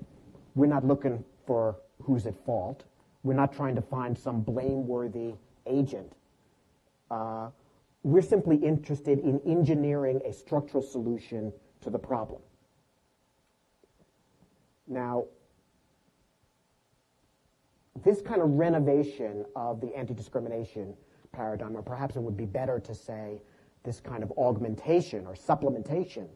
we're 0.56 0.68
not 0.68 0.86
looking 0.86 1.24
for 1.46 1.78
who's 2.02 2.26
at 2.26 2.36
fault. 2.46 2.84
We're 3.24 3.34
not 3.34 3.54
trying 3.54 3.76
to 3.76 3.82
find 3.82 4.18
some 4.18 4.42
blameworthy 4.42 5.36
agent. 5.66 6.14
Uh, 7.10 7.50
we're 8.04 8.22
simply 8.22 8.56
interested 8.56 9.20
in 9.20 9.40
engineering 9.46 10.22
a 10.26 10.34
structural 10.34 10.82
solution 10.82 11.54
to 11.82 11.90
the 11.90 12.00
problem. 12.00 12.42
Now, 14.88 15.26
this 18.04 18.22
kind 18.22 18.42
of 18.42 18.50
renovation 18.52 19.46
of 19.56 19.82
the 19.82 19.96
anti-discrimination 19.96 20.96
paradigm, 21.32 21.76
or 21.76 21.82
perhaps 21.82 22.16
it 22.16 22.22
would 22.22 22.38
be 22.38 22.46
better 22.46 22.80
to 22.80 22.94
say 22.94 23.42
this 23.84 24.00
kind 24.00 24.24
of 24.24 24.32
augmentation 24.38 25.26
or 25.26 25.34
supplementation 25.34 26.28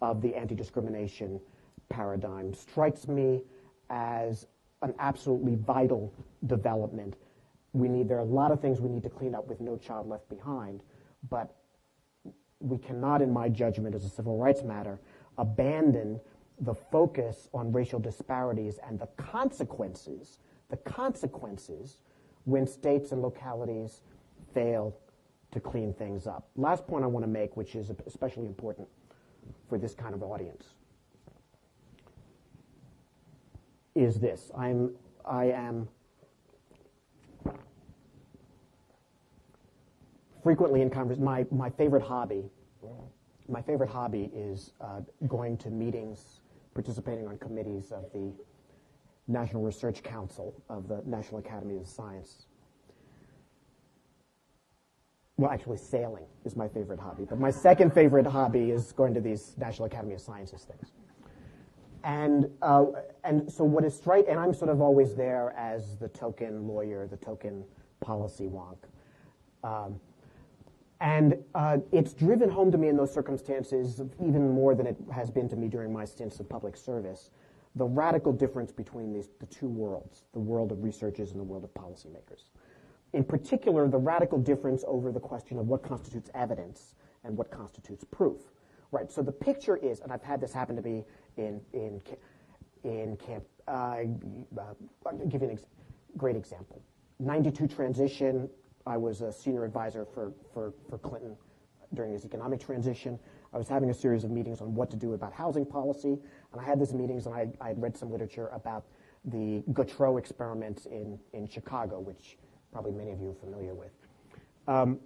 of 0.00 0.20
the 0.22 0.34
anti-discrimination 0.34 1.40
paradigm 1.88 2.54
strikes 2.54 3.08
me 3.08 3.42
as 3.90 4.46
an 4.82 4.94
absolutely 4.98 5.56
vital 5.56 6.12
development. 6.46 7.16
We 7.72 7.88
need, 7.88 8.08
there 8.08 8.18
are 8.18 8.20
a 8.20 8.24
lot 8.24 8.52
of 8.52 8.60
things 8.60 8.80
we 8.80 8.88
need 8.88 9.02
to 9.02 9.10
clean 9.10 9.34
up 9.34 9.48
with 9.48 9.60
No 9.60 9.76
Child 9.76 10.08
Left 10.08 10.28
Behind, 10.28 10.82
but 11.30 11.56
we 12.60 12.78
cannot, 12.78 13.22
in 13.22 13.32
my 13.32 13.48
judgment, 13.48 13.94
as 13.94 14.04
a 14.04 14.08
civil 14.08 14.38
rights 14.38 14.62
matter, 14.62 15.00
abandon 15.38 16.20
the 16.60 16.74
focus 16.74 17.48
on 17.52 17.72
racial 17.72 17.98
disparities 17.98 18.78
and 18.86 18.98
the 18.98 19.08
consequences, 19.16 20.38
the 20.70 20.76
consequences 20.76 21.98
when 22.44 22.66
states 22.66 23.10
and 23.12 23.22
localities 23.22 24.02
fail 24.54 24.96
to 25.52 25.60
clean 25.60 25.92
things 25.92 26.26
up. 26.26 26.48
Last 26.56 26.86
point 26.86 27.04
I 27.04 27.06
want 27.06 27.24
to 27.24 27.30
make, 27.30 27.56
which 27.56 27.74
is 27.74 27.90
especially 28.06 28.46
important 28.46 28.88
for 29.68 29.78
this 29.78 29.94
kind 29.94 30.14
of 30.14 30.22
audience, 30.22 30.74
is 33.94 34.18
this. 34.18 34.50
I'm, 34.56 34.90
I 35.24 35.46
am 35.46 35.88
frequently 40.42 40.82
in 40.82 40.90
conversation. 40.90 41.24
My, 41.24 41.46
my 41.50 41.70
favorite 41.70 42.02
hobby, 42.02 42.44
my 43.48 43.62
favorite 43.62 43.90
hobby 43.90 44.30
is 44.34 44.72
uh, 44.80 45.00
going 45.28 45.56
to 45.58 45.70
meetings, 45.70 46.40
participating 46.74 47.28
on 47.28 47.38
committees 47.38 47.92
of 47.92 48.12
the 48.12 48.32
National 49.28 49.62
Research 49.62 50.02
Council 50.02 50.54
of 50.68 50.88
the 50.88 51.02
National 51.06 51.38
Academy 51.38 51.76
of 51.78 51.86
Science. 51.86 52.46
Well, 55.36 55.50
actually, 55.50 55.78
sailing 55.78 56.26
is 56.44 56.54
my 56.54 56.68
favorite 56.68 57.00
hobby, 57.00 57.24
but 57.24 57.40
my 57.40 57.50
second 57.50 57.92
favorite 57.92 58.26
hobby 58.26 58.70
is 58.70 58.92
going 58.92 59.14
to 59.14 59.20
these 59.20 59.54
National 59.58 59.86
Academy 59.86 60.14
of 60.14 60.20
Sciences 60.20 60.62
things. 60.62 60.92
And 62.04 62.48
uh, 62.62 62.86
and 63.24 63.50
so 63.50 63.64
what 63.64 63.84
is 63.84 63.96
straight, 63.96 64.28
and 64.28 64.38
I'm 64.38 64.54
sort 64.54 64.70
of 64.70 64.80
always 64.80 65.14
there 65.14 65.52
as 65.56 65.96
the 65.96 66.08
token 66.08 66.68
lawyer, 66.68 67.08
the 67.08 67.16
token 67.16 67.64
policy 68.00 68.44
wonk. 68.46 68.76
Um, 69.64 69.98
and 71.00 71.36
uh, 71.54 71.78
it's 71.90 72.12
driven 72.12 72.48
home 72.48 72.70
to 72.70 72.78
me 72.78 72.88
in 72.88 72.96
those 72.96 73.12
circumstances 73.12 74.00
even 74.24 74.50
more 74.50 74.74
than 74.74 74.86
it 74.86 74.96
has 75.12 75.30
been 75.30 75.48
to 75.48 75.56
me 75.56 75.66
during 75.66 75.92
my 75.92 76.04
stints 76.04 76.38
of 76.38 76.48
public 76.48 76.76
service. 76.76 77.30
The 77.74 77.84
radical 77.84 78.32
difference 78.32 78.70
between 78.70 79.12
these 79.12 79.30
the 79.40 79.46
two 79.46 79.68
worlds, 79.68 80.22
the 80.32 80.38
world 80.38 80.70
of 80.70 80.84
researchers 80.84 81.32
and 81.32 81.40
the 81.40 81.44
world 81.44 81.64
of 81.64 81.74
policymakers. 81.74 82.50
In 83.14 83.22
particular, 83.22 83.86
the 83.86 83.96
radical 83.96 84.38
difference 84.38 84.84
over 84.88 85.12
the 85.12 85.20
question 85.20 85.56
of 85.58 85.68
what 85.68 85.84
constitutes 85.84 86.30
evidence 86.34 86.96
and 87.22 87.36
what 87.36 87.48
constitutes 87.48 88.04
proof. 88.04 88.40
Right. 88.90 89.10
So 89.10 89.22
the 89.22 89.32
picture 89.32 89.76
is, 89.76 90.00
and 90.00 90.12
I've 90.12 90.22
had 90.22 90.40
this 90.40 90.52
happen 90.52 90.74
to 90.74 90.82
me 90.82 91.04
in 91.36 91.60
in 91.72 92.02
in 92.82 93.16
camp. 93.16 93.44
Uh, 93.68 94.02
uh, 94.58 94.74
I'll 95.06 95.16
give 95.28 95.42
you 95.42 95.48
a 95.48 95.52
ex- 95.52 95.64
great 96.16 96.36
example. 96.36 96.82
92 97.20 97.68
transition. 97.68 98.50
I 98.86 98.96
was 98.96 99.22
a 99.22 99.32
senior 99.32 99.64
advisor 99.64 100.04
for, 100.04 100.32
for, 100.52 100.74
for 100.90 100.98
Clinton 100.98 101.36
during 101.94 102.12
his 102.12 102.26
economic 102.26 102.60
transition. 102.60 103.18
I 103.54 103.58
was 103.58 103.68
having 103.68 103.88
a 103.88 103.94
series 103.94 104.24
of 104.24 104.30
meetings 104.30 104.60
on 104.60 104.74
what 104.74 104.90
to 104.90 104.96
do 104.96 105.14
about 105.14 105.32
housing 105.32 105.64
policy, 105.64 106.18
and 106.52 106.60
I 106.60 106.64
had 106.64 106.78
these 106.78 106.92
meetings, 106.92 107.24
and 107.26 107.34
I, 107.34 107.48
I 107.60 107.68
had 107.68 107.80
read 107.80 107.96
some 107.96 108.10
literature 108.10 108.48
about 108.48 108.84
the 109.24 109.62
Gautreaux 109.72 110.18
experiments 110.18 110.84
in, 110.86 111.18
in 111.32 111.48
Chicago, 111.48 112.00
which 112.00 112.36
probably 112.74 112.90
many 112.90 113.12
of 113.12 113.20
you 113.20 113.30
are 113.30 113.34
familiar 113.34 113.72
with. 113.72 113.92
Um, 114.66 114.98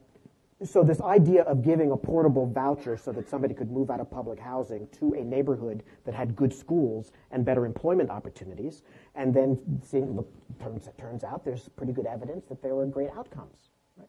so 0.65 0.83
this 0.83 1.03
idea 1.03 1.43
of 1.43 1.63
giving 1.63 1.93
a 1.93 1.97
portable 1.97 2.47
voucher 2.47 2.97
so 2.97 3.13
that 3.13 3.29
somebody 3.29 3.53
could 3.53 3.71
move 3.71 3.91
out 3.91 4.01
of 4.01 4.11
public 4.11 4.41
housing 4.41 4.89
to 4.99 5.13
a 5.13 5.23
neighborhood 5.23 5.85
that 6.05 6.15
had 6.15 6.35
good 6.35 6.53
schools 6.53 7.13
and 7.31 7.45
better 7.45 7.67
employment 7.67 8.11
opportunities, 8.11 8.83
and 9.15 9.35
then 9.35 9.59
seeing, 9.85 10.17
look, 10.17 10.29
turns, 10.59 10.89
turns 10.99 11.25
out 11.25 11.45
there's 11.45 11.69
pretty 11.77 11.93
good 11.93 12.07
evidence 12.07 12.47
that 12.47 12.63
there 12.63 12.75
were 12.75 12.87
great 12.87 13.11
outcomes. 13.17 13.71
Right? 13.97 14.09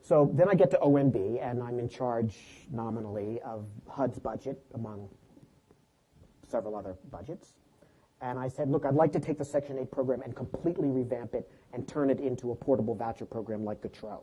So 0.00 0.30
then 0.32 0.48
I 0.48 0.54
get 0.54 0.70
to 0.70 0.78
OMB, 0.78 1.42
and 1.42 1.60
I'm 1.60 1.80
in 1.80 1.88
charge 1.88 2.36
nominally 2.72 3.40
of 3.44 3.66
HUD's 3.88 4.20
budget 4.20 4.62
among 4.74 5.08
several 6.48 6.76
other 6.76 6.94
budgets. 7.10 7.56
And 8.22 8.38
I 8.38 8.48
said, 8.48 8.70
look, 8.70 8.86
I'd 8.86 8.94
like 8.94 9.12
to 9.12 9.20
take 9.20 9.36
the 9.36 9.44
Section 9.44 9.78
8 9.78 9.90
program 9.90 10.22
and 10.22 10.34
completely 10.34 10.88
revamp 10.88 11.34
it 11.34 11.50
and 11.76 11.86
turn 11.86 12.08
it 12.08 12.18
into 12.20 12.52
a 12.52 12.54
portable 12.54 12.94
voucher 12.94 13.26
program 13.26 13.62
like 13.62 13.82
Gautreaux. 13.82 14.22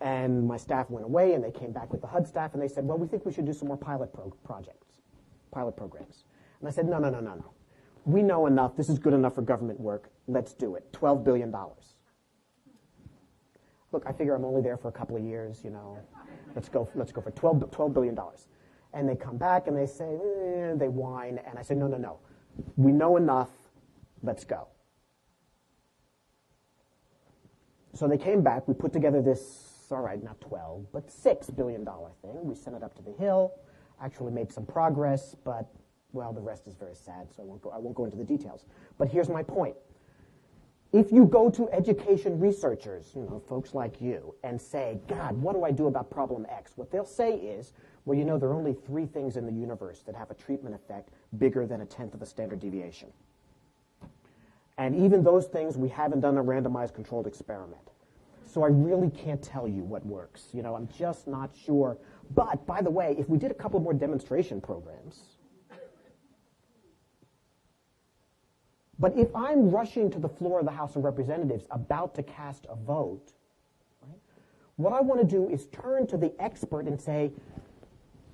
And 0.00 0.46
my 0.46 0.56
staff 0.56 0.90
went 0.90 1.06
away 1.06 1.34
and 1.34 1.42
they 1.42 1.52
came 1.52 1.72
back 1.72 1.92
with 1.92 2.00
the 2.00 2.08
HUD 2.08 2.26
staff 2.26 2.54
and 2.54 2.62
they 2.62 2.68
said, 2.68 2.84
well, 2.84 2.98
we 2.98 3.06
think 3.06 3.24
we 3.24 3.32
should 3.32 3.46
do 3.46 3.52
some 3.52 3.68
more 3.68 3.76
pilot 3.76 4.12
pro- 4.12 4.34
projects, 4.44 5.00
pilot 5.52 5.76
programs. 5.76 6.24
And 6.58 6.68
I 6.68 6.72
said, 6.72 6.86
no, 6.86 6.98
no, 6.98 7.08
no, 7.08 7.20
no, 7.20 7.34
no. 7.34 7.52
We 8.04 8.22
know 8.22 8.46
enough. 8.46 8.76
This 8.76 8.88
is 8.88 8.98
good 8.98 9.12
enough 9.12 9.36
for 9.36 9.42
government 9.42 9.78
work. 9.78 10.10
Let's 10.26 10.54
do 10.54 10.74
it. 10.74 10.92
$12 10.92 11.24
billion. 11.24 11.54
Look, 13.92 14.04
I 14.06 14.12
figure 14.12 14.34
I'm 14.34 14.44
only 14.44 14.60
there 14.60 14.76
for 14.76 14.88
a 14.88 14.92
couple 14.92 15.16
of 15.16 15.22
years, 15.22 15.60
you 15.62 15.70
know. 15.70 15.98
Let's 16.54 16.68
go, 16.68 16.88
let's 16.96 17.12
go 17.12 17.20
for 17.20 17.30
12, 17.30 17.70
$12 17.70 17.94
billion. 17.94 18.18
And 18.92 19.08
they 19.08 19.14
come 19.14 19.36
back 19.36 19.68
and 19.68 19.76
they 19.76 19.86
say, 19.86 20.14
eh, 20.14 20.74
they 20.74 20.88
whine. 20.88 21.38
And 21.46 21.58
I 21.58 21.62
say, 21.62 21.74
no, 21.76 21.86
no, 21.86 21.96
no. 21.96 22.18
We 22.76 22.92
know 22.92 23.16
enough. 23.16 23.50
Let's 24.22 24.44
go. 24.44 24.68
So 27.94 28.06
they 28.06 28.18
came 28.18 28.42
back. 28.42 28.68
We 28.68 28.74
put 28.74 28.92
together 28.92 29.22
this 29.22 29.68
all 29.90 30.02
right, 30.02 30.22
not 30.22 30.40
12, 30.40 30.86
but 30.92 31.08
$6 31.08 31.56
billion 31.56 31.84
thing. 32.22 32.44
We 32.44 32.54
sent 32.54 32.76
it 32.76 32.82
up 32.82 32.94
to 32.96 33.02
the 33.02 33.12
Hill, 33.12 33.52
actually 34.02 34.32
made 34.32 34.52
some 34.52 34.66
progress, 34.66 35.34
but, 35.44 35.66
well, 36.12 36.32
the 36.32 36.40
rest 36.40 36.66
is 36.66 36.74
very 36.74 36.94
sad, 36.94 37.28
so 37.34 37.42
I 37.42 37.46
won't 37.46 37.62
go, 37.62 37.70
I 37.70 37.78
won't 37.78 37.94
go 37.94 38.04
into 38.04 38.16
the 38.16 38.24
details. 38.24 38.64
But 38.98 39.08
here's 39.08 39.28
my 39.28 39.42
point. 39.42 39.76
If 40.92 41.12
you 41.12 41.26
go 41.26 41.50
to 41.50 41.68
education 41.70 42.40
researchers, 42.40 43.12
you 43.14 43.22
know, 43.22 43.42
folks 43.46 43.74
like 43.74 44.00
you, 44.00 44.34
and 44.42 44.60
say, 44.60 44.98
God, 45.06 45.36
what 45.36 45.54
do 45.54 45.64
I 45.64 45.70
do 45.70 45.86
about 45.86 46.10
problem 46.10 46.46
X? 46.50 46.72
What 46.76 46.90
they'll 46.90 47.04
say 47.04 47.34
is, 47.34 47.72
well, 48.06 48.18
you 48.18 48.24
know, 48.24 48.38
there 48.38 48.48
are 48.48 48.54
only 48.54 48.72
three 48.72 49.04
things 49.04 49.36
in 49.36 49.44
the 49.44 49.52
universe 49.52 50.02
that 50.06 50.14
have 50.14 50.30
a 50.30 50.34
treatment 50.34 50.74
effect 50.74 51.10
bigger 51.36 51.66
than 51.66 51.82
a 51.82 51.86
tenth 51.86 52.14
of 52.14 52.22
a 52.22 52.26
standard 52.26 52.60
deviation. 52.60 53.08
And 54.78 54.94
even 54.94 55.24
those 55.24 55.46
things, 55.46 55.76
we 55.76 55.88
haven't 55.88 56.20
done 56.20 56.38
a 56.38 56.42
randomized 56.42 56.94
controlled 56.94 57.26
experiment. 57.26 57.82
So 58.46 58.62
I 58.62 58.68
really 58.68 59.10
can't 59.10 59.42
tell 59.42 59.68
you 59.68 59.82
what 59.82 60.06
works. 60.06 60.48
You 60.54 60.62
know, 60.62 60.76
I'm 60.76 60.88
just 60.96 61.26
not 61.26 61.50
sure. 61.66 61.98
But 62.34 62.64
by 62.64 62.80
the 62.80 62.90
way, 62.90 63.16
if 63.18 63.28
we 63.28 63.38
did 63.38 63.50
a 63.50 63.54
couple 63.54 63.80
more 63.80 63.92
demonstration 63.92 64.60
programs, 64.60 65.20
but 69.00 69.16
if 69.16 69.28
I'm 69.34 69.70
rushing 69.70 70.10
to 70.12 70.18
the 70.18 70.28
floor 70.28 70.60
of 70.60 70.64
the 70.64 70.72
House 70.72 70.96
of 70.96 71.04
Representatives 71.04 71.66
about 71.70 72.14
to 72.14 72.22
cast 72.22 72.66
a 72.68 72.76
vote, 72.76 73.32
what 74.76 74.92
I 74.92 75.00
want 75.00 75.20
to 75.20 75.26
do 75.26 75.48
is 75.48 75.66
turn 75.66 76.06
to 76.06 76.16
the 76.16 76.32
expert 76.40 76.86
and 76.86 77.00
say, 77.00 77.32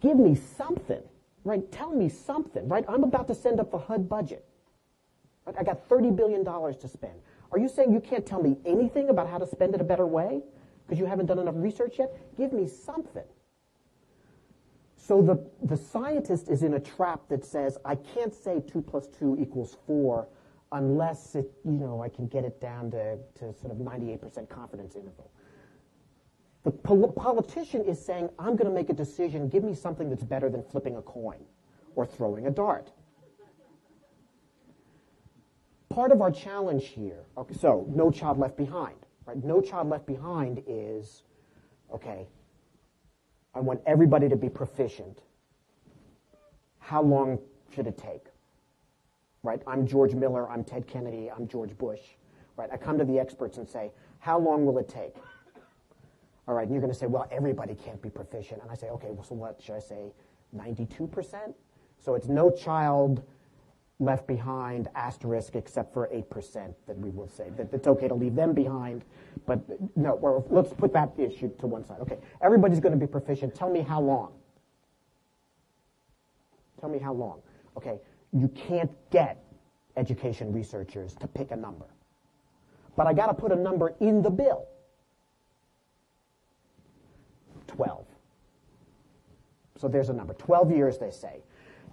give 0.01 0.19
me 0.19 0.35
something, 0.35 1.03
right? 1.45 1.71
Tell 1.73 1.91
me 1.91 2.11
something, 2.11 2.69
right? 2.69 2.85
I'm 2.87 3.03
about 3.03 3.29
to 3.29 3.35
send 3.35 3.61
up 3.61 3.71
the 3.71 3.79
HUD 3.79 4.09
budget. 4.09 4.47
I 5.47 5.63
got 5.63 5.89
$30 5.89 6.17
billion 6.17 6.45
to 6.45 6.89
spend. 6.89 7.15
Are 7.53 7.59
you 7.59 7.69
saying 7.69 7.93
you 7.93 8.01
can't 8.01 8.27
tell 8.27 8.43
me 8.43 8.57
anything 8.65 9.11
about 9.11 9.29
how 9.29 9.39
to 9.39 9.47
spend 9.47 9.75
it 9.75 9.81
a 9.81 9.85
better 9.85 10.07
way 10.07 10.43
because 10.87 10.99
you 10.99 11.07
haven't 11.07 11.27
done 11.27 11.39
enough 11.39 11.55
research 11.57 11.99
yet? 11.99 12.17
Give 12.37 12.53
me 12.53 12.67
something. 12.67 13.25
So 14.97 15.21
the, 15.21 15.67
the 15.67 15.77
scientist 15.77 16.49
is 16.49 16.63
in 16.63 16.75
a 16.75 16.81
trap 16.81 17.21
that 17.29 17.45
says, 17.45 17.77
I 17.85 17.95
can't 17.95 18.35
say 18.35 18.63
2 18.67 18.81
plus 18.81 19.07
2 19.19 19.37
equals 19.39 19.77
4 19.87 20.27
unless 20.73 21.35
it, 21.35 21.53
you 21.65 21.73
know, 21.73 22.03
I 22.03 22.09
can 22.09 22.27
get 22.27 22.45
it 22.45 22.61
down 22.61 22.91
to, 22.93 23.19
to 23.35 23.53
sort 23.53 23.71
of 23.71 23.77
98% 23.79 24.49
confidence 24.49 24.97
interval. 24.97 25.31
The 26.65 26.71
pol- 26.71 27.13
politician 27.13 27.85
is 27.85 28.03
saying, 28.03 28.31
I'm 28.39 28.57
going 28.57 28.69
to 28.69 28.75
make 28.75 28.89
a 28.89 28.95
decision, 28.95 29.49
give 29.49 29.63
me 29.63 29.75
something 29.75 30.09
that's 30.09 30.25
better 30.25 30.49
than 30.49 30.63
flipping 30.63 30.97
a 30.97 31.03
coin 31.03 31.45
or 31.95 32.07
throwing 32.07 32.47
a 32.47 32.51
dart 32.51 32.91
part 35.95 36.11
of 36.11 36.21
our 36.21 36.31
challenge 36.33 36.87
here, 36.89 37.25
okay, 37.39 37.55
so 37.55 37.87
no 37.89 38.11
child 38.11 38.37
left 38.37 38.57
behind, 38.57 38.97
right? 39.27 39.43
No 39.45 39.61
child 39.61 39.89
left 39.89 40.07
behind 40.07 40.61
is, 40.67 41.23
okay, 41.95 42.27
I 43.55 43.61
want 43.61 43.81
everybody 43.87 44.29
to 44.29 44.35
be 44.35 44.49
proficient. 44.49 45.23
How 46.81 47.01
long 47.01 47.39
should 47.73 47.87
it 47.87 47.97
take? 47.97 48.25
Right? 49.45 49.63
I'm 49.69 49.87
George 49.87 50.15
Miller, 50.15 50.51
I'm 50.51 50.65
Ted 50.65 50.89
Kennedy, 50.89 51.31
I'm 51.31 51.47
George 51.47 51.79
Bush. 51.79 52.01
Right? 52.57 52.69
I 52.73 52.77
come 52.77 52.99
to 52.99 53.05
the 53.05 53.21
experts 53.21 53.59
and 53.59 53.69
say, 53.69 53.93
how 54.19 54.37
long 54.37 54.67
will 54.67 54.79
it 54.79 54.89
take? 54.89 55.15
All 56.49 56.55
right, 56.55 56.63
and 56.63 56.73
you're 56.73 56.81
going 56.81 56.93
to 56.93 56.99
say, 56.99 57.07
well, 57.07 57.29
everybody 57.31 57.77
can't 57.77 58.03
be 58.03 58.11
proficient. 58.11 58.61
And 58.63 58.71
I 58.71 58.75
say, 58.75 58.89
okay, 58.89 59.11
well, 59.11 59.23
so 59.25 59.37
what 59.37 59.63
should 59.63 59.77
I 59.77 59.81
say? 59.81 60.13
92%. 60.57 61.55
So 61.99 62.17
it's 62.17 62.27
no 62.27 62.51
child 62.51 63.23
left 64.01 64.27
behind 64.27 64.89
asterisk 64.95 65.55
except 65.55 65.93
for 65.95 66.09
8% 66.09 66.75
that 66.87 66.99
we 66.99 67.11
will 67.11 67.29
say 67.29 67.51
that 67.57 67.73
it's 67.73 67.87
okay 67.87 68.09
to 68.09 68.15
leave 68.15 68.35
them 68.35 68.53
behind. 68.53 69.05
But 69.47 69.61
no, 69.97 70.17
well, 70.17 70.45
let's 70.51 70.73
put 70.73 70.93
that 70.95 71.13
issue 71.17 71.51
to 71.59 71.67
one 71.67 71.85
side. 71.85 72.01
Okay, 72.01 72.19
everybody's 72.43 72.81
going 72.81 72.93
to 72.93 72.99
be 72.99 73.07
proficient. 73.07 73.55
Tell 73.55 73.71
me 73.71 73.81
how 73.81 74.01
long. 74.01 74.33
Tell 76.81 76.91
me 76.91 76.99
how 76.99 77.13
long. 77.13 77.41
Okay, 77.77 78.01
you 78.33 78.49
can't 78.49 78.91
get 79.11 79.43
education 79.97 80.53
researchers 80.53 81.15
to 81.17 81.29
pick 81.29 81.53
a 81.53 81.57
number. 81.57 81.87
But 82.97 83.07
I 83.07 83.13
got 83.13 83.27
to 83.27 83.35
put 83.35 83.53
a 83.53 83.57
number 83.57 83.95
in 84.01 84.23
the 84.23 84.31
bill. 84.31 84.67
12. 87.69 88.07
So 89.77 89.89
there's 89.89 90.09
a 90.09 90.13
number. 90.13 90.35
12 90.35 90.71
years, 90.71 90.99
they 90.99 91.11
say. 91.11 91.43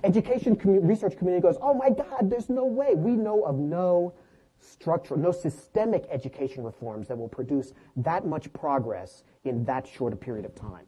Education 0.04 0.56
commu- 0.56 0.88
research 0.88 1.18
community 1.18 1.41
goes, 1.41 1.58
oh 1.62 1.74
my 1.74 1.89
God, 1.89 2.30
there's 2.30 2.49
no 2.49 2.66
way. 2.66 2.95
We 2.95 3.12
know 3.12 3.43
of 3.43 3.58
no 3.58 4.14
structural, 4.60 5.20
no 5.20 5.32
systemic 5.32 6.06
education 6.10 6.64
reforms 6.64 7.08
that 7.08 7.18
will 7.18 7.30
produce 7.30 7.74
that 7.97 8.26
much 8.26 8.52
progress 8.54 9.24
in 9.43 9.64
that 9.66 9.88
short 9.88 10.14
a 10.14 10.16
period 10.16 10.45
of 10.45 10.56
time. 10.56 10.86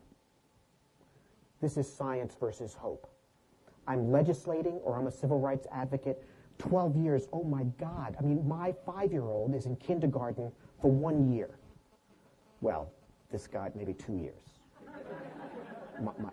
This 1.62 1.78
is 1.78 1.92
science 1.92 2.36
versus 2.40 2.74
hope. 2.74 3.08
I'm 3.88 4.12
legislating 4.12 4.74
or 4.84 4.98
I'm 4.98 5.08
a 5.08 5.12
civil 5.12 5.40
rights 5.40 5.68
advocate. 5.72 6.24
12 6.60 6.96
years, 6.96 7.28
oh 7.34 7.44
my 7.44 7.64
God. 7.80 8.16
I 8.20 8.24
mean, 8.24 8.48
my 8.48 8.74
five 8.86 9.12
year 9.12 9.24
old 9.24 9.56
is 9.56 9.66
in 9.66 9.76
kindergarten 9.78 10.52
for 10.82 10.92
one 10.92 11.32
year. 11.32 11.50
Well, 12.62 12.92
this 13.32 13.48
guy, 13.48 13.72
maybe 13.76 13.94
two 13.94 14.16
years. 14.16 14.60
my, 16.00 16.12
my, 16.20 16.30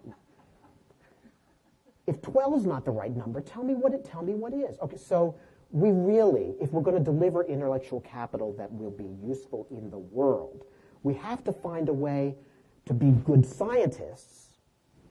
if 2.10 2.20
12 2.22 2.58
is 2.58 2.66
not 2.66 2.84
the 2.84 2.90
right 2.90 3.16
number, 3.16 3.40
tell 3.40 3.62
me 3.62 3.74
what 3.74 3.94
it 3.94 4.04
tell 4.04 4.20
me 4.20 4.34
what 4.34 4.52
is. 4.52 4.76
Okay, 4.80 4.96
so 4.96 5.36
we 5.70 5.92
really, 5.92 6.56
if 6.60 6.72
we're 6.72 6.82
going 6.82 6.98
to 6.98 7.04
deliver 7.04 7.44
intellectual 7.44 8.00
capital 8.00 8.52
that 8.58 8.70
will 8.72 8.90
be 8.90 9.06
useful 9.24 9.68
in 9.70 9.90
the 9.90 9.98
world, 9.98 10.64
we 11.04 11.14
have 11.14 11.44
to 11.44 11.52
find 11.52 11.88
a 11.88 11.92
way 11.92 12.34
to 12.86 12.94
be 12.94 13.12
good 13.12 13.46
scientists, 13.46 14.56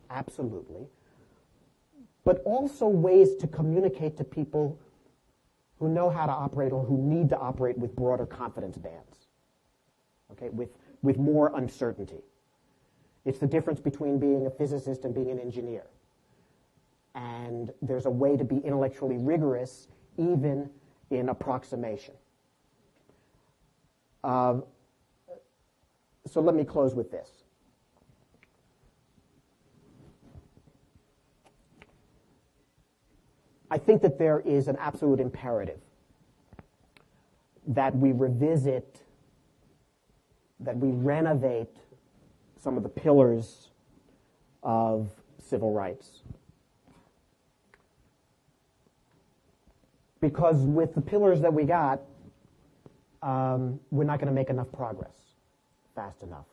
absolutely, 0.10 0.88
but 2.26 2.42
also 2.44 2.86
ways 2.86 3.36
to 3.36 3.48
communicate 3.48 4.18
to 4.18 4.26
people 4.26 4.78
who 5.80 5.88
know 5.88 6.10
how 6.10 6.26
to 6.26 6.34
operate 6.34 6.74
or 6.74 6.84
who 6.84 6.98
need 6.98 7.30
to 7.30 7.38
operate 7.38 7.78
with 7.78 7.96
broader 7.96 8.26
confidence 8.26 8.78
bands, 8.78 9.28
okay, 10.34 10.50
with, 10.50 10.72
with 11.02 11.18
more 11.18 11.54
uncertainty. 11.56 12.26
It's 13.24 13.40
the 13.40 13.48
difference 13.48 13.80
between 13.80 14.20
being 14.20 14.46
a 14.46 14.50
physicist 14.50 15.06
and 15.06 15.16
being 15.16 15.32
an 15.32 15.40
engineer 15.40 15.86
and 17.20 17.72
there's 17.82 18.06
a 18.06 18.10
way 18.10 18.38
to 18.38 18.44
be 18.44 18.58
intellectually 18.58 19.18
rigorous 19.18 19.88
even 20.18 20.70
in 21.10 21.30
approximation. 21.30 22.14
Uh, 24.24 24.60
so 26.28 26.42
let 26.42 26.56
me 26.56 26.64
close 26.64 26.96
with 26.96 27.12
this. 27.12 27.30
I 33.72 33.78
think 33.78 34.02
that 34.02 34.18
there 34.18 34.40
is 34.40 34.68
an 34.68 34.78
absolute 34.80 35.20
imperative 35.20 35.80
that 37.68 37.96
we 37.96 38.12
revisit, 38.12 39.02
that 40.60 40.78
we 40.78 40.90
renovate 40.92 41.78
some 42.58 42.78
of 42.78 42.84
the 42.84 42.90
pillars 42.90 43.70
of 44.64 45.12
civil 45.40 45.72
rights. 45.72 46.24
Because 50.22 50.62
with 50.62 50.94
the 50.96 51.02
pillars 51.02 51.42
that 51.42 51.54
we 51.54 51.64
got, 51.64 52.02
um, 53.22 53.80
we're 53.92 54.04
not 54.04 54.20
going 54.20 54.28
to 54.28 54.34
make 54.34 54.50
enough 54.50 54.72
progress 54.72 55.16
fast 55.96 56.24
enough. 56.24 56.46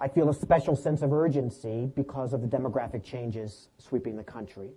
I 0.00 0.08
feel 0.08 0.28
a 0.28 0.34
special 0.34 0.76
sense 0.76 1.02
of 1.02 1.12
urgency 1.12 1.90
because 1.96 2.32
of 2.32 2.40
the 2.40 2.46
demographic 2.46 3.02
changes 3.02 3.68
sweeping 3.78 4.16
the 4.16 4.22
country, 4.22 4.70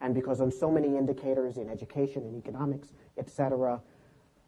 and 0.00 0.14
because 0.14 0.40
on 0.40 0.50
so 0.50 0.70
many 0.70 0.96
indicators 0.96 1.58
in 1.58 1.68
education 1.68 2.22
and 2.22 2.36
economics, 2.36 2.88
et 3.18 3.28
cetera, 3.30 3.80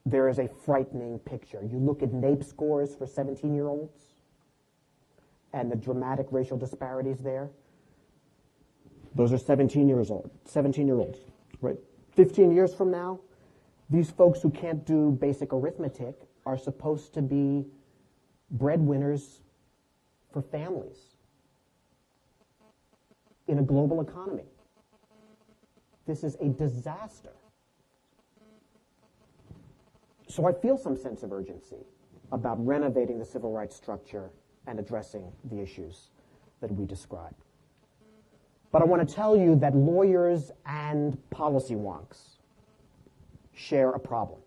there 0.06 0.28
is 0.28 0.38
a 0.38 0.48
frightening 0.48 1.18
picture. 1.20 1.62
You 1.62 1.78
look 1.78 2.02
at 2.02 2.10
NAEP 2.10 2.44
scores 2.44 2.94
for 2.96 3.06
17 3.06 3.54
year 3.54 3.68
olds 3.68 3.98
and 5.52 5.70
the 5.70 5.76
dramatic 5.76 6.26
racial 6.30 6.56
disparities 6.56 7.18
there. 7.18 7.50
Those 9.14 9.32
are 9.32 9.38
17 9.38 9.88
years 9.88 10.10
old, 10.10 10.30
17 10.44 10.86
year 10.86 10.98
olds, 10.98 11.18
right? 11.60 11.76
15 12.14 12.52
years 12.52 12.74
from 12.74 12.90
now, 12.90 13.20
these 13.88 14.10
folks 14.10 14.40
who 14.40 14.50
can't 14.50 14.84
do 14.86 15.10
basic 15.20 15.52
arithmetic 15.52 16.14
are 16.46 16.56
supposed 16.56 17.12
to 17.14 17.22
be 17.22 17.66
breadwinners 18.52 19.40
for 20.32 20.42
families 20.42 21.16
in 23.48 23.58
a 23.58 23.62
global 23.62 24.00
economy. 24.00 24.44
This 26.06 26.22
is 26.22 26.36
a 26.40 26.48
disaster. 26.48 27.32
So 30.28 30.46
I 30.46 30.52
feel 30.52 30.78
some 30.78 30.96
sense 30.96 31.24
of 31.24 31.32
urgency 31.32 31.84
about 32.30 32.64
renovating 32.64 33.18
the 33.18 33.24
civil 33.24 33.52
rights 33.52 33.74
structure 33.74 34.30
and 34.66 34.78
addressing 34.78 35.32
the 35.50 35.60
issues 35.60 36.10
that 36.60 36.70
we 36.72 36.86
described. 36.86 37.42
But 38.72 38.82
I 38.82 38.84
want 38.84 39.06
to 39.06 39.14
tell 39.14 39.36
you 39.36 39.56
that 39.56 39.74
lawyers 39.74 40.52
and 40.64 41.18
policy 41.30 41.74
wonks 41.74 42.36
share 43.52 43.90
a 43.90 43.98
problem. 43.98 44.40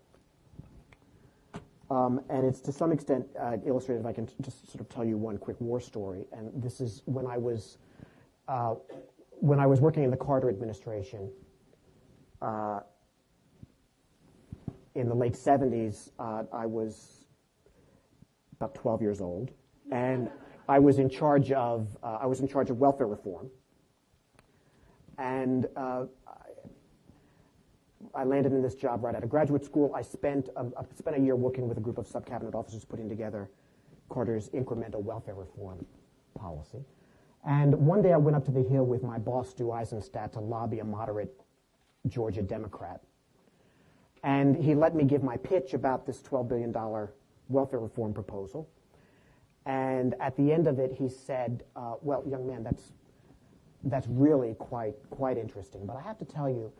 Um, 1.90 2.20
and 2.30 2.46
it's 2.46 2.60
to 2.62 2.72
some 2.72 2.90
extent 2.90 3.26
uh, 3.38 3.58
illustrated 3.66 4.00
if 4.00 4.06
I 4.06 4.12
can 4.12 4.28
just 4.40 4.70
sort 4.70 4.80
of 4.80 4.88
tell 4.88 5.04
you 5.04 5.18
one 5.18 5.36
quick 5.36 5.60
war 5.60 5.80
story. 5.80 6.24
And 6.32 6.50
this 6.54 6.80
is 6.80 7.02
when 7.04 7.26
I 7.26 7.36
was 7.36 7.78
uh, 8.48 8.74
when 9.40 9.60
I 9.60 9.66
was 9.66 9.80
working 9.80 10.02
in 10.02 10.10
the 10.10 10.16
Carter 10.16 10.48
administration 10.48 11.30
uh, 12.40 12.80
in 14.94 15.08
the 15.08 15.14
late 15.14 15.34
70s. 15.34 16.10
Uh, 16.18 16.44
I 16.52 16.66
was 16.66 17.26
about 18.56 18.74
12 18.74 19.02
years 19.02 19.20
old, 19.20 19.50
and 19.92 20.30
I 20.68 20.78
was 20.78 20.98
in 20.98 21.10
charge 21.10 21.52
of 21.52 21.94
uh, 22.02 22.18
I 22.22 22.26
was 22.26 22.40
in 22.40 22.48
charge 22.48 22.70
of 22.70 22.78
welfare 22.78 23.06
reform. 23.06 23.50
And 25.18 25.66
uh, 25.76 26.04
I 28.14 28.24
landed 28.24 28.52
in 28.52 28.62
this 28.62 28.74
job 28.74 29.02
right 29.04 29.14
out 29.14 29.22
of 29.22 29.30
graduate 29.30 29.64
school. 29.64 29.92
I 29.94 30.02
spent 30.02 30.48
a, 30.56 30.66
I 30.76 30.84
spent 30.96 31.16
a 31.16 31.20
year 31.20 31.36
working 31.36 31.68
with 31.68 31.78
a 31.78 31.80
group 31.80 31.98
of 31.98 32.06
sub-cabinet 32.06 32.54
officers 32.54 32.84
putting 32.84 33.08
together 33.08 33.50
Carter's 34.08 34.48
incremental 34.50 35.02
welfare 35.02 35.34
reform 35.34 35.84
policy. 36.38 36.84
And 37.46 37.74
one 37.74 38.02
day 38.02 38.12
I 38.12 38.16
went 38.16 38.36
up 38.36 38.44
to 38.46 38.50
the 38.50 38.62
Hill 38.62 38.84
with 38.84 39.02
my 39.02 39.18
boss, 39.18 39.50
Stu 39.50 39.64
Eizenstat, 39.64 40.32
to 40.32 40.40
lobby 40.40 40.78
a 40.78 40.84
moderate 40.84 41.40
Georgia 42.08 42.42
Democrat. 42.42 43.00
And 44.22 44.56
he 44.56 44.74
let 44.74 44.94
me 44.94 45.04
give 45.04 45.22
my 45.22 45.36
pitch 45.36 45.74
about 45.74 46.06
this 46.06 46.22
$12 46.22 46.48
billion 46.48 46.72
welfare 47.48 47.80
reform 47.80 48.14
proposal. 48.14 48.68
And 49.66 50.14
at 50.20 50.36
the 50.36 50.52
end 50.52 50.66
of 50.66 50.78
it, 50.78 50.92
he 50.92 51.08
said, 51.08 51.64
uh, 51.76 51.94
well, 52.00 52.22
young 52.26 52.46
man, 52.46 52.62
that's 52.62 52.92
that's 53.84 54.06
really 54.08 54.54
quite, 54.54 54.94
quite 55.10 55.36
interesting. 55.36 55.86
But 55.86 55.96
I 55.96 56.02
have 56.02 56.18
to 56.18 56.24
tell 56.24 56.48
you, 56.48 56.72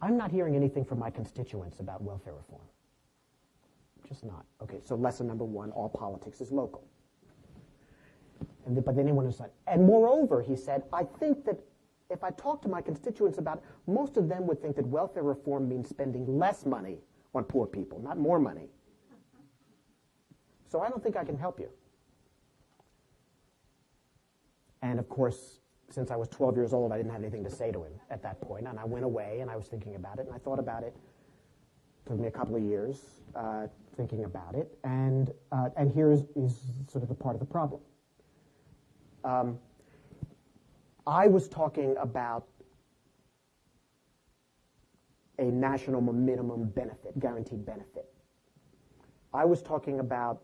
I'm 0.00 0.16
not 0.16 0.30
hearing 0.30 0.56
anything 0.56 0.84
from 0.84 0.98
my 0.98 1.10
constituents 1.10 1.80
about 1.80 2.02
welfare 2.02 2.34
reform. 2.34 2.62
Just 4.08 4.24
not. 4.24 4.44
Okay, 4.62 4.80
so 4.84 4.94
lesson 4.94 5.26
number 5.26 5.44
one, 5.44 5.70
all 5.72 5.88
politics 5.88 6.40
is 6.40 6.50
local. 6.50 6.84
And 8.66 8.76
the, 8.76 8.80
but 8.80 8.96
then 8.96 9.06
he 9.06 9.12
went 9.12 9.40
on 9.40 9.48
and 9.66 9.84
moreover, 9.84 10.42
he 10.42 10.56
said, 10.56 10.82
I 10.92 11.04
think 11.04 11.44
that 11.44 11.60
if 12.10 12.24
I 12.24 12.30
talk 12.30 12.62
to 12.62 12.68
my 12.68 12.80
constituents 12.80 13.38
about 13.38 13.58
it, 13.58 13.64
most 13.86 14.16
of 14.16 14.28
them 14.28 14.46
would 14.46 14.62
think 14.62 14.76
that 14.76 14.86
welfare 14.86 15.22
reform 15.22 15.68
means 15.68 15.88
spending 15.88 16.38
less 16.38 16.64
money 16.64 16.98
on 17.34 17.44
poor 17.44 17.66
people, 17.66 18.00
not 18.00 18.18
more 18.18 18.38
money. 18.38 18.68
So 20.68 20.80
I 20.80 20.88
don't 20.88 21.02
think 21.02 21.16
I 21.16 21.24
can 21.24 21.36
help 21.36 21.60
you. 21.60 21.68
And 24.82 24.98
of 24.98 25.08
course, 25.08 25.60
since 25.90 26.10
I 26.10 26.16
was 26.16 26.28
12 26.28 26.56
years 26.56 26.72
old, 26.72 26.92
I 26.92 26.96
didn't 26.98 27.12
have 27.12 27.22
anything 27.22 27.44
to 27.44 27.50
say 27.50 27.72
to 27.72 27.82
him 27.82 27.92
at 28.10 28.22
that 28.22 28.40
point, 28.40 28.66
and 28.66 28.78
I 28.78 28.84
went 28.84 29.04
away 29.04 29.38
and 29.40 29.50
I 29.50 29.56
was 29.56 29.66
thinking 29.66 29.94
about 29.94 30.18
it, 30.18 30.26
and 30.26 30.34
I 30.34 30.38
thought 30.38 30.58
about 30.58 30.82
it. 30.82 30.94
it 30.94 32.08
took 32.08 32.18
me 32.18 32.28
a 32.28 32.30
couple 32.30 32.56
of 32.56 32.62
years 32.62 33.00
uh, 33.34 33.66
thinking 33.96 34.24
about 34.24 34.54
it, 34.54 34.78
and 34.84 35.32
uh, 35.52 35.70
and 35.76 35.90
here 35.90 36.10
is, 36.10 36.24
is 36.36 36.60
sort 36.88 37.02
of 37.02 37.08
the 37.08 37.14
part 37.14 37.34
of 37.34 37.40
the 37.40 37.46
problem. 37.46 37.80
Um, 39.24 39.58
I 41.06 41.26
was 41.26 41.48
talking 41.48 41.96
about 41.98 42.46
a 45.38 45.44
national 45.44 46.00
minimum 46.00 46.64
benefit, 46.64 47.18
guaranteed 47.18 47.64
benefit. 47.64 48.12
I 49.32 49.44
was 49.44 49.62
talking 49.62 50.00
about 50.00 50.42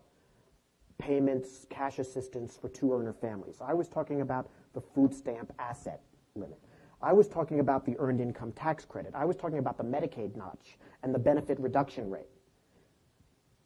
payments, 0.97 1.65
cash 1.69 1.99
assistance 1.99 2.57
for 2.59 2.69
two 2.69 2.93
earner 2.93 3.13
families. 3.13 3.57
I 3.61 3.73
was 3.73 3.87
talking 3.87 4.21
about 4.21 4.49
the 4.75 4.81
food 4.81 5.13
stamp 5.13 5.51
asset 5.57 6.01
limit. 6.35 6.59
I 7.01 7.13
was 7.13 7.27
talking 7.27 7.59
about 7.59 7.85
the 7.85 7.95
earned 7.97 8.21
income 8.21 8.51
tax 8.51 8.85
credit. 8.85 9.13
I 9.15 9.25
was 9.25 9.35
talking 9.35 9.57
about 9.57 9.77
the 9.77 9.83
Medicaid 9.83 10.35
notch 10.35 10.77
and 11.01 11.15
the 11.15 11.19
benefit 11.19 11.59
reduction 11.59 12.09
rate. 12.09 12.27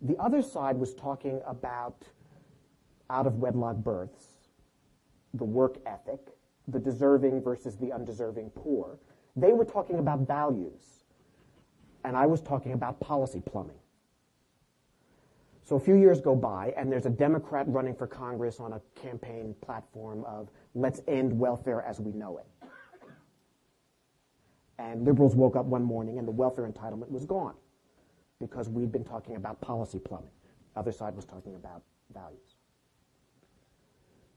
The 0.02 0.16
other 0.18 0.42
side 0.42 0.78
was 0.78 0.94
talking 0.94 1.42
about 1.46 2.06
out 3.10 3.28
of 3.28 3.36
wedlock 3.40 3.78
births, 3.78 4.28
the 5.34 5.44
work 5.44 5.78
ethic, 5.86 6.22
the 6.68 6.80
deserving 6.80 7.42
versus 7.42 7.76
the 7.76 7.92
undeserving 7.92 8.52
poor. 8.52 9.00
They 9.36 9.52
were 9.52 9.66
talking 9.66 10.00
about 10.00 10.28
values, 10.28 11.04
and 12.04 12.16
I 12.16 12.28
was 12.28 12.42
talking 12.42 12.74
about 12.74 13.00
policy 13.00 13.42
plumbing. 13.46 13.80
So 15.70 15.76
a 15.76 15.80
few 15.80 15.94
years 15.94 16.20
go 16.20 16.36
by, 16.36 16.74
and 16.76 16.92
there's 16.92 17.06
a 17.06 17.12
Democrat 17.12 17.68
running 17.68 17.94
for 17.94 18.08
Congress 18.08 18.60
on 18.60 18.74
a 18.74 18.82
campaign 19.00 19.54
platform 19.62 20.26
of 20.26 20.50
let's 20.74 21.00
end 21.08 21.32
welfare 21.32 21.84
as 21.84 22.00
we 22.00 22.12
know 22.12 22.40
it. 22.40 22.48
And 24.80 25.06
liberals 25.06 25.36
woke 25.36 25.56
up 25.56 25.68
one 25.68 25.84
morning 25.84 26.18
and 26.18 26.28
the 26.28 26.32
welfare 26.32 26.68
entitlement 26.68 27.12
was 27.12 27.24
gone 27.24 27.54
because 28.40 28.68
we'd 28.68 28.92
been 28.92 29.04
talking 29.04 29.36
about 29.36 29.62
policy 29.62 30.00
plumbing. 30.00 30.32
The 30.74 30.80
other 30.80 30.92
side 30.92 31.16
was 31.16 31.26
talking 31.26 31.54
about 31.54 31.84
values. 32.16 32.56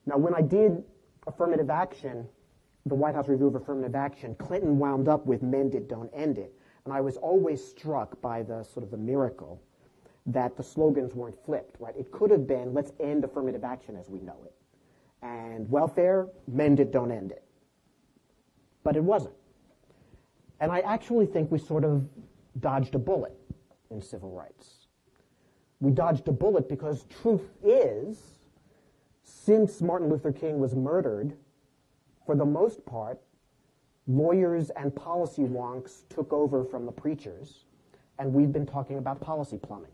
Now, 0.04 0.18
when 0.18 0.34
I 0.34 0.42
did 0.42 0.84
affirmative 1.26 1.70
action, 1.70 2.28
the 2.84 2.94
White 2.94 3.14
House 3.14 3.30
review 3.30 3.46
of 3.46 3.54
affirmative 3.54 3.94
action, 3.94 4.34
Clinton 4.34 4.78
wound 4.78 5.08
up 5.08 5.24
with 5.24 5.42
mend 5.42 5.74
it, 5.74 5.88
don't 5.88 6.10
end 6.12 6.36
it. 6.36 6.52
And 6.84 6.92
I 6.92 7.00
was 7.00 7.16
always 7.16 7.64
struck 7.64 8.20
by 8.20 8.42
the 8.42 8.64
sort 8.64 8.84
of 8.84 8.90
the 8.90 8.98
miracle 8.98 9.62
that 10.26 10.56
the 10.56 10.62
slogans 10.62 11.14
weren't 11.14 11.36
flipped, 11.44 11.80
right? 11.80 11.94
It 11.96 12.10
could 12.12 12.30
have 12.30 12.46
been, 12.46 12.72
let's 12.72 12.92
end 13.00 13.24
affirmative 13.24 13.64
action 13.64 13.96
as 13.96 14.08
we 14.08 14.20
know 14.20 14.36
it. 14.44 14.54
And 15.22 15.68
welfare, 15.70 16.28
mend 16.46 16.80
it, 16.80 16.92
don't 16.92 17.10
end 17.10 17.32
it. 17.32 17.44
But 18.84 18.96
it 18.96 19.02
wasn't. 19.02 19.34
And 20.60 20.70
I 20.70 20.80
actually 20.80 21.26
think 21.26 21.50
we 21.50 21.58
sort 21.58 21.84
of 21.84 22.08
dodged 22.60 22.94
a 22.94 22.98
bullet 22.98 23.36
in 23.90 24.00
civil 24.00 24.30
rights. 24.30 24.86
We 25.80 25.90
dodged 25.90 26.28
a 26.28 26.32
bullet 26.32 26.68
because 26.68 27.04
truth 27.22 27.50
is, 27.64 28.38
since 29.24 29.82
Martin 29.82 30.08
Luther 30.08 30.32
King 30.32 30.60
was 30.60 30.74
murdered, 30.74 31.36
for 32.24 32.36
the 32.36 32.44
most 32.44 32.86
part, 32.86 33.20
lawyers 34.06 34.70
and 34.70 34.94
policy 34.94 35.42
wonks 35.42 36.08
took 36.08 36.32
over 36.32 36.64
from 36.64 36.86
the 36.86 36.92
preachers, 36.92 37.64
and 38.20 38.32
we've 38.32 38.52
been 38.52 38.66
talking 38.66 38.98
about 38.98 39.20
policy 39.20 39.58
plumbing 39.58 39.90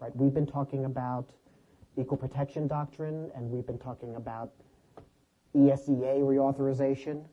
right? 0.00 0.14
We've 0.16 0.34
been 0.34 0.46
talking 0.46 0.86
about 0.86 1.30
equal 1.96 2.16
protection 2.16 2.66
doctrine, 2.66 3.30
and 3.34 3.50
we've 3.50 3.66
been 3.66 3.78
talking 3.78 4.16
about 4.16 4.52
ESEA 5.54 6.20
reauthorization, 6.20 7.24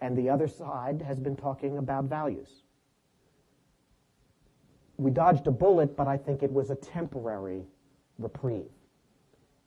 and 0.00 0.16
the 0.16 0.28
other 0.28 0.48
side 0.48 1.00
has 1.02 1.20
been 1.20 1.36
talking 1.36 1.78
about 1.78 2.04
values. 2.04 2.64
We 4.96 5.10
dodged 5.10 5.46
a 5.46 5.50
bullet, 5.50 5.96
but 5.96 6.08
I 6.08 6.16
think 6.16 6.42
it 6.42 6.52
was 6.52 6.70
a 6.70 6.74
temporary 6.74 7.62
reprieve. 8.18 8.70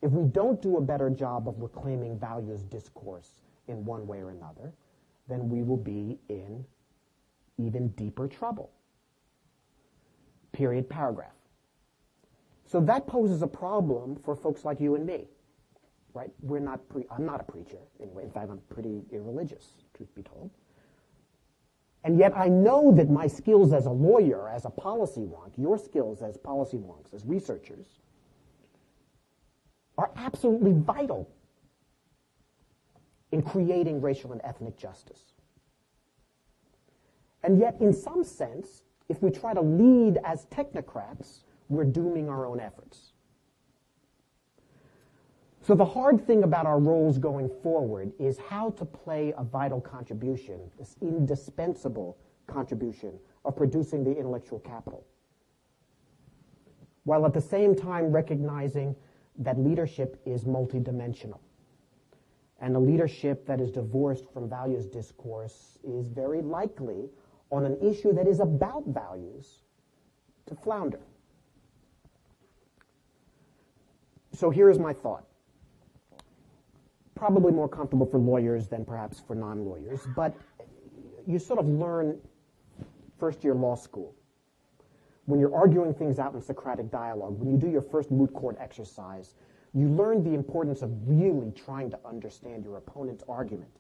If 0.02 0.12
we 0.12 0.28
don't 0.28 0.62
do 0.62 0.78
a 0.78 0.82
better 0.82 1.10
job 1.10 1.48
of 1.48 1.60
reclaiming 1.60 2.20
values 2.20 2.64
discourse 2.64 3.41
in 3.68 3.86
one 3.86 4.06
way 4.06 4.20
or 4.20 4.32
another, 4.32 4.74
then 5.30 5.50
we 5.50 5.64
will 5.64 5.78
be 5.78 6.20
in 6.28 6.66
even 7.58 7.88
deeper 7.89 8.28
trouble. 8.28 8.72
Period, 10.52 10.89
paragraph. 10.89 11.32
So 12.74 12.82
that 12.82 13.05
poses 13.05 13.43
a 13.43 13.47
problem 13.47 14.15
for 14.15 14.36
folks 14.36 14.65
like 14.65 14.80
you 14.80 14.95
and 14.95 15.05
me, 15.05 15.28
right? 16.15 16.32
We're 16.41 16.57
not 16.57 16.89
pre- 16.89 17.05
I'm 17.15 17.24
not 17.24 17.39
a 17.39 17.43
preacher 17.43 17.78
anyway. 18.01 18.24
In 18.24 18.32
fact, 18.32 18.49
I'm 18.49 18.61
pretty 18.67 19.03
irreligious, 19.11 19.74
truth 19.95 20.09
be 20.15 20.24
told. 20.24 20.49
And 22.03 22.17
yet 22.17 22.36
I 22.36 22.47
know 22.47 22.91
that 22.93 23.11
my 23.11 23.28
skills 23.28 23.74
as 23.74 23.86
a 23.86 23.91
lawyer, 23.91 24.49
as 24.49 24.65
a 24.65 24.71
policy 24.71 25.21
wonk, 25.21 25.55
your 25.55 25.78
skills 25.78 26.24
as 26.24 26.36
policy 26.36 26.78
wonks, 26.78 27.13
as 27.13 27.24
researchers, 27.26 27.99
are 29.99 30.09
absolutely 30.15 30.74
vital 30.74 31.30
in 33.32 33.43
creating 33.43 34.01
racial 34.01 34.32
and 34.32 34.41
ethnic 34.43 34.78
justice. 34.78 35.34
And 37.43 37.59
yet, 37.59 37.78
in 37.80 37.93
some 37.93 38.24
sense, 38.24 38.82
if 39.09 39.21
we 39.21 39.30
try 39.30 39.53
to 39.53 39.61
lead 39.61 40.17
as 40.24 40.47
technocrats, 40.47 41.43
we're 41.70 41.86
dooming 41.86 42.30
our 42.30 42.45
own 42.45 42.59
efforts. 42.59 43.14
So 45.61 45.76
the 45.76 45.86
hard 45.86 46.28
thing 46.28 46.43
about 46.43 46.66
our 46.66 46.78
roles 46.78 47.18
going 47.18 47.49
forward 47.61 48.11
is 48.20 48.38
how 48.38 48.72
to 48.72 48.84
play 48.84 49.34
a 49.38 49.45
vital 49.45 49.80
contribution, 49.80 50.59
this 50.78 50.97
indispensable 51.01 52.18
contribution 52.47 53.18
of 53.45 53.55
producing 53.55 54.03
the 54.03 54.11
intellectual 54.11 54.59
capital, 54.59 55.05
while 57.05 57.26
at 57.26 57.34
the 57.34 57.41
same 57.41 57.76
time 57.76 58.11
recognizing 58.11 58.93
that 59.39 59.57
leadership 59.57 60.22
is 60.26 60.43
multidimensional. 60.43 61.39
And 62.59 62.76
a 62.76 62.80
leadership 62.80 63.45
that 63.45 63.61
is 63.61 63.72
divorced 63.72 64.26
from 64.34 64.49
values 64.49 64.86
discourse 64.86 65.78
is 65.84 66.07
very 66.07 66.41
likely 66.41 67.09
on 67.51 67.66
an 67.66 67.78
issue 67.82 68.14
that 68.14 68.28
is 68.28 68.41
about 68.41 68.84
values 68.88 69.64
to 70.47 70.55
flounder. 70.55 70.99
So 74.34 74.49
here 74.49 74.69
is 74.69 74.79
my 74.79 74.93
thought. 74.93 75.25
Probably 77.15 77.51
more 77.51 77.69
comfortable 77.69 78.05
for 78.05 78.17
lawyers 78.17 78.67
than 78.67 78.86
perhaps 78.86 79.19
for 79.19 79.36
non 79.36 79.65
lawyers, 79.65 80.07
but 80.15 80.36
you 81.25 81.39
sort 81.39 81.59
of 81.59 81.67
learn 81.67 82.19
first 83.19 83.43
year 83.43 83.53
law 83.53 83.75
school. 83.75 84.15
When 85.25 85.39
you're 85.39 85.55
arguing 85.55 85.93
things 85.93 86.19
out 86.19 86.34
in 86.34 86.41
Socratic 86.41 86.91
dialogue, 86.91 87.39
when 87.39 87.49
you 87.49 87.57
do 87.57 87.69
your 87.69 87.81
first 87.81 88.11
moot 88.11 88.34
court 88.34 88.57
exercise, 88.59 89.36
you 89.73 89.88
learn 89.88 90.23
the 90.23 90.34
importance 90.34 90.81
of 90.81 90.91
really 91.07 91.51
trying 91.51 91.89
to 91.91 91.99
understand 92.05 92.65
your 92.65 92.77
opponent's 92.77 93.23
argument 93.29 93.71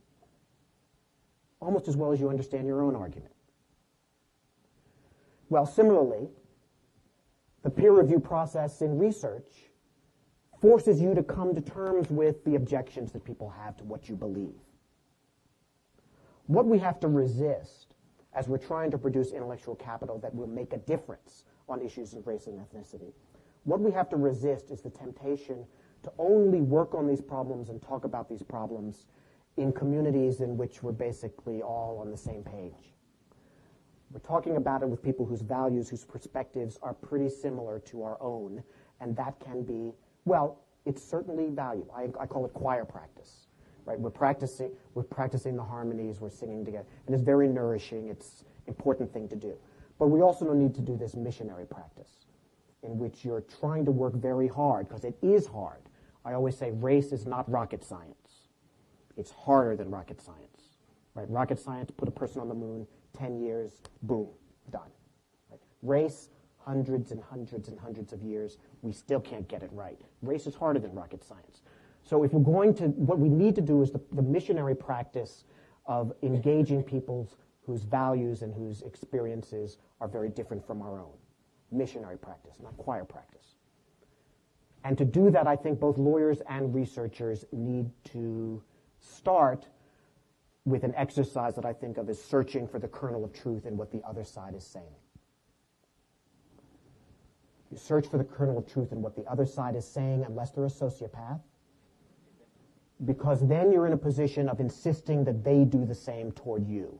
almost 1.63 1.87
as 1.87 1.95
well 1.95 2.11
as 2.11 2.19
you 2.19 2.29
understand 2.29 2.67
your 2.67 2.81
own 2.81 2.95
argument. 2.95 3.31
Well, 5.49 5.65
similarly, 5.65 6.27
the 7.63 7.69
peer 7.69 7.91
review 7.91 8.19
process 8.19 8.81
in 8.81 8.97
research 8.97 9.47
forces 10.63 11.01
you 11.01 11.13
to 11.13 11.21
come 11.21 11.53
to 11.53 11.59
terms 11.59 12.09
with 12.09 12.41
the 12.45 12.55
objections 12.55 13.11
that 13.11 13.25
people 13.25 13.49
have 13.49 13.75
to 13.75 13.83
what 13.83 14.07
you 14.07 14.15
believe. 14.15 14.55
What 16.47 16.65
we 16.65 16.79
have 16.79 17.01
to 17.01 17.09
resist 17.09 17.95
as 18.33 18.47
we're 18.47 18.59
trying 18.59 18.89
to 18.91 18.97
produce 18.97 19.33
intellectual 19.33 19.75
capital 19.75 20.19
that 20.19 20.33
will 20.33 20.47
make 20.47 20.71
a 20.71 20.77
difference 20.77 21.43
on 21.67 21.81
issues 21.81 22.13
of 22.13 22.25
race 22.25 22.47
and 22.47 22.57
ethnicity, 22.57 23.11
what 23.65 23.81
we 23.81 23.91
have 23.91 24.07
to 24.07 24.15
resist 24.15 24.71
is 24.71 24.79
the 24.79 24.89
temptation 24.89 25.65
to 26.01 26.13
only 26.17 26.61
work 26.61 26.95
on 26.95 27.07
these 27.07 27.21
problems 27.21 27.67
and 27.67 27.81
talk 27.81 28.05
about 28.05 28.29
these 28.29 28.41
problems 28.41 29.07
in 29.57 29.73
communities 29.73 30.39
in 30.39 30.55
which 30.55 30.81
we're 30.81 30.93
basically 30.93 31.61
all 31.61 31.99
on 31.99 32.09
the 32.09 32.15
same 32.15 32.41
page. 32.41 32.93
We're 34.11 34.19
talking 34.21 34.55
about 34.55 34.81
it 34.81 34.87
with 34.87 35.03
people 35.03 35.25
whose 35.25 35.41
values, 35.41 35.89
whose 35.89 36.05
perspectives 36.05 36.79
are 36.81 36.93
pretty 36.93 37.27
similar 37.27 37.79
to 37.79 38.03
our 38.03 38.17
own, 38.21 38.63
and 39.01 39.13
that 39.17 39.41
can 39.41 39.63
be 39.63 39.91
well, 40.25 40.59
it's 40.85 41.03
certainly 41.03 41.49
valuable. 41.49 41.93
I, 41.95 42.09
I 42.21 42.25
call 42.25 42.45
it 42.45 42.53
choir 42.53 42.85
practice. 42.85 43.47
Right? 43.85 43.99
We're 43.99 44.09
practicing, 44.09 44.71
we're 44.93 45.03
practicing 45.03 45.55
the 45.55 45.63
harmonies, 45.63 46.21
we're 46.21 46.29
singing 46.29 46.63
together. 46.63 46.85
And 47.05 47.13
it's 47.13 47.23
very 47.23 47.47
nourishing. 47.47 48.07
It's 48.07 48.41
an 48.41 48.47
important 48.69 49.11
thing 49.11 49.27
to 49.29 49.35
do. 49.35 49.55
But 49.99 50.07
we 50.07 50.21
also 50.21 50.53
need 50.53 50.73
to 50.75 50.81
do 50.81 50.95
this 50.95 51.15
missionary 51.15 51.65
practice 51.65 52.25
in 52.81 52.97
which 52.97 53.23
you're 53.23 53.43
trying 53.59 53.85
to 53.85 53.91
work 53.91 54.13
very 54.13 54.47
hard 54.47 54.87
because 54.87 55.03
it 55.03 55.15
is 55.21 55.47
hard. 55.47 55.81
I 56.25 56.33
always 56.33 56.57
say 56.57 56.71
race 56.71 57.11
is 57.11 57.25
not 57.25 57.49
rocket 57.49 57.83
science. 57.83 58.49
It's 59.17 59.31
harder 59.31 59.75
than 59.75 59.91
rocket 59.91 60.21
science. 60.21 60.77
Right? 61.15 61.29
Rocket 61.29 61.59
science, 61.59 61.91
put 61.91 62.07
a 62.07 62.11
person 62.11 62.41
on 62.41 62.47
the 62.47 62.55
moon, 62.55 62.87
10 63.17 63.39
years, 63.39 63.81
boom, 64.01 64.27
done. 64.71 64.89
Right? 65.51 65.59
Race, 65.81 66.29
hundreds 66.65 67.11
and 67.11 67.21
hundreds 67.21 67.67
and 67.67 67.79
hundreds 67.79 68.13
of 68.13 68.21
years, 68.21 68.57
we 68.81 68.91
still 68.91 69.19
can't 69.19 69.47
get 69.47 69.63
it 69.63 69.69
right. 69.73 69.99
Race 70.21 70.47
is 70.47 70.55
harder 70.55 70.79
than 70.79 70.93
rocket 70.93 71.23
science. 71.23 71.61
So 72.03 72.23
if 72.23 72.33
we're 72.33 72.41
going 72.41 72.73
to, 72.75 72.87
what 72.87 73.19
we 73.19 73.29
need 73.29 73.55
to 73.55 73.61
do 73.61 73.81
is 73.81 73.91
the, 73.91 74.01
the 74.11 74.21
missionary 74.21 74.75
practice 74.75 75.45
of 75.85 76.13
engaging 76.21 76.83
people 76.83 77.29
whose 77.65 77.83
values 77.83 78.41
and 78.41 78.53
whose 78.53 78.81
experiences 78.81 79.77
are 80.01 80.07
very 80.07 80.29
different 80.29 80.65
from 80.65 80.81
our 80.81 80.99
own. 80.99 81.13
Missionary 81.71 82.17
practice, 82.17 82.57
not 82.61 82.75
choir 82.77 83.05
practice. 83.05 83.55
And 84.83 84.97
to 84.97 85.05
do 85.05 85.31
that, 85.31 85.47
I 85.47 85.55
think 85.55 85.79
both 85.79 85.97
lawyers 85.97 86.41
and 86.49 86.73
researchers 86.75 87.45
need 87.53 87.89
to 88.11 88.61
start 88.99 89.67
with 90.65 90.83
an 90.83 90.93
exercise 90.95 91.55
that 91.55 91.65
I 91.65 91.73
think 91.73 91.97
of 91.97 92.09
as 92.09 92.21
searching 92.21 92.67
for 92.67 92.79
the 92.79 92.87
kernel 92.87 93.23
of 93.23 93.33
truth 93.33 93.65
in 93.65 93.77
what 93.77 93.91
the 93.91 94.01
other 94.07 94.23
side 94.23 94.55
is 94.55 94.65
saying. 94.65 94.95
You 97.73 97.79
search 97.79 98.05
for 98.07 98.19
the 98.19 98.23
kernel 98.23 98.59
of 98.59 98.67
truth 98.71 98.91
in 98.91 99.01
what 99.01 99.15
the 99.15 99.23
other 99.25 99.47
side 99.47 99.75
is 99.75 99.83
saying, 99.87 100.23
unless 100.27 100.51
they're 100.51 100.65
a 100.65 100.69
sociopath. 100.69 101.41
because 103.05 103.45
then 103.47 103.71
you're 103.71 103.87
in 103.87 103.93
a 103.93 103.97
position 103.97 104.47
of 104.47 104.59
insisting 104.59 105.23
that 105.25 105.43
they 105.43 105.65
do 105.65 105.83
the 105.85 105.95
same 105.95 106.31
toward 106.33 106.67
you. 106.67 106.99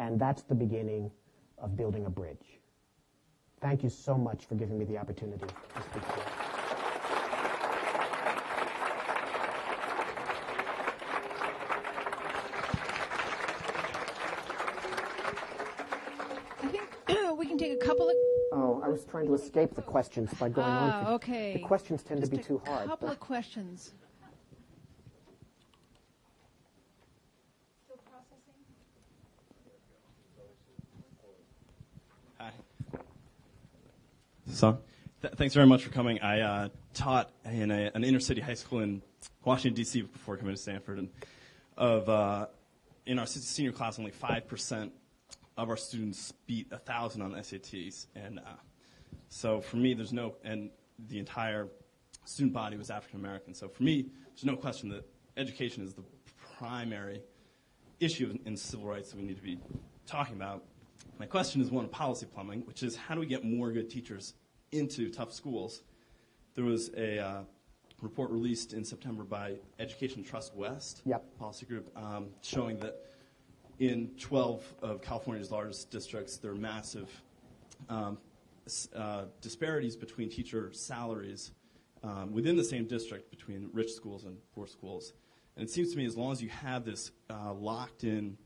And 0.00 0.20
that's 0.20 0.42
the 0.42 0.54
beginning 0.54 1.10
of 1.58 1.76
building 1.76 2.06
a 2.06 2.10
bridge. 2.10 2.60
Thank 3.60 3.82
you 3.84 3.88
so 3.88 4.18
much 4.18 4.46
for 4.46 4.56
giving 4.56 4.76
me 4.78 4.84
the 4.84 4.98
opportunity 4.98 5.46
to 5.46 5.82
speak 5.82 6.02
to 6.08 6.16
you. 6.16 6.22
I 16.62 16.68
think 16.68 17.38
we 17.38 17.46
can 17.46 17.58
take 17.58 17.72
a 17.72 17.84
couple 17.86 18.08
of. 18.08 18.16
Oh, 18.52 18.82
I 18.84 18.88
was 18.88 18.99
trying 19.10 19.26
to 19.26 19.34
escape 19.34 19.74
the 19.74 19.82
questions 19.82 20.32
by 20.34 20.48
going 20.48 20.66
on. 20.68 20.90
Ah, 20.90 21.04
for- 21.04 21.10
okay. 21.12 21.52
The 21.54 21.58
questions 21.60 22.02
tend 22.02 22.20
Just 22.20 22.30
to 22.32 22.36
be 22.38 22.42
a 22.42 22.46
too 22.46 22.62
hard. 22.64 22.88
couple 22.88 23.08
but- 23.08 23.14
of 23.14 23.20
questions. 23.20 23.92
Hi. 32.38 32.50
So, 34.46 34.78
th- 35.22 35.34
thanks 35.34 35.54
very 35.54 35.66
much 35.66 35.84
for 35.84 35.90
coming. 35.90 36.20
I 36.20 36.40
uh, 36.40 36.68
taught 36.94 37.30
in 37.44 37.70
a, 37.70 37.90
an 37.94 38.04
inner 38.04 38.20
city 38.20 38.40
high 38.40 38.54
school 38.54 38.80
in 38.80 39.02
Washington 39.44 39.74
D.C. 39.76 40.02
before 40.02 40.36
coming 40.36 40.54
to 40.54 40.60
Stanford, 40.60 40.98
and 40.98 41.08
of 41.76 42.08
uh, 42.08 42.46
in 43.06 43.18
our 43.18 43.26
senior 43.26 43.72
class, 43.72 43.98
only 43.98 44.10
five 44.10 44.46
percent 44.48 44.92
of 45.56 45.68
our 45.68 45.76
students 45.76 46.32
beat 46.46 46.68
a 46.70 46.78
thousand 46.78 47.22
on 47.22 47.32
the 47.32 47.38
SATs, 47.38 48.06
and 48.14 48.38
uh, 48.38 48.42
so 49.30 49.60
for 49.60 49.76
me, 49.76 49.94
there's 49.94 50.12
no, 50.12 50.34
and 50.44 50.70
the 51.08 51.18
entire 51.18 51.68
student 52.24 52.52
body 52.52 52.76
was 52.76 52.90
African 52.90 53.20
American. 53.20 53.54
So 53.54 53.68
for 53.68 53.82
me, 53.82 54.06
there's 54.28 54.44
no 54.44 54.56
question 54.56 54.88
that 54.90 55.04
education 55.36 55.82
is 55.82 55.94
the 55.94 56.04
primary 56.58 57.22
issue 58.00 58.30
in, 58.30 58.40
in 58.44 58.56
civil 58.56 58.86
rights 58.86 59.10
that 59.10 59.16
we 59.16 59.22
need 59.22 59.36
to 59.36 59.42
be 59.42 59.58
talking 60.06 60.34
about. 60.34 60.64
My 61.18 61.26
question 61.26 61.60
is 61.60 61.70
one 61.70 61.84
of 61.84 61.92
policy 61.92 62.26
plumbing, 62.26 62.66
which 62.66 62.82
is 62.82 62.96
how 62.96 63.14
do 63.14 63.20
we 63.20 63.26
get 63.26 63.44
more 63.44 63.70
good 63.72 63.88
teachers 63.88 64.34
into 64.72 65.10
tough 65.10 65.32
schools? 65.32 65.82
There 66.54 66.64
was 66.64 66.90
a 66.96 67.18
uh, 67.18 67.40
report 68.02 68.30
released 68.30 68.72
in 68.72 68.84
September 68.84 69.22
by 69.22 69.56
Education 69.78 70.24
Trust 70.24 70.54
West 70.56 71.02
Yep. 71.04 71.38
policy 71.38 71.66
group 71.66 71.90
um, 71.96 72.28
showing 72.42 72.78
that 72.78 73.06
in 73.78 74.10
12 74.18 74.62
of 74.82 75.02
California's 75.02 75.50
largest 75.50 75.90
districts, 75.90 76.36
there 76.36 76.50
are 76.50 76.56
massive 76.56 77.08
um, 77.88 78.18
uh, 78.94 79.24
disparities 79.40 79.96
between 79.96 80.28
teacher 80.28 80.70
salaries 80.72 81.52
um, 82.02 82.32
within 82.32 82.56
the 82.56 82.64
same 82.64 82.86
district 82.86 83.30
between 83.30 83.70
rich 83.72 83.92
schools 83.92 84.24
and 84.24 84.36
poor 84.54 84.66
schools. 84.66 85.12
And 85.56 85.64
it 85.68 85.70
seems 85.70 85.90
to 85.92 85.98
me 85.98 86.06
as 86.06 86.16
long 86.16 86.32
as 86.32 86.42
you 86.42 86.48
have 86.48 86.84
this 86.84 87.10
uh, 87.28 87.52
locked 87.52 88.04
in 88.04 88.36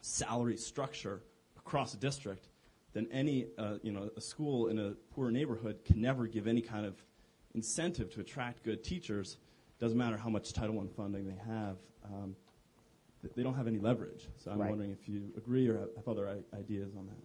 salary 0.00 0.56
structure 0.56 1.22
across 1.56 1.94
a 1.94 1.96
district, 1.96 2.48
then 2.92 3.06
any 3.12 3.46
uh, 3.58 3.74
you 3.82 3.92
know 3.92 4.10
a 4.16 4.20
school 4.20 4.68
in 4.68 4.78
a 4.78 4.90
poor 5.14 5.30
neighborhood 5.30 5.84
can 5.84 6.00
never 6.00 6.26
give 6.26 6.46
any 6.46 6.60
kind 6.60 6.86
of 6.86 6.94
incentive 7.54 8.12
to 8.14 8.20
attract 8.20 8.62
good 8.62 8.82
teachers. 8.82 9.38
Doesn't 9.78 9.98
matter 9.98 10.16
how 10.16 10.30
much 10.30 10.52
Title 10.52 10.80
I 10.80 10.86
funding 10.96 11.26
they 11.26 11.36
have. 11.46 11.76
Um, 12.04 12.36
they 13.34 13.42
don't 13.42 13.54
have 13.54 13.66
any 13.66 13.78
leverage. 13.78 14.28
So 14.36 14.50
I'm 14.50 14.58
Right. 14.58 14.70
wondering 14.70 14.90
if 14.90 15.08
you 15.08 15.32
agree 15.36 15.66
or 15.68 15.78
have 15.78 15.88
have 15.96 16.08
other 16.08 16.28
I- 16.28 16.56
ideas 16.56 16.94
on 16.96 17.06
that. 17.06 17.16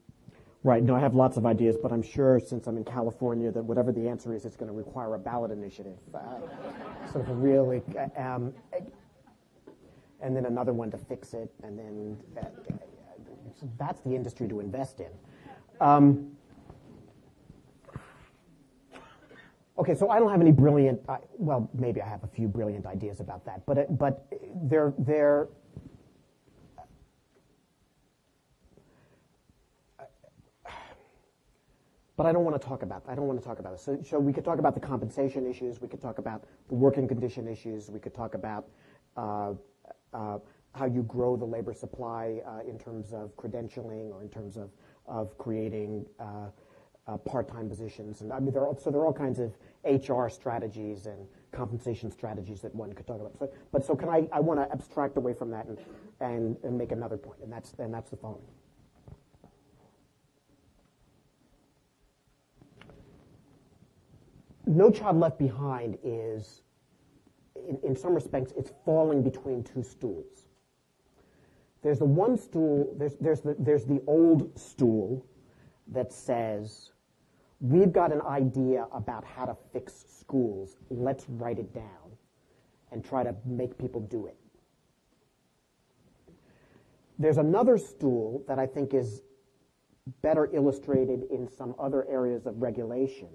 Right. 0.62 0.84
No, 0.84 0.94
I 0.94 1.00
have 1.00 1.16
lots 1.16 1.38
of 1.38 1.46
ideas, 1.46 1.78
but 1.82 1.94
I'm 1.94 2.02
sure 2.02 2.38
since 2.38 2.68
I'm 2.68 2.76
in 2.76 2.84
California 2.84 3.50
that 3.50 3.64
whatever 3.64 3.94
the 3.94 4.10
answer 4.10 4.34
is, 4.34 4.44
it's 4.44 4.58
going 4.58 4.70
to 4.70 4.78
require 4.78 5.16
a 5.16 5.20
ballot 5.20 5.52
initiative. 5.52 5.98
Uh, 6.14 7.10
sort 7.14 7.30
of 7.30 7.42
really, 7.42 7.82
uh, 7.98 8.22
um, 8.22 8.54
and 10.22 10.36
then 10.36 10.46
another 10.46 10.74
one 10.74 10.92
to 10.92 10.98
fix 10.98 11.34
it, 11.34 11.50
and 11.64 11.80
then 11.80 12.18
uh, 12.36 12.42
uh, 12.42 12.74
that's 13.78 14.02
the 14.02 14.14
industry 14.14 14.50
to 14.50 14.60
invest 14.60 15.00
in. 15.00 15.08
Um, 15.80 16.32
okay, 19.78 19.96
so 19.96 20.10
I 20.10 20.20
don't 20.20 20.30
have 20.30 20.42
any 20.42 20.52
brilliant. 20.52 21.00
Uh, 21.08 21.20
well, 21.38 21.70
maybe 21.74 22.02
I 22.02 22.08
have 22.10 22.26
a 22.26 22.28
few 22.28 22.50
brilliant 22.50 22.86
ideas 22.86 23.22
about 23.22 23.46
that, 23.46 23.66
but 23.66 23.78
it, 23.78 23.98
but 23.98 24.26
they're 24.64 24.94
they're 24.98 25.48
But 32.20 32.26
I 32.26 32.34
don't 32.34 32.44
want 32.44 32.62
to 32.62 32.68
talk 32.68 32.84
about. 32.84 33.04
I 33.08 33.16
don't 33.16 33.28
want 33.28 33.40
to 33.40 33.46
talk 33.46 33.60
about 33.60 33.76
it. 33.76 33.80
So, 33.80 33.98
so 34.04 34.20
we 34.20 34.34
could 34.34 34.44
talk 34.44 34.60
about 34.60 34.74
the 34.74 34.82
compensation 34.82 35.50
issues. 35.50 35.80
We 35.80 35.88
could 35.88 36.02
talk 36.02 36.18
about 36.18 36.44
the 36.68 36.76
working 36.76 37.08
condition 37.08 37.48
issues. 37.48 37.90
We 37.90 38.02
could 38.02 38.14
talk 38.14 38.34
about 38.34 38.68
uh, 39.16 39.54
uh, 40.14 40.40
how 40.76 40.86
you 40.86 41.04
grow 41.04 41.38
the 41.38 41.46
labor 41.46 41.74
supply 41.74 42.42
uh, 42.46 42.70
in 42.70 42.78
terms 42.78 43.14
of 43.14 43.38
credentialing 43.38 44.12
or 44.12 44.22
in 44.22 44.28
terms 44.28 44.58
of 44.58 44.70
of 45.08 45.38
creating 45.38 46.06
uh, 46.20 46.50
uh, 47.08 47.18
part-time 47.20 47.70
positions. 47.70 48.20
And 48.20 48.34
I 48.34 48.42
mean, 48.42 48.52
there 48.52 48.68
are 48.68 48.76
so 48.78 48.92
there 48.92 49.00
are 49.00 49.06
all 49.06 49.14
kinds 49.14 49.40
of 49.40 49.56
HR 49.86 50.28
strategies 50.28 51.06
and 51.06 51.26
compensation 51.54 52.12
strategies 52.12 52.60
that 52.64 52.76
one 52.76 52.92
could 52.92 53.08
talk 53.08 53.22
about. 53.22 53.40
So, 53.40 53.50
but 53.72 53.86
so 53.86 53.96
can 53.96 54.10
I? 54.10 54.28
I 54.34 54.42
want 54.42 54.60
to 54.60 54.70
abstract 54.74 55.16
away 55.16 55.34
from 55.34 55.52
that 55.52 55.68
and 55.68 55.78
and, 56.20 56.58
and 56.66 56.78
make 56.78 56.92
another 56.92 57.16
point, 57.16 57.40
and 57.44 57.50
that's 57.50 57.76
and 57.80 57.94
that's 57.94 58.10
the 58.10 58.18
following. 58.18 58.44
No 64.70 64.92
Child 64.92 65.18
Left 65.18 65.40
Behind 65.40 65.98
is, 66.04 66.62
in, 67.56 67.80
in 67.82 67.96
some 67.96 68.14
respects, 68.14 68.54
it's 68.56 68.72
falling 68.86 69.24
between 69.24 69.64
two 69.64 69.82
stools. 69.82 70.46
There's 71.82 71.98
the 71.98 72.06
one 72.06 72.38
stool, 72.38 72.94
there's, 72.96 73.16
there's, 73.16 73.42
the, 73.42 73.56
there's 73.58 73.86
the 73.86 74.00
old 74.06 74.56
stool 74.60 75.26
that 75.88 76.14
says, 76.14 76.92
we've 77.60 77.92
got 77.92 78.14
an 78.14 78.22
idea 78.22 78.86
about 78.94 79.26
how 79.26 79.46
to 79.46 79.58
fix 79.74 80.06
schools, 80.08 80.78
let's 80.92 81.26
write 81.30 81.58
it 81.58 81.74
down 81.74 82.12
and 82.92 83.04
try 83.04 83.24
to 83.24 83.34
make 83.46 83.76
people 83.76 84.02
do 84.02 84.28
it. 84.28 84.38
There's 87.18 87.40
another 87.40 87.80
stool 87.80 88.44
that 88.48 88.60
I 88.60 88.68
think 88.68 88.94
is 88.94 89.24
better 90.22 90.48
illustrated 90.54 91.24
in 91.32 91.50
some 91.50 91.74
other 91.80 92.08
areas 92.08 92.46
of 92.46 92.62
regulation 92.62 93.30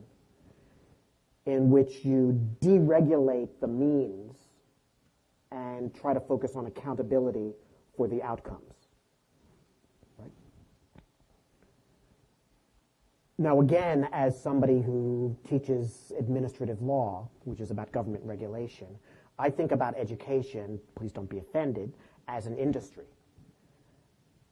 in 1.47 1.71
which 1.71 2.05
you 2.05 2.41
deregulate 2.61 3.49
the 3.61 3.67
means 3.67 4.37
and 5.53 5.95
try 5.95 6.15
to 6.15 6.21
focus 6.21 6.57
on 6.57 6.67
accountability 6.67 7.53
for 7.97 8.09
the 8.09 8.23
outcomes. 8.23 8.75
Right? 10.19 10.31
Now, 13.39 13.61
again, 13.61 14.09
as 14.13 14.41
somebody 14.41 14.81
who 14.81 15.37
teaches 15.49 16.13
administrative 16.19 16.81
law, 16.83 17.29
which 17.45 17.61
is 17.61 17.71
about 17.71 17.93
government 17.93 18.25
regulation, 18.25 18.89
I 19.39 19.51
think 19.51 19.73
about 19.73 19.95
education, 19.99 20.81
please 20.95 21.13
don't 21.13 21.29
be 21.29 21.39
offended, 21.39 21.93
as 22.27 22.47
an 22.47 22.57
industry. 22.57 23.05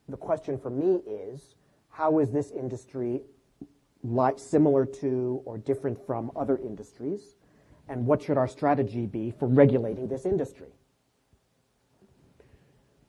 The 0.08 0.16
question 0.16 0.58
for 0.58 0.70
me 0.70 1.00
is 1.06 1.54
how 1.88 2.18
is 2.18 2.30
this 2.30 2.50
industry 2.50 3.22
like, 4.02 4.38
similar 4.38 4.84
to 4.86 5.42
or 5.44 5.58
different 5.58 6.04
from 6.06 6.30
other 6.34 6.58
industries? 6.58 7.36
And 7.88 8.06
what 8.06 8.22
should 8.22 8.36
our 8.36 8.48
strategy 8.48 9.06
be 9.06 9.30
for 9.30 9.48
regulating 9.48 10.08
this 10.08 10.24
industry? 10.26 10.68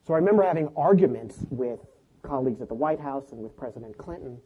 So 0.06 0.14
I 0.14 0.18
remember 0.18 0.44
having 0.44 0.70
arguments 0.76 1.46
with 1.50 1.80
colleagues 2.22 2.62
at 2.62 2.68
the 2.68 2.74
White 2.74 3.00
House 3.00 3.32
and 3.32 3.42
with 3.42 3.56
President 3.56 3.98
Clinton 3.98 4.38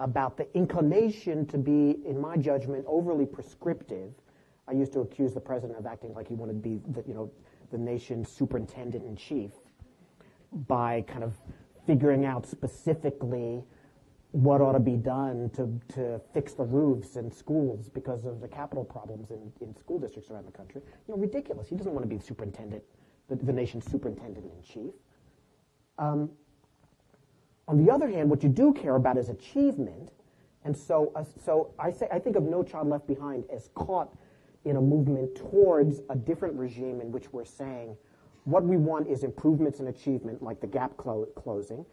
about 0.00 0.36
the 0.36 0.46
inclination 0.54 1.46
to 1.46 1.58
be, 1.58 1.98
in 2.04 2.20
my 2.20 2.36
judgment, 2.36 2.84
overly 2.86 3.24
prescriptive. 3.24 4.12
I 4.68 4.72
used 4.72 4.92
to 4.94 5.00
accuse 5.00 5.32
the 5.32 5.40
president 5.40 5.78
of 5.78 5.86
acting 5.86 6.12
like 6.14 6.28
he 6.28 6.34
wanted 6.34 6.54
to 6.54 6.68
be, 6.68 6.80
the, 6.88 7.04
you 7.06 7.14
know, 7.14 7.30
the 7.70 7.78
nation's 7.78 8.28
superintendent 8.28 9.04
in 9.04 9.16
chief 9.16 9.52
by 10.66 11.02
kind 11.02 11.22
of 11.22 11.34
figuring 11.86 12.24
out 12.24 12.46
specifically 12.46 13.64
what 14.36 14.60
ought 14.60 14.72
to 14.72 14.78
be 14.78 14.96
done 14.96 15.48
to, 15.54 15.80
to 15.94 16.20
fix 16.34 16.52
the 16.52 16.62
roofs 16.62 17.16
in 17.16 17.30
schools 17.30 17.88
because 17.88 18.26
of 18.26 18.42
the 18.42 18.48
capital 18.48 18.84
problems 18.84 19.30
in, 19.30 19.50
in 19.62 19.74
school 19.74 19.98
districts 19.98 20.30
around 20.30 20.46
the 20.46 20.52
country. 20.52 20.82
You 21.08 21.14
know, 21.14 21.20
ridiculous. 21.20 21.70
He 21.70 21.74
doesn't 21.74 21.92
want 21.92 22.04
to 22.04 22.08
be 22.08 22.18
the 22.18 22.22
superintendent, 22.22 22.82
the, 23.28 23.36
the 23.36 23.52
nation's 23.52 23.90
superintendent 23.90 24.44
in 24.44 24.62
chief. 24.62 24.92
Um, 25.98 26.30
on 27.66 27.82
the 27.82 27.90
other 27.90 28.08
hand, 28.08 28.28
what 28.28 28.42
you 28.42 28.50
do 28.50 28.74
care 28.74 28.96
about 28.96 29.16
is 29.16 29.30
achievement, 29.30 30.10
and 30.64 30.76
so 30.76 31.12
uh, 31.16 31.24
so 31.42 31.72
I 31.78 31.90
say 31.90 32.06
I 32.12 32.18
think 32.18 32.36
of 32.36 32.42
No 32.42 32.62
Child 32.62 32.88
Left 32.88 33.06
Behind 33.06 33.44
as 33.50 33.70
caught 33.74 34.14
in 34.66 34.76
a 34.76 34.80
movement 34.82 35.34
towards 35.34 36.02
a 36.10 36.14
different 36.14 36.54
regime 36.56 37.00
in 37.00 37.10
which 37.10 37.32
we're 37.32 37.46
saying 37.46 37.96
what 38.44 38.62
we 38.62 38.76
want 38.76 39.08
is 39.08 39.24
improvements 39.24 39.80
in 39.80 39.88
achievement, 39.88 40.42
like 40.42 40.60
the 40.60 40.66
gap 40.66 40.96
clo- 40.96 41.26
closing, 41.34 41.84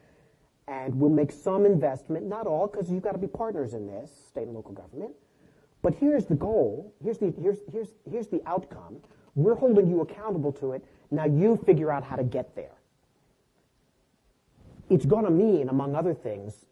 and 0.67 0.95
we'll 0.95 1.09
make 1.09 1.31
some 1.31 1.65
investment, 1.65 2.25
not 2.25 2.47
all, 2.47 2.67
because 2.67 2.89
you've 2.89 3.03
got 3.03 3.11
to 3.11 3.17
be 3.17 3.27
partners 3.27 3.73
in 3.73 3.85
this, 3.87 4.11
state 4.29 4.47
and 4.47 4.53
local 4.53 4.73
government. 4.73 5.11
But 5.81 5.95
here's 5.95 6.25
the 6.25 6.35
goal. 6.35 6.93
Here's 7.03 7.17
the 7.17 7.33
here's 7.39 7.59
here's 7.71 7.89
here's 8.09 8.27
the 8.27 8.41
outcome. 8.45 8.97
We're 9.35 9.55
holding 9.55 9.89
you 9.89 10.01
accountable 10.01 10.53
to 10.53 10.71
it. 10.71 10.85
Now 11.11 11.25
you 11.25 11.57
figure 11.65 11.91
out 11.91 12.03
how 12.03 12.15
to 12.15 12.23
get 12.23 12.55
there. 12.55 12.71
It's 14.89 15.05
going 15.05 15.25
to 15.25 15.31
mean, 15.31 15.69
among 15.69 15.95
other 15.95 16.13
things, 16.13 16.65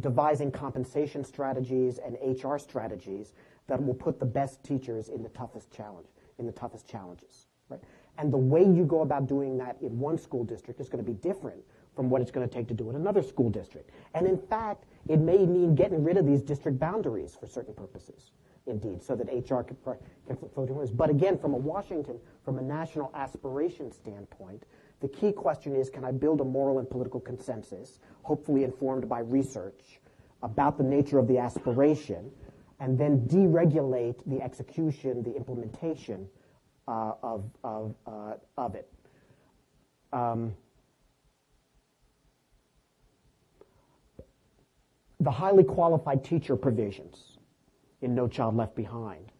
devising 0.00 0.50
compensation 0.50 1.24
strategies 1.24 1.98
and 1.98 2.16
HR 2.22 2.56
strategies 2.56 3.34
that 3.66 3.82
will 3.82 3.94
put 3.94 4.18
the 4.18 4.26
best 4.26 4.62
teachers 4.64 5.08
in 5.08 5.22
the 5.22 5.28
toughest 5.30 5.70
challenge, 5.70 6.08
in 6.38 6.46
the 6.46 6.52
toughest 6.52 6.88
challenges, 6.88 7.46
right? 7.68 7.80
And 8.16 8.32
the 8.32 8.38
way 8.38 8.62
you 8.62 8.84
go 8.84 9.02
about 9.02 9.26
doing 9.26 9.58
that 9.58 9.76
in 9.82 9.98
one 9.98 10.18
school 10.18 10.44
district 10.44 10.80
is 10.80 10.88
going 10.88 11.04
to 11.04 11.10
be 11.10 11.16
different 11.16 11.62
from 11.98 12.10
what 12.10 12.22
it's 12.22 12.30
going 12.30 12.48
to 12.48 12.54
take 12.54 12.68
to 12.68 12.74
do 12.74 12.90
in 12.90 12.94
another 12.94 13.20
school 13.20 13.50
district. 13.50 13.90
And 14.14 14.24
in 14.24 14.38
fact, 14.38 14.84
it 15.08 15.18
may 15.18 15.44
mean 15.44 15.74
getting 15.74 16.04
rid 16.04 16.16
of 16.16 16.26
these 16.26 16.42
district 16.42 16.78
boundaries 16.78 17.34
for 17.34 17.48
certain 17.48 17.74
purposes, 17.74 18.30
indeed, 18.68 19.02
so 19.02 19.16
that 19.16 19.26
HR 19.26 19.62
can, 19.62 19.76
can 20.28 20.36
flow 20.36 20.64
different 20.64 20.96
But 20.96 21.10
again, 21.10 21.36
from 21.36 21.54
a 21.54 21.56
Washington, 21.56 22.20
from 22.44 22.60
a 22.60 22.62
national 22.62 23.10
aspiration 23.16 23.90
standpoint, 23.90 24.62
the 25.00 25.08
key 25.08 25.32
question 25.32 25.74
is, 25.74 25.90
can 25.90 26.04
I 26.04 26.12
build 26.12 26.40
a 26.40 26.44
moral 26.44 26.78
and 26.78 26.88
political 26.88 27.18
consensus, 27.18 27.98
hopefully 28.22 28.62
informed 28.62 29.08
by 29.08 29.18
research, 29.18 29.98
about 30.44 30.78
the 30.78 30.84
nature 30.84 31.18
of 31.18 31.26
the 31.26 31.38
aspiration, 31.38 32.30
and 32.78 32.96
then 32.96 33.22
deregulate 33.26 34.20
the 34.24 34.40
execution, 34.40 35.24
the 35.24 35.34
implementation 35.34 36.28
uh, 36.86 37.14
of, 37.24 37.50
of, 37.64 37.96
uh, 38.06 38.34
of 38.56 38.76
it. 38.76 38.88
Um, 40.12 40.54
the 45.20 45.30
highly 45.30 45.64
qualified 45.64 46.24
teacher 46.24 46.56
provisions 46.56 47.38
in 48.02 48.14
No 48.14 48.28
Child 48.28 48.56
Left 48.56 48.76
Behind 48.76 49.32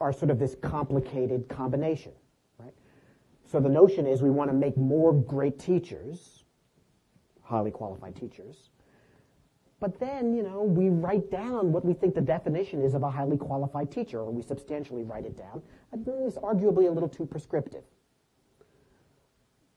are 0.00 0.12
sort 0.12 0.30
of 0.30 0.38
this 0.38 0.54
complicated 0.62 1.48
combination. 1.48 2.12
Right? 2.58 2.74
So 3.44 3.58
the 3.58 3.68
notion 3.68 4.06
is 4.06 4.22
we 4.22 4.30
want 4.30 4.50
to 4.50 4.56
make 4.56 4.76
more 4.76 5.12
great 5.12 5.58
teachers, 5.58 6.44
highly 7.42 7.72
qualified 7.72 8.14
teachers. 8.14 8.70
But 9.80 9.98
then, 9.98 10.34
you 10.34 10.42
know, 10.42 10.62
we 10.62 10.88
write 10.88 11.30
down 11.30 11.72
what 11.72 11.84
we 11.84 11.94
think 11.94 12.14
the 12.14 12.20
definition 12.20 12.82
is 12.82 12.94
of 12.94 13.02
a 13.02 13.10
highly 13.10 13.36
qualified 13.36 13.90
teacher, 13.90 14.20
or 14.20 14.30
we 14.30 14.42
substantially 14.42 15.02
write 15.02 15.24
it 15.24 15.36
down. 15.36 15.62
It's 15.92 16.36
arguably 16.36 16.88
a 16.88 16.90
little 16.90 17.08
too 17.08 17.26
prescriptive. 17.26 17.84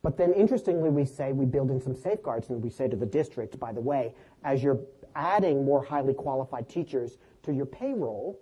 But 0.04 0.18
then, 0.18 0.34
interestingly, 0.34 0.90
we 0.90 1.06
say 1.06 1.32
we 1.32 1.46
build 1.46 1.70
in 1.70 1.80
some 1.80 1.96
safeguards, 1.96 2.50
and 2.50 2.64
we 2.64 2.70
say 2.70 2.88
to 2.88 2.96
the 2.96 3.06
district, 3.06 3.60
by 3.60 3.72
the 3.72 3.82
way, 3.82 4.16
as 4.44 4.64
you're 4.64 4.80
adding 5.16 5.64
more 5.64 5.84
highly 5.84 6.14
qualified 6.14 6.68
teachers 6.68 7.18
to 7.44 7.54
your 7.54 7.68
payroll, 7.68 8.40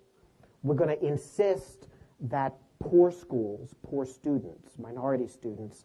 we're 0.62 0.74
going 0.74 0.90
to 0.90 1.04
insist 1.04 1.88
that 2.20 2.54
poor 2.78 3.10
schools, 3.10 3.74
poor 3.82 4.06
students, 4.06 4.78
minority 4.78 5.26
students 5.26 5.84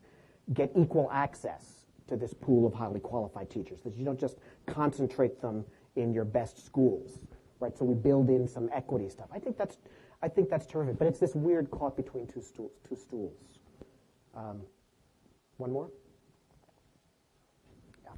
get 0.53 0.71
equal 0.75 1.09
access 1.11 1.85
to 2.07 2.15
this 2.15 2.33
pool 2.33 2.65
of 2.65 2.73
highly 2.73 2.99
qualified 2.99 3.49
teachers, 3.49 3.81
that 3.81 3.95
you 3.95 4.05
don't 4.05 4.19
just 4.19 4.37
concentrate 4.65 5.41
them 5.41 5.65
in 5.95 6.13
your 6.13 6.25
best 6.25 6.63
schools, 6.63 7.19
right? 7.59 7.77
So 7.77 7.83
we 7.83 7.95
build 7.95 8.29
in 8.29 8.47
some 8.47 8.69
equity 8.73 9.09
stuff. 9.09 9.27
I 9.33 9.39
think 9.39 9.57
that's, 9.57 9.77
I 10.21 10.27
think 10.27 10.49
that's 10.49 10.67
terrific, 10.67 10.97
but 10.99 11.07
it's 11.07 11.19
this 11.19 11.35
weird 11.35 11.71
caught 11.71 11.97
between 11.97 12.27
two 12.27 12.41
stools. 12.41 12.71
Two 12.87 12.95
stools. 12.95 13.33
Um, 14.35 14.61
one 15.57 15.71
more? 15.71 15.89
Yeah. 18.03 18.11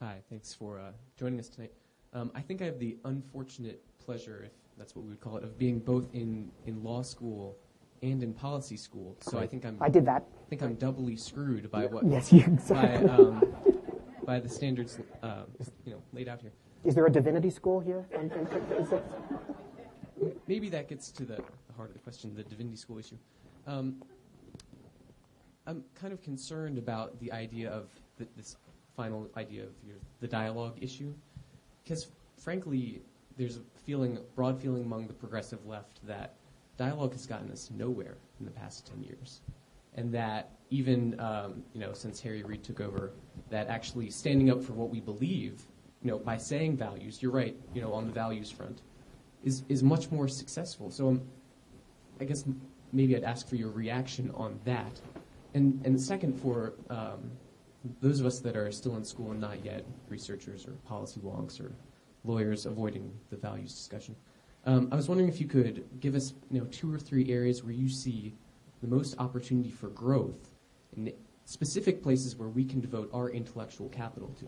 Hi, 0.00 0.22
thanks 0.30 0.54
for 0.54 0.78
uh, 0.78 0.92
joining 1.18 1.40
us 1.40 1.48
tonight. 1.48 1.72
Um, 2.12 2.30
I 2.34 2.40
think 2.40 2.62
I 2.62 2.66
have 2.66 2.78
the 2.78 2.96
unfortunate 3.04 3.82
pleasure, 3.98 4.42
if 4.46 4.52
that's 4.78 4.94
what 4.94 5.04
we 5.04 5.10
would 5.10 5.20
call 5.20 5.36
it, 5.36 5.44
of 5.44 5.58
being 5.58 5.80
both 5.80 6.06
in, 6.14 6.50
in 6.66 6.82
law 6.82 7.02
school 7.02 7.56
and 8.02 8.22
in 8.22 8.32
policy 8.32 8.76
school. 8.76 9.16
So 9.20 9.38
I 9.38 9.46
think 9.46 9.64
I'm. 9.64 9.78
I 9.80 9.88
did 9.88 10.04
that. 10.06 10.24
I 10.46 10.48
think 10.48 10.62
I'm 10.62 10.74
doubly 10.74 11.16
screwed 11.16 11.70
by 11.70 11.86
what. 11.86 12.04
Yes, 12.08 12.32
you 12.32 12.40
exactly. 12.40 13.08
By, 13.08 13.14
um, 13.14 13.54
by 14.24 14.40
the 14.40 14.48
standards, 14.48 14.98
uh, 15.22 15.44
you 15.84 15.92
know, 15.92 16.02
laid 16.12 16.28
out 16.28 16.40
here. 16.40 16.52
Is 16.84 16.94
there 16.94 17.06
a 17.06 17.10
divinity 17.10 17.50
school 17.50 17.80
here? 17.80 18.06
Maybe 20.46 20.68
that 20.68 20.88
gets 20.88 21.10
to 21.12 21.24
the 21.24 21.42
heart 21.76 21.88
of 21.88 21.94
the 21.94 22.00
question, 22.00 22.34
the 22.34 22.42
divinity 22.42 22.76
school 22.76 22.98
issue. 22.98 23.16
Um, 23.66 23.96
I'm 25.66 25.82
kind 25.94 26.12
of 26.12 26.22
concerned 26.22 26.78
about 26.78 27.18
the 27.20 27.32
idea 27.32 27.70
of 27.70 27.88
the, 28.18 28.26
this 28.36 28.56
final 28.96 29.28
idea 29.36 29.64
of 29.64 29.72
your, 29.86 29.96
the 30.20 30.28
dialogue 30.28 30.78
issue, 30.80 31.12
because 31.82 32.08
frankly, 32.38 33.02
there's 33.36 33.56
a 33.56 33.60
feeling, 33.84 34.18
broad 34.34 34.60
feeling 34.60 34.84
among 34.84 35.06
the 35.06 35.12
progressive 35.12 35.64
left 35.66 36.06
that 36.06 36.34
dialogue 36.76 37.12
has 37.12 37.26
gotten 37.26 37.50
us 37.50 37.70
nowhere 37.74 38.16
in 38.40 38.46
the 38.46 38.52
past 38.52 38.86
10 38.86 39.02
years. 39.02 39.40
And 39.94 40.12
that 40.12 40.50
even, 40.70 41.18
um, 41.20 41.62
you 41.72 41.80
know, 41.80 41.92
since 41.92 42.20
Harry 42.20 42.42
Reid 42.42 42.62
took 42.62 42.80
over, 42.80 43.12
that 43.50 43.68
actually 43.68 44.10
standing 44.10 44.50
up 44.50 44.62
for 44.62 44.72
what 44.72 44.90
we 44.90 45.00
believe, 45.00 45.62
you 46.02 46.10
know, 46.10 46.18
by 46.18 46.36
saying 46.36 46.76
values, 46.76 47.22
you're 47.22 47.32
right, 47.32 47.56
you 47.74 47.80
know, 47.80 47.92
on 47.92 48.06
the 48.06 48.12
values 48.12 48.50
front, 48.50 48.82
is, 49.44 49.62
is 49.68 49.82
much 49.82 50.10
more 50.10 50.28
successful. 50.28 50.90
So 50.90 51.08
um, 51.08 51.22
I 52.20 52.24
guess 52.24 52.44
maybe 52.92 53.16
I'd 53.16 53.24
ask 53.24 53.48
for 53.48 53.56
your 53.56 53.70
reaction 53.70 54.30
on 54.34 54.58
that. 54.64 55.00
And, 55.54 55.80
and 55.84 56.00
second, 56.00 56.40
for 56.40 56.74
um, 56.90 57.30
those 58.00 58.20
of 58.20 58.26
us 58.26 58.40
that 58.40 58.56
are 58.56 58.70
still 58.72 58.96
in 58.96 59.04
school 59.04 59.30
and 59.30 59.40
not 59.40 59.64
yet 59.64 59.84
researchers 60.08 60.66
or 60.66 60.72
policy 60.86 61.20
wonks 61.20 61.60
or 61.60 61.72
lawyers 62.24 62.66
avoiding 62.66 63.12
the 63.30 63.36
values 63.36 63.72
discussion. 63.72 64.16
Um, 64.64 64.88
I 64.90 64.96
was 64.96 65.08
wondering 65.08 65.28
if 65.28 65.40
you 65.40 65.46
could 65.46 65.84
give 66.00 66.14
us, 66.14 66.34
you 66.50 66.60
know, 66.60 66.66
two 66.66 66.92
or 66.92 66.98
three 66.98 67.30
areas 67.30 67.62
where 67.62 67.72
you 67.72 67.88
see 67.88 68.34
the 68.82 68.88
most 68.88 69.14
opportunity 69.18 69.70
for 69.70 69.88
growth, 69.88 70.54
in 70.96 71.12
specific 71.44 72.02
places 72.02 72.36
where 72.36 72.48
we 72.48 72.64
can 72.64 72.80
devote 72.80 73.08
our 73.12 73.30
intellectual 73.30 73.88
capital 73.88 74.34
to. 74.40 74.46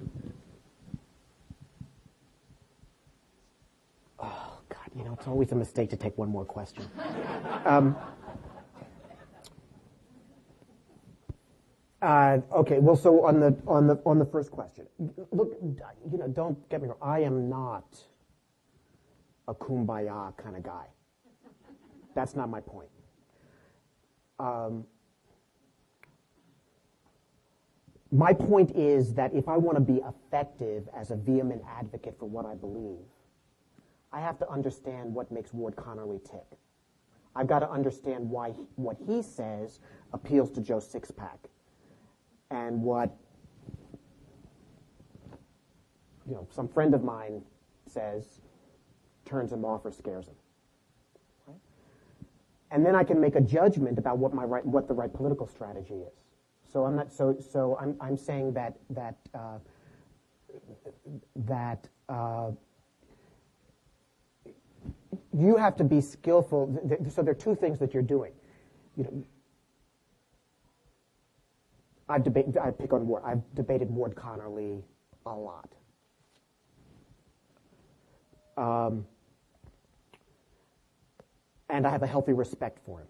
Oh 4.18 4.58
God, 4.68 4.90
you 4.96 5.04
know, 5.04 5.12
it's 5.12 5.28
always 5.28 5.52
a 5.52 5.54
mistake 5.54 5.90
to 5.90 5.96
take 5.96 6.18
one 6.18 6.28
more 6.28 6.44
question. 6.44 6.84
um, 7.64 7.96
Uh, 12.00 12.38
okay, 12.54 12.78
well, 12.78 12.94
so 12.94 13.24
on 13.24 13.40
the 13.40 13.56
on 13.66 13.88
the 13.88 14.00
on 14.06 14.20
the 14.20 14.24
first 14.24 14.52
question, 14.52 14.86
look, 15.32 15.56
you 15.60 16.18
know, 16.18 16.28
don't 16.28 16.68
get 16.68 16.80
me 16.80 16.88
wrong. 16.88 16.98
I 17.02 17.20
am 17.20 17.48
not 17.48 17.98
a 19.48 19.54
kumbaya 19.54 20.36
kind 20.36 20.56
of 20.56 20.62
guy. 20.62 20.86
That's 22.14 22.36
not 22.36 22.48
my 22.48 22.60
point. 22.60 22.88
Um, 24.38 24.84
my 28.12 28.32
point 28.32 28.76
is 28.76 29.14
that 29.14 29.34
if 29.34 29.48
I 29.48 29.56
want 29.56 29.76
to 29.76 29.80
be 29.80 30.00
effective 30.06 30.88
as 30.96 31.10
a 31.10 31.16
vehement 31.16 31.62
advocate 31.68 32.16
for 32.16 32.26
what 32.26 32.46
I 32.46 32.54
believe, 32.54 33.04
I 34.12 34.20
have 34.20 34.38
to 34.38 34.48
understand 34.48 35.12
what 35.12 35.32
makes 35.32 35.52
Ward 35.52 35.74
Connerly 35.74 36.22
tick. 36.24 36.46
I've 37.34 37.48
got 37.48 37.58
to 37.58 37.70
understand 37.70 38.30
why 38.30 38.50
what 38.76 38.96
he 39.04 39.20
says 39.20 39.80
appeals 40.12 40.52
to 40.52 40.60
Joe 40.60 40.78
Sixpack 40.78 41.38
and 42.50 42.82
what 42.82 43.16
you 46.26 46.34
know 46.34 46.46
some 46.50 46.68
friend 46.68 46.94
of 46.94 47.02
mine 47.02 47.42
says 47.86 48.40
turns 49.24 49.52
him 49.52 49.64
off 49.64 49.84
or 49.84 49.90
scares 49.90 50.26
him. 50.26 50.34
Right? 51.46 51.56
And 52.70 52.84
then 52.84 52.94
I 52.94 53.04
can 53.04 53.20
make 53.20 53.34
a 53.34 53.40
judgment 53.40 53.98
about 53.98 54.18
what 54.18 54.34
my 54.34 54.44
right, 54.44 54.64
what 54.64 54.88
the 54.88 54.94
right 54.94 55.12
political 55.12 55.46
strategy 55.46 55.94
is. 55.94 56.12
So 56.70 56.84
I'm 56.84 56.96
not 56.96 57.12
so 57.12 57.36
so 57.38 57.78
I'm 57.80 57.96
I'm 58.00 58.16
saying 58.16 58.52
that 58.54 58.78
that 58.90 59.16
uh, 59.34 59.58
that 61.36 61.88
uh, 62.08 62.50
you 65.32 65.56
have 65.56 65.76
to 65.76 65.84
be 65.84 66.00
skillful. 66.00 66.82
So 67.10 67.22
there 67.22 67.32
are 67.32 67.34
two 67.34 67.54
things 67.54 67.78
that 67.78 67.94
you're 67.94 68.02
doing. 68.02 68.32
You 68.96 69.04
know, 69.04 69.24
I've 72.08 72.24
debated, 72.24 72.56
I 72.56 72.70
pick 72.70 72.92
on 72.92 73.06
Ward, 73.06 73.22
I've 73.24 73.42
debated 73.54 73.90
Ward 73.90 74.14
Connerly 74.14 74.82
a 75.26 75.34
lot. 75.34 75.74
Um, 78.56 79.06
and 81.68 81.86
I 81.86 81.90
have 81.90 82.02
a 82.02 82.06
healthy 82.06 82.32
respect 82.32 82.78
for 82.84 83.00
him, 83.00 83.06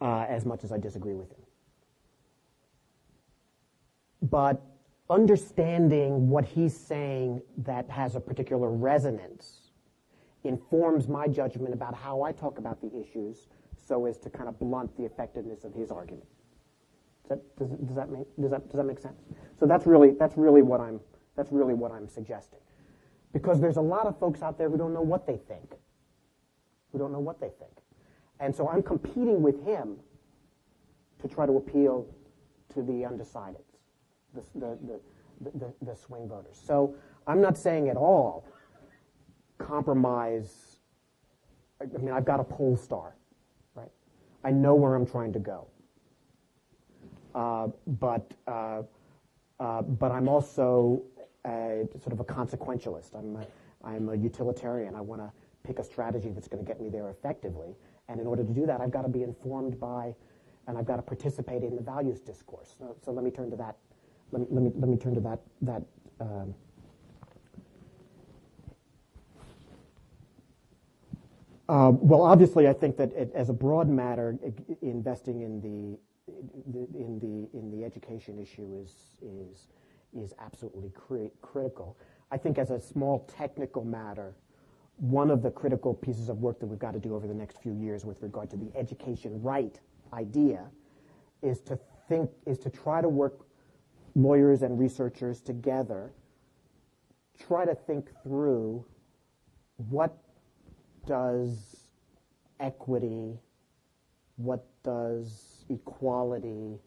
uh, 0.00 0.26
as 0.28 0.46
much 0.46 0.64
as 0.64 0.72
I 0.72 0.78
disagree 0.78 1.14
with 1.14 1.30
him. 1.30 1.42
But 4.22 4.62
understanding 5.08 6.28
what 6.28 6.44
he's 6.44 6.76
saying 6.76 7.42
that 7.58 7.90
has 7.90 8.14
a 8.14 8.20
particular 8.20 8.70
resonance 8.70 9.72
informs 10.44 11.08
my 11.08 11.26
judgment 11.26 11.74
about 11.74 11.94
how 11.94 12.22
I 12.22 12.32
talk 12.32 12.58
about 12.58 12.80
the 12.80 12.90
issues 12.98 13.48
so 13.90 14.06
as 14.06 14.18
to 14.18 14.30
kind 14.30 14.48
of 14.48 14.56
blunt 14.60 14.96
the 14.96 15.04
effectiveness 15.04 15.64
of 15.64 15.74
his 15.74 15.90
argument. 15.90 16.26
Does 17.28 17.38
that, 17.38 17.58
does, 17.58 17.70
does, 17.88 17.96
that 17.96 18.10
make, 18.10 18.26
does, 18.40 18.52
that, 18.52 18.68
does 18.68 18.76
that 18.76 18.84
make 18.84 19.00
sense? 19.00 19.20
So 19.58 19.66
that's 19.66 19.84
really, 19.84 20.12
that's 20.12 20.36
really 20.36 20.62
what 20.62 20.80
I'm, 20.80 21.00
that's 21.36 21.50
really 21.50 21.74
what 21.74 21.90
I'm 21.90 22.08
suggesting. 22.08 22.60
because 23.32 23.60
there's 23.60 23.76
a 23.76 23.82
lot 23.82 24.06
of 24.06 24.18
folks 24.18 24.42
out 24.42 24.58
there 24.58 24.70
who 24.70 24.78
don't 24.78 24.94
know 24.94 25.02
what 25.02 25.26
they 25.26 25.36
think, 25.36 25.74
who 26.92 26.98
don't 26.98 27.12
know 27.12 27.20
what 27.20 27.40
they 27.40 27.50
think. 27.58 27.72
And 28.40 28.54
so 28.54 28.68
I'm 28.68 28.82
competing 28.82 29.42
with 29.42 29.64
him 29.64 29.96
to 31.20 31.28
try 31.28 31.46
to 31.46 31.56
appeal 31.56 32.06
to 32.74 32.82
the 32.82 33.02
undecideds, 33.02 33.78
the, 34.34 34.42
the, 34.54 34.78
the, 34.86 35.50
the, 35.58 35.74
the 35.82 35.96
swing 35.96 36.28
voters. 36.28 36.60
So 36.64 36.94
I'm 37.26 37.40
not 37.40 37.58
saying 37.58 37.88
at 37.88 37.96
all 37.96 38.46
compromise. 39.58 40.78
I 41.80 41.98
mean, 41.98 42.12
I've 42.12 42.24
got 42.24 42.40
a 42.40 42.44
pole 42.44 42.76
star? 42.76 43.14
I 44.44 44.50
know 44.50 44.74
where 44.74 44.94
I'm 44.94 45.06
trying 45.06 45.32
to 45.34 45.38
go. 45.38 45.66
Uh, 47.34 47.68
but 47.86 48.32
uh, 48.46 48.82
uh, 49.60 49.82
but 49.82 50.10
I'm 50.10 50.28
also 50.28 51.02
a, 51.46 51.86
sort 52.02 52.12
of 52.12 52.20
a 52.20 52.24
consequentialist. 52.24 53.14
I'm 53.14 53.36
a, 53.36 53.46
I'm 53.84 54.08
a 54.08 54.14
utilitarian. 54.16 54.94
I 54.94 55.00
want 55.00 55.20
to 55.20 55.30
pick 55.62 55.78
a 55.78 55.84
strategy 55.84 56.30
that's 56.30 56.48
going 56.48 56.64
to 56.64 56.66
get 56.66 56.80
me 56.80 56.88
there 56.88 57.10
effectively. 57.10 57.76
And 58.08 58.20
in 58.20 58.26
order 58.26 58.42
to 58.42 58.52
do 58.52 58.66
that, 58.66 58.80
I've 58.80 58.90
got 58.90 59.02
to 59.02 59.08
be 59.08 59.22
informed 59.22 59.78
by, 59.78 60.14
and 60.66 60.76
I've 60.76 60.86
got 60.86 60.96
to 60.96 61.02
participate 61.02 61.62
in 61.62 61.76
the 61.76 61.82
values 61.82 62.20
discourse. 62.20 62.74
So, 62.78 62.96
so 63.04 63.12
let 63.12 63.24
me 63.24 63.30
turn 63.30 63.50
to 63.50 63.56
that. 63.56 63.76
Let 64.32 64.40
me, 64.40 64.46
let 64.50 64.62
me, 64.62 64.70
let 64.74 64.88
me 64.88 64.96
turn 64.96 65.14
to 65.14 65.20
that 65.20 65.40
that. 65.62 65.82
Um, 66.20 66.54
Uh, 71.70 71.92
well, 71.92 72.22
obviously, 72.22 72.66
I 72.66 72.72
think 72.72 72.96
that 72.96 73.12
as 73.32 73.48
a 73.48 73.52
broad 73.52 73.88
matter, 73.88 74.36
investing 74.82 75.42
in 75.42 75.60
the 75.60 75.96
in 76.98 77.20
the 77.20 77.56
in 77.56 77.70
the 77.70 77.84
education 77.84 78.40
issue 78.40 78.74
is 78.82 78.92
is 79.22 79.68
is 80.12 80.34
absolutely 80.40 80.90
cri- 80.90 81.30
critical. 81.42 81.96
I 82.32 82.38
think 82.38 82.58
as 82.58 82.72
a 82.72 82.80
small 82.80 83.20
technical 83.38 83.84
matter, 83.84 84.34
one 84.96 85.30
of 85.30 85.42
the 85.42 85.50
critical 85.52 85.94
pieces 85.94 86.28
of 86.28 86.38
work 86.38 86.58
that 86.58 86.66
we've 86.66 86.80
got 86.80 86.92
to 86.94 86.98
do 86.98 87.14
over 87.14 87.28
the 87.28 87.34
next 87.34 87.62
few 87.62 87.72
years 87.72 88.04
with 88.04 88.20
regard 88.20 88.50
to 88.50 88.56
the 88.56 88.72
education 88.76 89.40
right 89.40 89.78
idea 90.12 90.66
is 91.40 91.60
to 91.60 91.78
think 92.08 92.30
is 92.46 92.58
to 92.58 92.70
try 92.70 93.00
to 93.00 93.08
work 93.08 93.46
lawyers 94.16 94.62
and 94.62 94.76
researchers 94.76 95.40
together 95.40 96.10
try 97.38 97.64
to 97.64 97.76
think 97.76 98.10
through 98.24 98.84
what 99.88 100.18
does 101.06 101.86
equity 102.58 103.38
what 104.42 104.64
does 104.82 105.64
equality 105.68 106.78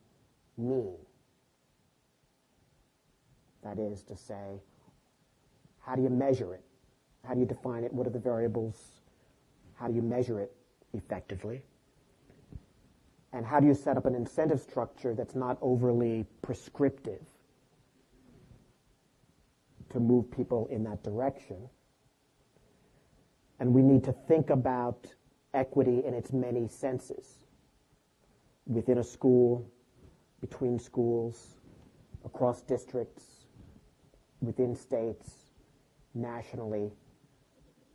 mean? 0.57 0.95
That 3.63 3.77
is 3.77 4.01
to 4.03 4.17
say, 4.17 4.59
how 5.79 5.95
do 5.95 6.01
you 6.01 6.09
measure 6.09 6.53
it? 6.53 6.63
How 7.25 7.35
do 7.35 7.39
you 7.39 7.45
define 7.45 7.83
it? 7.83 7.93
What 7.93 8.07
are 8.07 8.09
the 8.09 8.19
variables? 8.19 8.75
How 9.75 9.87
do 9.87 9.93
you 9.93 10.01
measure 10.01 10.39
it 10.39 10.51
effectively? 10.93 11.61
And 13.31 13.45
how 13.45 13.59
do 13.59 13.67
you 13.67 13.75
set 13.75 13.97
up 13.97 14.05
an 14.05 14.15
incentive 14.15 14.59
structure 14.59 15.13
that's 15.13 15.35
not 15.35 15.57
overly 15.61 16.25
prescriptive 16.41 17.21
to 19.91 19.99
move 19.99 20.29
people 20.31 20.67
in 20.71 20.83
that 20.85 21.03
direction? 21.03 21.69
And 23.59 23.73
we 23.73 23.81
need 23.81 24.03
to 24.05 24.13
think 24.27 24.49
about 24.49 25.07
equity 25.53 26.03
in 26.05 26.13
its 26.13 26.33
many 26.33 26.67
senses 26.67 27.45
within 28.65 28.97
a 28.97 29.03
school, 29.03 29.69
between 30.41 30.79
schools, 30.79 31.55
across 32.25 32.61
districts, 32.61 33.45
within 34.41 34.75
states, 34.75 35.31
nationally. 36.13 36.91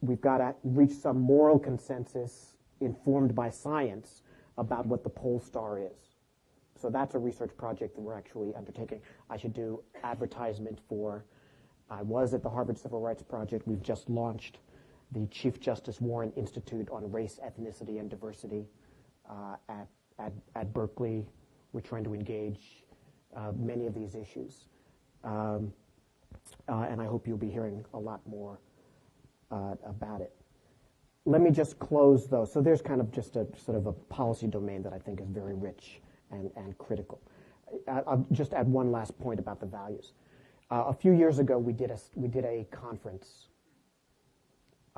We've 0.00 0.20
got 0.20 0.38
to 0.38 0.54
reach 0.62 0.92
some 0.92 1.20
moral 1.20 1.58
consensus 1.58 2.54
informed 2.80 3.34
by 3.34 3.50
science 3.50 4.22
about 4.56 4.86
what 4.86 5.02
the 5.02 5.10
pole 5.10 5.40
star 5.40 5.78
is. 5.78 6.18
So 6.80 6.90
that's 6.90 7.14
a 7.14 7.18
research 7.18 7.50
project 7.56 7.96
that 7.96 8.00
we're 8.00 8.16
actually 8.16 8.54
undertaking. 8.54 9.00
I 9.28 9.36
should 9.36 9.52
do 9.52 9.82
advertisement 10.04 10.78
for. 10.88 11.24
I 11.90 12.02
was 12.02 12.34
at 12.34 12.42
the 12.42 12.50
Harvard 12.50 12.78
Civil 12.78 13.00
Rights 13.00 13.22
Project. 13.22 13.66
We've 13.66 13.82
just 13.82 14.08
launched 14.08 14.58
the 15.12 15.26
Chief 15.26 15.60
Justice 15.60 16.00
Warren 16.00 16.32
Institute 16.36 16.88
on 16.90 17.10
Race, 17.10 17.40
Ethnicity, 17.44 17.98
and 17.98 18.10
Diversity 18.10 18.66
uh, 19.28 19.56
at 19.68 19.88
at, 20.18 20.32
at 20.54 20.72
Berkeley. 20.72 21.26
We're 21.72 21.80
trying 21.80 22.04
to 22.04 22.14
engage 22.14 22.84
uh, 23.36 23.52
many 23.56 23.86
of 23.86 23.94
these 23.94 24.14
issues. 24.14 24.64
Um, 25.24 25.72
uh, 26.68 26.86
and 26.88 27.00
I 27.00 27.06
hope 27.06 27.26
you'll 27.26 27.36
be 27.36 27.50
hearing 27.50 27.84
a 27.94 27.98
lot 27.98 28.20
more 28.26 28.58
uh, 29.50 29.74
about 29.86 30.20
it. 30.20 30.32
Let 31.24 31.40
me 31.40 31.50
just 31.50 31.78
close 31.78 32.26
though. 32.26 32.44
So 32.44 32.60
there's 32.60 32.80
kind 32.80 33.00
of 33.00 33.10
just 33.12 33.36
a 33.36 33.46
sort 33.56 33.76
of 33.76 33.86
a 33.86 33.92
policy 33.92 34.46
domain 34.46 34.82
that 34.82 34.92
I 34.92 34.98
think 34.98 35.20
is 35.20 35.28
very 35.28 35.54
rich 35.54 36.00
and, 36.30 36.50
and 36.56 36.76
critical. 36.78 37.20
I, 37.86 38.00
will 38.14 38.26
just 38.32 38.54
add 38.54 38.66
one 38.66 38.90
last 38.90 39.18
point 39.18 39.38
about 39.38 39.60
the 39.60 39.66
values. 39.66 40.12
Uh, 40.70 40.84
a 40.88 40.94
few 40.94 41.12
years 41.12 41.38
ago, 41.38 41.58
we 41.58 41.72
did 41.72 41.90
a, 41.90 41.98
we 42.14 42.28
did 42.28 42.44
a 42.44 42.66
conference 42.70 43.48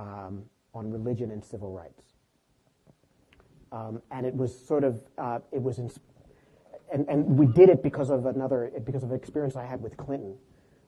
um, 0.00 0.44
on 0.74 0.90
religion 0.90 1.30
and 1.30 1.44
civil 1.44 1.70
rights. 1.72 2.04
Um, 3.72 4.02
and 4.10 4.26
it 4.26 4.34
was 4.34 4.58
sort 4.58 4.82
of, 4.82 5.00
uh, 5.18 5.40
it 5.52 5.62
was, 5.62 5.78
and, 5.78 7.06
and 7.08 7.38
we 7.38 7.46
did 7.46 7.68
it 7.68 7.82
because 7.82 8.10
of 8.10 8.26
another, 8.26 8.72
because 8.84 9.02
of 9.02 9.10
an 9.10 9.16
experience 9.16 9.56
I 9.56 9.64
had 9.64 9.80
with 9.80 9.96
Clinton 9.96 10.34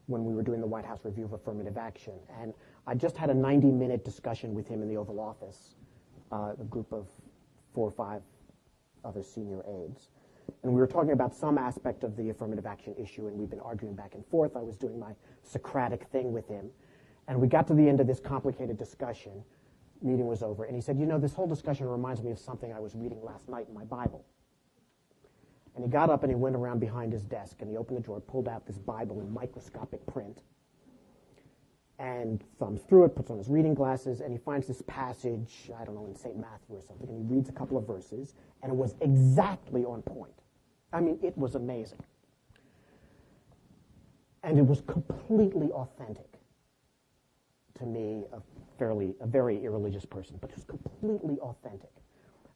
when 0.07 0.25
we 0.25 0.35
were 0.35 0.43
doing 0.43 0.61
the 0.61 0.67
White 0.67 0.85
House 0.85 1.05
review 1.05 1.25
of 1.25 1.33
affirmative 1.33 1.77
action. 1.77 2.15
And 2.41 2.55
I 2.87 2.95
just 2.95 3.17
had 3.17 3.31
a 3.31 3.35
90 3.35 3.71
minute 3.71 4.05
discussion 4.05 4.55
with 4.55 4.67
him 4.67 4.83
in 4.83 4.89
the 4.89 4.97
Oval 4.97 5.21
Office, 5.21 5.77
uh, 6.33 6.55
a 6.59 6.65
group 6.65 6.93
of 6.93 7.07
four 7.73 7.87
or 7.87 7.93
five 7.93 8.23
other 9.05 9.23
senior 9.23 9.63
aides. 9.69 10.09
And 10.65 10.73
we 10.73 10.81
were 10.81 10.87
talking 10.89 11.13
about 11.13 11.35
some 11.35 11.57
aspect 11.57 12.03
of 12.03 12.17
the 12.17 12.31
affirmative 12.31 12.67
action 12.67 12.95
issue, 12.99 13.29
and 13.29 13.37
we've 13.37 13.51
been 13.51 13.61
arguing 13.61 13.95
back 13.95 14.15
and 14.15 14.27
forth. 14.27 14.57
I 14.57 14.61
was 14.61 14.77
doing 14.77 14.99
my 14.99 15.13
Socratic 15.45 16.05
thing 16.09 16.33
with 16.33 16.49
him. 16.49 16.71
And 17.29 17.41
we 17.41 17.49
got 17.49 17.67
to 17.69 17.75
the 17.75 17.89
end 17.89 18.01
of 18.01 18.07
this 18.07 18.21
complicated 18.21 18.77
discussion, 18.79 19.45
meeting 20.03 20.27
was 20.27 20.43
over, 20.43 20.65
and 20.65 20.75
he 20.75 20.81
said, 20.81 20.99
You 20.99 21.07
know, 21.07 21.19
this 21.19 21.35
whole 21.35 21.47
discussion 21.47 21.89
reminds 21.89 22.23
me 22.23 22.31
of 22.31 22.39
something 22.39 22.73
I 22.73 22.81
was 22.81 22.95
reading 22.95 23.23
last 23.23 23.49
night 23.49 23.67
in 23.69 23.75
my 23.75 23.85
Bible. 23.85 24.25
And 25.75 25.85
he 25.85 25.91
got 25.91 26.11
up 26.11 26.23
and 26.23 26.31
he 26.31 26.37
went 26.37 26.55
around 26.55 26.81
behind 26.81 27.13
his 27.13 27.25
desk 27.25 27.57
and 27.61 27.71
he 27.71 27.77
opened 27.77 27.97
the 27.97 28.03
drawer, 28.03 28.21
pulled 28.21 28.49
out 28.49 28.67
this 28.67 28.77
Bible 28.77 29.21
in 29.21 29.33
microscopic 29.33 30.05
print, 30.07 30.43
and 31.99 32.43
thumbs 32.59 32.83
through 32.89 33.05
it, 33.05 33.15
puts 33.15 33.31
on 33.31 33.39
his 33.39 33.49
reading 33.49 33.75
glasses, 33.75 34.21
and 34.21 34.33
he 34.33 34.39
finds 34.39 34.67
this 34.67 34.83
passage, 34.83 35.71
I 35.79 35.85
don't 35.85 35.95
know, 35.95 36.07
in 36.07 36.17
St. 36.17 36.37
Matthew 36.37 36.77
or 36.77 36.83
something, 36.83 37.09
and 37.09 37.17
he 37.17 37.35
reads 37.35 37.49
a 37.49 37.53
couple 37.53 37.79
of 37.79 37.87
verses, 37.87 38.35
and 38.63 38.73
it 38.73 38.75
was 38.77 38.97
exactly 39.01 39.85
on 39.85 40.03
point. 40.03 40.35
I 40.93 41.01
mean, 41.01 41.19
it 41.23 41.39
was 41.39 41.55
amazing. 41.55 42.01
And 44.43 44.59
it 44.59 44.67
was 44.67 44.83
completely 44.83 45.71
authentic 45.71 46.32
to 47.83 47.89
me 47.89 48.25
of 48.33 48.43
fairly, 48.79 49.15
a 49.21 49.27
very 49.27 49.63
irreligious 49.63 50.05
person, 50.05 50.37
but 50.41 50.51
who's 50.51 50.65
completely 50.65 51.39
authentic. 51.41 51.91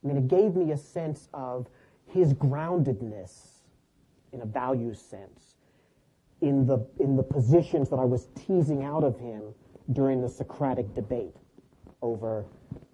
I 0.02 0.06
mean, 0.06 0.16
it 0.16 0.28
gave 0.28 0.54
me 0.54 0.72
a 0.72 0.76
sense 0.76 1.28
of 1.34 1.68
his 2.06 2.32
groundedness 2.34 3.32
in 4.32 4.40
a 4.40 4.46
value 4.46 4.94
sense 4.94 5.56
in 6.40 6.66
the, 6.66 6.78
in 7.00 7.16
the 7.16 7.22
positions 7.22 7.88
that 7.90 7.96
I 7.96 8.04
was 8.04 8.28
teasing 8.34 8.84
out 8.84 9.04
of 9.04 9.18
him 9.18 9.42
during 9.92 10.20
the 10.20 10.28
Socratic 10.28 10.94
debate 10.94 11.36
over 12.02 12.44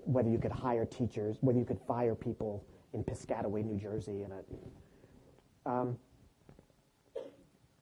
whether 0.05 0.29
you 0.29 0.39
could 0.39 0.53
hire 0.53 0.85
teachers, 0.85 1.37
whether 1.41 1.59
you 1.59 1.65
could 1.65 1.81
fire 1.87 2.15
people 2.15 2.65
in 2.93 3.03
Piscataway, 3.03 3.65
New 3.65 3.79
Jersey. 3.79 4.23
And, 4.23 4.33
a, 4.33 5.71
um, 5.71 5.99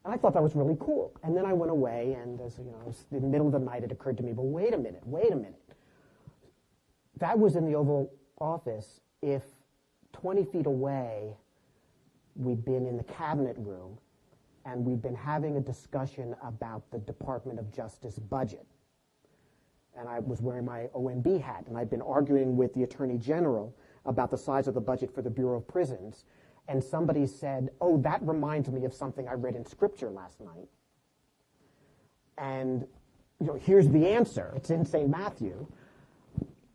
and 0.05 0.14
I 0.14 0.16
thought 0.16 0.32
that 0.35 0.43
was 0.43 0.55
really 0.55 0.77
cool. 0.81 1.12
And 1.22 1.36
then 1.36 1.44
I 1.44 1.52
went 1.52 1.70
away, 1.70 2.16
and 2.22 2.40
as 2.40 2.59
you 2.59 2.64
know, 2.64 2.94
in 3.12 3.20
the 3.22 3.28
middle 3.28 3.47
of 3.47 3.52
the 3.52 3.59
night, 3.59 3.85
it 3.85 3.93
occurred 3.93 4.16
to 4.18 4.22
me, 4.22 4.32
well, 4.32 4.47
wait 4.47 4.72
a 4.72 4.78
minute, 4.78 5.02
wait 5.05 5.32
a 5.32 5.36
minute. 5.36 5.60
That 7.18 7.39
was 7.39 7.56
in 7.56 7.66
the 7.66 7.74
Oval 7.74 8.10
Office. 8.40 9.01
If 9.20 9.43
20 10.14 10.44
feet 10.47 10.66
away, 10.66 11.36
we'd 12.35 12.64
been 12.64 12.86
in 12.86 12.97
the 12.97 13.05
cabinet 13.05 13.56
room, 13.59 13.98
and 14.64 14.85
we'd 14.86 15.02
been 15.02 15.14
having 15.14 15.56
a 15.56 15.60
discussion 15.60 16.35
about 16.43 16.90
the 16.90 16.98
Department 16.98 17.59
of 17.59 17.70
Justice 17.70 18.18
budget. 18.18 18.66
And 19.98 20.09
I 20.09 20.20
was 20.20 20.40
wearing 20.40 20.64
my 20.64 20.89
OMB 20.94 21.43
hat, 21.43 21.64
and 21.66 21.77
I'd 21.77 21.90
been 21.90 22.02
arguing 22.02 22.56
with 22.56 22.72
the 22.72 22.85
Attorney 22.85 23.18
General 23.18 23.74
about 24.06 24.31
the 24.31 24.39
size 24.39 24.66
of 24.66 24.72
the 24.72 24.81
budget 24.81 25.14
for 25.14 25.20
the 25.20 25.28
Bureau 25.28 25.59
of 25.59 25.68
Prisons 25.68 26.24
and 26.70 26.82
somebody 26.84 27.26
said, 27.26 27.70
Oh, 27.82 27.98
that 27.98 28.22
reminds 28.22 28.70
me 28.70 28.86
of 28.86 28.94
something 28.94 29.28
I 29.28 29.34
read 29.34 29.56
in 29.56 29.66
Scripture 29.66 30.10
last 30.10 30.40
night. 30.40 30.68
And 32.38 32.86
you 33.40 33.47
know, 33.48 33.60
here's 33.62 33.88
the 33.90 34.09
answer. 34.09 34.52
It's 34.56 34.70
in 34.70 34.86
St. 34.86 35.10
Matthew. 35.10 35.66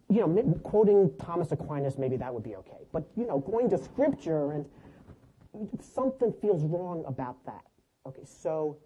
You 0.09 0.27
know, 0.27 0.59
quoting 0.63 1.11
Thomas 1.19 1.51
Aquinas, 1.51 1.97
maybe 1.97 2.17
that 2.17 2.33
would 2.33 2.43
be 2.43 2.55
okay. 2.57 2.85
But, 2.93 3.07
you 3.17 3.27
know, 3.27 3.39
going 3.39 3.69
to 3.71 3.77
Scripture 3.77 4.51
and 4.51 4.65
something 5.81 6.33
feels 6.41 6.63
wrong 6.63 7.03
about 7.07 7.43
that. 7.45 7.65
Okay, 8.07 8.25
so 8.25 8.77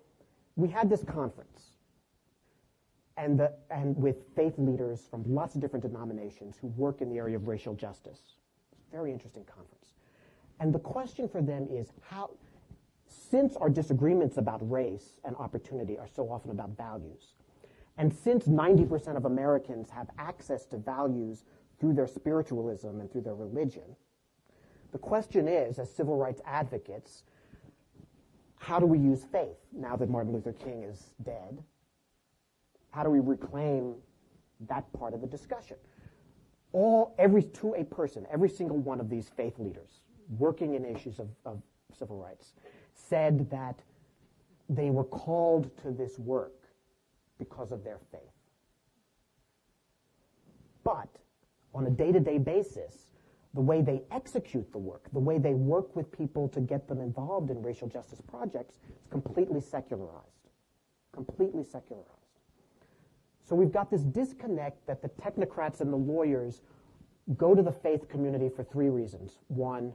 we 0.57 0.69
had 0.69 0.89
this 0.89 1.03
conference. 1.03 1.71
and, 3.17 3.39
the, 3.39 3.53
and 3.69 3.97
with 3.97 4.17
faith 4.35 4.55
leaders 4.57 5.07
from 5.09 5.23
lots 5.27 5.55
of 5.55 5.61
different 5.61 5.83
denominations 5.83 6.57
who 6.61 6.67
work 6.69 7.01
in 7.01 7.09
the 7.09 7.17
area 7.17 7.35
of 7.35 7.47
racial 7.47 7.75
justice. 7.75 8.21
Very 8.91 9.11
interesting 9.11 9.45
conference. 9.45 9.78
And 10.59 10.73
the 10.73 10.79
question 10.79 11.27
for 11.27 11.41
them 11.41 11.67
is 11.71 11.93
how, 12.01 12.31
since 13.07 13.55
our 13.55 13.69
disagreements 13.69 14.37
about 14.37 14.69
race 14.69 15.19
and 15.23 15.35
opportunity 15.37 15.97
are 15.97 16.07
so 16.07 16.29
often 16.29 16.51
about 16.51 16.75
values, 16.75 17.35
and 17.97 18.13
since 18.13 18.45
90% 18.45 19.15
of 19.17 19.25
Americans 19.25 19.89
have 19.89 20.09
access 20.17 20.65
to 20.67 20.77
values 20.77 21.43
through 21.79 21.93
their 21.93 22.07
spiritualism 22.07 22.99
and 22.99 23.11
through 23.11 23.21
their 23.21 23.35
religion, 23.35 23.95
the 24.91 24.97
question 24.97 25.47
is, 25.47 25.79
as 25.79 25.93
civil 25.93 26.17
rights 26.17 26.41
advocates, 26.45 27.23
how 28.57 28.79
do 28.79 28.85
we 28.85 28.99
use 28.99 29.23
faith 29.31 29.57
now 29.71 29.95
that 29.95 30.09
Martin 30.09 30.33
Luther 30.33 30.53
King 30.53 30.83
is 30.83 31.13
dead? 31.23 31.63
How 32.91 33.03
do 33.03 33.09
we 33.09 33.19
reclaim 33.19 33.95
that 34.67 34.91
part 34.93 35.13
of 35.13 35.21
the 35.21 35.27
discussion? 35.27 35.77
All, 36.73 37.15
every, 37.17 37.43
to 37.43 37.73
a 37.75 37.83
person, 37.83 38.25
every 38.31 38.49
single 38.49 38.77
one 38.77 38.99
of 38.99 39.09
these 39.09 39.29
faith 39.29 39.57
leaders 39.57 40.01
working 40.37 40.75
in 40.75 40.85
issues 40.85 41.19
of, 41.19 41.29
of 41.45 41.61
civil 41.97 42.17
rights 42.17 42.53
said 42.93 43.49
that 43.49 43.79
they 44.69 44.89
were 44.89 45.03
called 45.03 45.75
to 45.81 45.91
this 45.91 46.19
work 46.19 46.53
because 47.39 47.71
of 47.71 47.83
their 47.83 47.97
faith. 48.11 48.21
But 50.83 51.09
on 51.73 51.87
a 51.87 51.89
day 51.89 52.11
to 52.11 52.19
day 52.19 52.37
basis, 52.37 53.09
the 53.53 53.61
way 53.61 53.81
they 53.81 54.03
execute 54.11 54.71
the 54.71 54.77
work, 54.77 55.07
the 55.11 55.19
way 55.19 55.39
they 55.39 55.53
work 55.53 55.95
with 55.95 56.11
people 56.11 56.47
to 56.49 56.61
get 56.61 56.87
them 56.87 57.01
involved 57.01 57.49
in 57.49 57.61
racial 57.63 57.87
justice 57.87 58.21
projects 58.21 58.75
is 58.99 59.07
completely 59.09 59.59
secularized. 59.59 60.25
Completely 61.11 61.63
secularized. 61.63 62.07
So 63.43 63.55
we've 63.55 63.71
got 63.71 63.89
this 63.89 64.03
disconnect 64.03 64.85
that 64.85 65.01
the 65.01 65.09
technocrats 65.09 65.81
and 65.81 65.91
the 65.91 65.97
lawyers 65.97 66.61
go 67.37 67.55
to 67.55 67.63
the 67.63 67.71
faith 67.71 68.07
community 68.07 68.49
for 68.49 68.63
three 68.63 68.89
reasons. 68.89 69.39
One, 69.47 69.93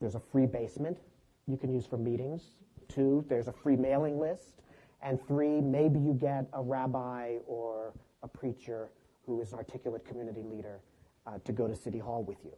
there's 0.00 0.14
a 0.14 0.20
free 0.20 0.46
basement 0.46 0.98
you 1.46 1.56
can 1.56 1.72
use 1.72 1.86
for 1.86 1.96
meetings. 1.96 2.42
Two, 2.88 3.24
there's 3.28 3.48
a 3.48 3.52
free 3.52 3.76
mailing 3.76 4.18
list. 4.18 4.62
And 5.02 5.24
three, 5.26 5.60
maybe 5.60 5.98
you 5.98 6.12
get 6.12 6.46
a 6.52 6.62
rabbi 6.62 7.36
or 7.46 7.92
a 8.22 8.28
preacher 8.28 8.90
who 9.24 9.40
is 9.40 9.52
an 9.52 9.58
articulate 9.58 10.04
community 10.04 10.42
leader 10.42 10.80
uh, 11.26 11.38
to 11.44 11.52
go 11.52 11.66
to 11.66 11.74
City 11.74 11.98
Hall 11.98 12.22
with 12.24 12.38
you. 12.44 12.52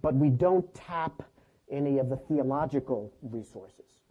But 0.00 0.14
we 0.14 0.30
don't 0.30 0.72
tap 0.74 1.22
any 1.70 1.98
of 1.98 2.08
the 2.08 2.16
theological 2.16 3.12
resources. 3.22 4.02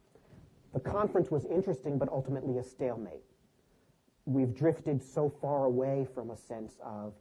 The 0.74 0.80
conference 0.80 1.30
was 1.30 1.45
interesting, 1.45 1.98
but 1.98 2.10
ultimately 2.10 2.58
a 2.58 2.64
stalemate. 2.64 3.24
We've 4.26 4.56
drifted 4.56 5.04
so 5.04 5.30
far 5.30 5.66
away 5.66 6.08
from 6.14 6.32
a 6.32 6.38
sense 6.38 6.80
of 6.84 7.14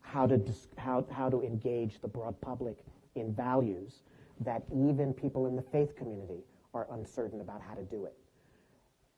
how 0.00 0.26
to, 0.26 0.36
dis- 0.36 0.68
how, 0.76 1.06
how 1.12 1.28
to 1.28 1.42
engage 1.42 2.00
the 2.00 2.08
broad 2.08 2.40
public 2.40 2.78
in 3.14 3.32
values 3.32 4.02
that 4.40 4.62
even 4.74 5.12
people 5.12 5.46
in 5.46 5.56
the 5.56 5.62
faith 5.62 5.96
community 5.96 6.44
are 6.74 6.86
uncertain 6.92 7.40
about 7.40 7.60
how 7.60 7.74
to 7.74 7.82
do 7.82 8.04
it. 8.04 8.14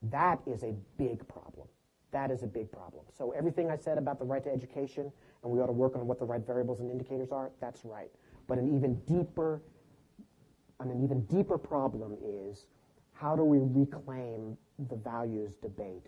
That 0.03 0.41
is 0.47 0.63
a 0.63 0.75
big 0.97 1.27
problem. 1.29 1.69
That 2.13 2.31
is 2.31 2.43
a 2.43 2.47
big 2.47 2.73
problem. 2.73 3.05
So 3.17 3.33
everything 3.33 3.71
I 3.71 3.77
said 3.77 3.99
about 3.99 4.19
the 4.19 4.25
right 4.25 4.43
to 4.45 4.51
education, 4.51 5.13
and 5.43 5.53
we 5.53 5.61
ought 5.61 5.67
to 5.67 5.73
work 5.73 5.95
on 5.95 6.07
what 6.07 6.19
the 6.19 6.25
right 6.25 6.45
variables 6.45 6.81
and 6.81 6.91
indicators 6.91 7.31
are, 7.31 7.51
that's 7.61 7.85
right. 7.85 8.11
But 8.47 8.59
an 8.59 8.75
even 8.75 8.95
deeper, 9.07 9.63
an 10.81 11.03
even 11.03 11.25
deeper 11.27 11.59
problem 11.59 12.17
is 12.25 12.67
how 13.13 13.37
do 13.37 13.45
we 13.45 13.59
reclaim 13.61 14.57
the 14.89 14.97
values 14.97 15.55
debate 15.57 16.07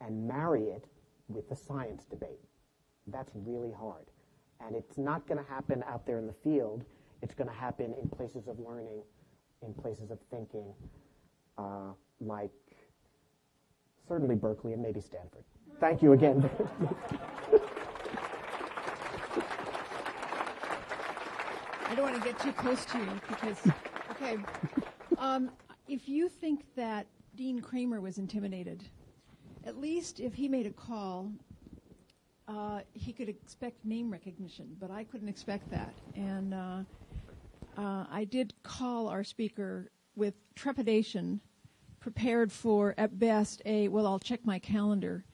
and 0.00 0.26
marry 0.26 0.64
it 0.64 0.86
with 1.28 1.48
the 1.48 1.56
science 1.56 2.04
debate? 2.04 2.40
That's 3.08 3.32
really 3.34 3.72
hard. 3.72 4.06
And 4.64 4.74
it's 4.74 4.96
not 4.96 5.26
going 5.26 5.42
to 5.42 5.50
happen 5.50 5.84
out 5.86 6.06
there 6.06 6.18
in 6.18 6.26
the 6.26 6.32
field. 6.32 6.84
It's 7.22 7.34
going 7.34 7.48
to 7.48 7.54
happen 7.54 7.94
in 8.00 8.08
places 8.08 8.48
of 8.48 8.58
learning, 8.58 9.02
in 9.62 9.74
places 9.74 10.10
of 10.10 10.18
thinking, 10.30 10.72
uh, 11.58 11.92
like 12.20 12.50
certainly 14.06 14.34
Berkeley 14.34 14.72
and 14.72 14.82
maybe 14.82 15.00
Stanford. 15.00 15.44
Thank 15.80 16.02
you 16.02 16.12
again. 16.12 16.48
I 21.88 21.94
don't 21.94 22.12
want 22.12 22.22
to 22.22 22.28
get 22.28 22.38
too 22.38 22.52
close 22.52 22.84
to 22.86 22.98
you 22.98 23.20
because, 23.28 23.58
okay. 24.10 24.36
Um, 25.18 25.50
if 25.88 26.08
you 26.08 26.28
think 26.28 26.64
that 26.76 27.06
Dean 27.36 27.60
Kramer 27.60 28.00
was 28.00 28.18
intimidated, 28.18 28.84
at 29.64 29.78
least 29.78 30.20
if 30.20 30.34
he 30.34 30.48
made 30.48 30.66
a 30.66 30.70
call, 30.70 31.30
uh, 32.48 32.80
he 32.92 33.12
could 33.12 33.28
expect 33.28 33.84
name 33.84 34.10
recognition, 34.10 34.76
but 34.80 34.90
I 34.90 35.04
couldn't 35.04 35.28
expect 35.28 35.70
that. 35.70 35.94
And 36.14 36.54
uh, 36.54 36.78
uh, 37.76 38.04
I 38.10 38.24
did 38.24 38.54
call 38.62 39.08
our 39.08 39.24
speaker 39.24 39.90
with 40.14 40.34
trepidation, 40.54 41.40
prepared 42.00 42.50
for, 42.50 42.94
at 42.96 43.18
best, 43.18 43.62
a, 43.66 43.88
well, 43.88 44.06
I'll 44.06 44.18
check 44.18 44.40
my 44.44 44.58
calendar. 44.58 45.24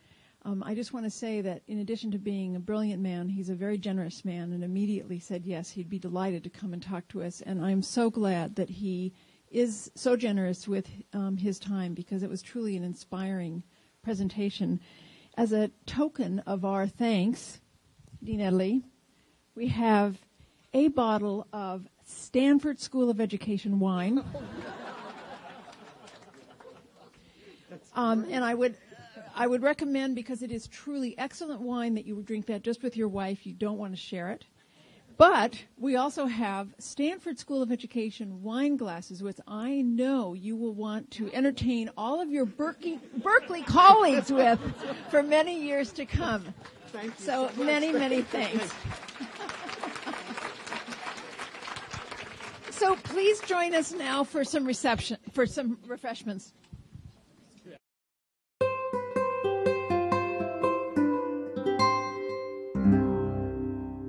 Um, 0.45 0.63
I 0.67 0.75
just 0.75 0.93
want 0.93 1.07
to 1.07 1.11
say 1.11 1.41
that 1.41 1.63
in 1.69 1.79
addition 1.79 2.11
to 2.11 2.19
being 2.19 2.57
a 2.57 2.61
brilliant 2.61 3.01
man, 3.01 3.29
he's 3.29 3.49
a 3.49 3.55
very 3.55 3.79
generous 3.79 4.25
man 4.25 4.53
and 4.53 4.65
immediately 4.65 5.21
said 5.21 5.47
yes, 5.47 5.71
he'd 5.71 5.89
be 5.89 6.01
delighted 6.01 6.43
to 6.45 6.51
come 6.51 6.73
and 6.73 6.83
talk 6.83 7.07
to 7.09 7.23
us. 7.23 7.43
And 7.43 7.65
I'm 7.65 7.83
so 7.83 8.11
glad 8.11 8.57
that 8.57 8.69
he 8.69 9.13
is 9.53 9.91
so 9.95 10.17
generous 10.17 10.67
with 10.67 10.89
um, 11.13 11.37
his 11.37 11.61
time 11.61 11.95
because 11.95 12.25
it 12.25 12.31
was 12.31 12.43
truly 12.43 12.77
an 12.77 12.83
inspiring 12.83 13.63
presentation. 14.03 14.81
As 15.37 15.53
a 15.53 15.71
token 15.87 16.41
of 16.41 16.65
our 16.65 16.89
thanks, 16.89 17.61
Dean 18.25 18.41
Edley, 18.41 18.83
we 19.55 19.69
have 19.69 20.19
a 20.75 20.89
bottle 20.89 21.47
of 21.53 21.87
Stanford 22.13 22.81
School 22.81 23.11
of 23.11 23.21
Education 23.21 23.79
wine. 23.79 24.25
Um, 27.95 28.27
and 28.31 28.45
I 28.45 28.55
would, 28.55 28.77
I 29.35 29.47
would 29.47 29.63
recommend 29.63 30.15
because 30.15 30.43
it 30.43 30.51
is 30.51 30.67
truly 30.67 31.17
excellent 31.19 31.61
wine 31.61 31.95
that 31.95 32.07
you 32.07 32.17
would 32.17 32.27
drink 32.27 32.47
that 32.47 32.63
just 32.63 32.83
with 32.83 32.97
your 32.97 33.09
wife. 33.09 33.47
You 33.47 33.53
don't 33.53 33.79
want 33.79 33.93
to 33.93 34.01
share 34.01 34.31
it. 34.31 34.45
But 35.19 35.63
we 35.79 35.97
also 35.97 36.27
have 36.27 36.69
Stanford 36.79 37.39
School 37.39 37.63
of 37.63 37.71
Education 37.71 38.43
wine 38.43 38.77
glasses, 38.77 39.23
which 39.23 39.37
I 39.47 39.83
know 39.83 40.33
you 40.33 40.57
will 40.57 40.73
want 40.73 41.11
to 41.13 41.31
entertain 41.35 41.91
all 41.99 42.21
of 42.21 42.31
your 42.31 42.47
Berkeley, 42.47 42.99
Berkeley 43.23 43.63
colleagues 43.63 44.33
with 44.33 44.59
for 45.11 45.23
many 45.23 45.63
years 45.63 45.93
to 45.93 46.07
come. 46.07 46.55
so, 47.19 47.51
so 47.55 47.63
many, 47.63 47.93
many 47.93 48.23
thanks. 48.23 48.73
so 52.83 52.97
please 52.97 53.41
join 53.43 53.77
us 53.77 53.93
now 53.93 54.25
for 54.25 54.43
some 54.43 54.67
reception, 54.67 55.17
for 55.33 55.47
some 55.47 55.79
refreshments. 55.87 56.53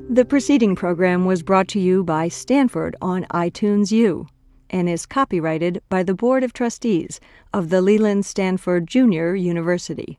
The 0.10 0.26
preceding 0.26 0.76
program 0.76 1.26
was 1.26 1.44
brought 1.44 1.68
to 1.70 1.80
you 1.80 2.04
by 2.04 2.28
Stanford 2.30 2.96
on 3.00 3.26
iTunes 3.26 3.92
U 3.92 4.26
and 4.72 4.90
is 4.90 5.06
copyrighted 5.06 5.84
by 5.90 6.02
the 6.02 6.16
Board 6.16 6.44
of 6.44 6.52
Trustees 6.52 7.20
of 7.54 7.70
the 7.70 7.82
Leland 7.82 8.26
Stanford 8.26 8.88
Junior 8.88 9.36
University. 9.36 10.18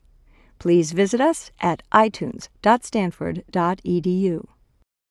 Please 0.61 0.93
visit 0.93 1.21
us 1.21 1.51
at 1.61 1.83
itunes.stanford.edu. 1.93 4.54